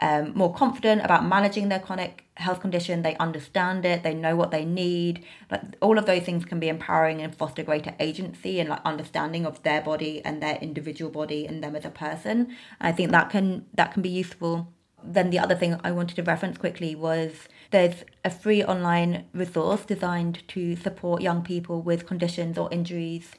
um, 0.00 0.32
more 0.34 0.52
confident 0.52 1.02
about 1.04 1.26
managing 1.26 1.68
their 1.68 1.78
chronic 1.78 2.24
health 2.34 2.60
condition. 2.60 3.02
They 3.02 3.16
understand 3.16 3.84
it. 3.84 4.02
They 4.02 4.14
know 4.14 4.36
what 4.36 4.50
they 4.50 4.64
need. 4.64 5.24
Like 5.50 5.62
all 5.80 5.98
of 5.98 6.06
those 6.06 6.22
things 6.22 6.44
can 6.44 6.60
be 6.60 6.68
empowering 6.68 7.22
and 7.22 7.34
foster 7.34 7.62
greater 7.62 7.94
agency 7.98 8.60
and 8.60 8.68
like 8.68 8.82
understanding 8.84 9.46
of 9.46 9.62
their 9.62 9.80
body 9.80 10.22
and 10.24 10.42
their 10.42 10.56
individual 10.56 11.10
body 11.10 11.46
and 11.46 11.64
them 11.64 11.74
as 11.74 11.84
a 11.84 11.90
person. 11.90 12.54
And 12.78 12.88
I 12.88 12.92
think 12.92 13.10
that 13.10 13.30
can 13.30 13.64
that 13.74 13.92
can 13.92 14.02
be 14.02 14.10
useful. 14.10 14.72
Then 15.02 15.30
the 15.30 15.38
other 15.38 15.54
thing 15.54 15.80
I 15.82 15.92
wanted 15.92 16.16
to 16.16 16.22
reference 16.22 16.58
quickly 16.58 16.94
was 16.94 17.48
there's 17.70 18.04
a 18.24 18.30
free 18.30 18.62
online 18.62 19.24
resource 19.32 19.84
designed 19.84 20.46
to 20.48 20.76
support 20.76 21.22
young 21.22 21.42
people 21.42 21.80
with 21.80 22.06
conditions 22.06 22.58
or 22.58 22.68
injuries 22.72 23.30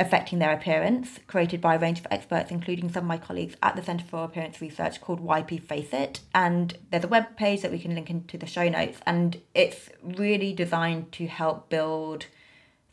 affecting 0.00 0.38
their 0.38 0.52
appearance, 0.52 1.20
created 1.26 1.60
by 1.60 1.74
a 1.74 1.78
range 1.78 2.00
of 2.00 2.06
experts, 2.10 2.50
including 2.50 2.90
some 2.90 3.04
of 3.04 3.08
my 3.08 3.18
colleagues 3.18 3.54
at 3.62 3.76
the 3.76 3.82
Centre 3.82 4.06
for 4.06 4.24
Appearance 4.24 4.60
Research 4.60 4.98
called 5.00 5.24
YP 5.24 5.62
Face 5.62 5.92
It. 5.92 6.20
And 6.34 6.76
there's 6.90 7.04
a 7.04 7.08
web 7.08 7.36
page 7.36 7.60
that 7.60 7.70
we 7.70 7.78
can 7.78 7.94
link 7.94 8.08
into 8.08 8.38
the 8.38 8.46
show 8.46 8.66
notes. 8.68 8.98
And 9.06 9.40
it's 9.54 9.90
really 10.02 10.54
designed 10.54 11.12
to 11.12 11.26
help 11.26 11.68
build 11.68 12.26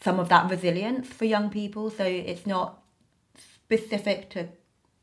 some 0.01 0.19
of 0.19 0.27
that 0.29 0.51
resilience 0.51 1.07
for 1.07 1.23
young 1.23 1.49
people. 1.49 1.89
So 1.89 2.03
it's 2.03 2.45
not 2.45 2.83
specific 3.37 4.29
to 4.31 4.49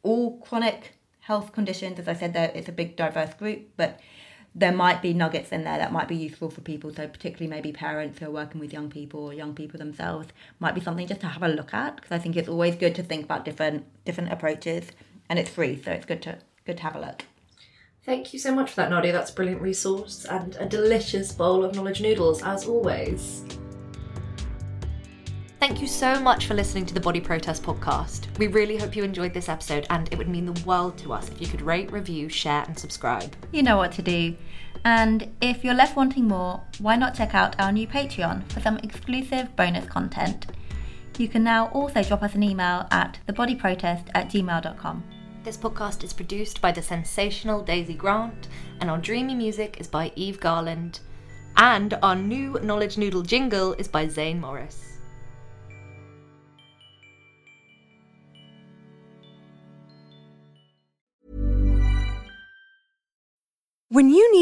all 0.02 0.38
chronic 0.40 0.98
health 1.20 1.52
conditions. 1.52 1.98
As 1.98 2.06
I 2.06 2.12
said, 2.12 2.34
there 2.34 2.52
it's 2.54 2.68
a 2.68 2.72
big 2.72 2.96
diverse 2.96 3.32
group, 3.32 3.70
but 3.78 3.98
there 4.54 4.72
might 4.72 5.02
be 5.02 5.12
nuggets 5.12 5.50
in 5.50 5.64
there 5.64 5.78
that 5.78 5.92
might 5.92 6.06
be 6.06 6.16
useful 6.16 6.48
for 6.48 6.60
people. 6.60 6.94
So 6.94 7.08
particularly 7.08 7.48
maybe 7.48 7.72
parents 7.72 8.18
who 8.18 8.26
are 8.26 8.30
working 8.30 8.60
with 8.60 8.72
young 8.72 8.88
people 8.88 9.24
or 9.24 9.34
young 9.34 9.54
people 9.54 9.78
themselves 9.78 10.28
might 10.60 10.74
be 10.74 10.80
something 10.80 11.06
just 11.06 11.20
to 11.22 11.26
have 11.26 11.42
a 11.42 11.48
look 11.48 11.74
at 11.74 11.96
because 11.96 12.12
I 12.12 12.18
think 12.18 12.36
it's 12.36 12.48
always 12.48 12.76
good 12.76 12.94
to 12.96 13.02
think 13.02 13.24
about 13.24 13.44
different 13.44 13.84
different 14.04 14.32
approaches 14.32 14.90
and 15.28 15.38
it's 15.38 15.50
free, 15.50 15.80
so 15.82 15.90
it's 15.90 16.06
good 16.06 16.22
to 16.22 16.38
good 16.64 16.76
to 16.76 16.82
have 16.82 16.96
a 16.96 17.00
look. 17.00 17.24
Thank 18.04 18.34
you 18.34 18.38
so 18.38 18.54
much 18.54 18.70
for 18.70 18.76
that, 18.76 18.90
Nadia. 18.90 19.12
That's 19.12 19.30
a 19.30 19.34
brilliant 19.34 19.62
resource 19.62 20.26
and 20.26 20.54
a 20.56 20.66
delicious 20.66 21.32
bowl 21.32 21.64
of 21.64 21.74
knowledge 21.74 22.02
noodles 22.02 22.42
as 22.42 22.66
always. 22.66 23.44
Thank 25.66 25.80
you 25.80 25.86
so 25.88 26.20
much 26.20 26.44
for 26.44 26.52
listening 26.52 26.84
to 26.84 26.92
the 26.92 27.00
Body 27.00 27.22
Protest 27.22 27.62
podcast. 27.62 28.26
We 28.36 28.48
really 28.48 28.76
hope 28.76 28.94
you 28.94 29.02
enjoyed 29.02 29.32
this 29.32 29.48
episode, 29.48 29.86
and 29.88 30.12
it 30.12 30.18
would 30.18 30.28
mean 30.28 30.44
the 30.44 30.62
world 30.66 30.98
to 30.98 31.14
us 31.14 31.30
if 31.30 31.40
you 31.40 31.46
could 31.46 31.62
rate, 31.62 31.90
review, 31.90 32.28
share, 32.28 32.64
and 32.66 32.78
subscribe. 32.78 33.34
You 33.50 33.62
know 33.62 33.78
what 33.78 33.90
to 33.92 34.02
do. 34.02 34.36
And 34.84 35.34
if 35.40 35.64
you're 35.64 35.72
left 35.72 35.96
wanting 35.96 36.28
more, 36.28 36.62
why 36.80 36.96
not 36.96 37.14
check 37.14 37.34
out 37.34 37.58
our 37.58 37.72
new 37.72 37.86
Patreon 37.86 38.46
for 38.52 38.60
some 38.60 38.76
exclusive 38.82 39.56
bonus 39.56 39.86
content? 39.86 40.48
You 41.16 41.28
can 41.28 41.42
now 41.42 41.68
also 41.68 42.02
drop 42.02 42.22
us 42.22 42.34
an 42.34 42.42
email 42.42 42.86
at 42.90 43.18
thebodyprotest 43.26 44.10
at 44.14 44.28
gmail.com. 44.28 45.02
This 45.44 45.56
podcast 45.56 46.04
is 46.04 46.12
produced 46.12 46.60
by 46.60 46.72
the 46.72 46.82
sensational 46.82 47.62
Daisy 47.62 47.94
Grant, 47.94 48.48
and 48.80 48.90
our 48.90 48.98
dreamy 48.98 49.34
music 49.34 49.78
is 49.80 49.88
by 49.88 50.12
Eve 50.14 50.38
Garland. 50.40 51.00
And 51.56 51.94
our 52.02 52.14
new 52.14 52.58
Knowledge 52.62 52.98
Noodle 52.98 53.22
jingle 53.22 53.72
is 53.78 53.88
by 53.88 54.06
Zane 54.08 54.42
Morris. 54.42 54.93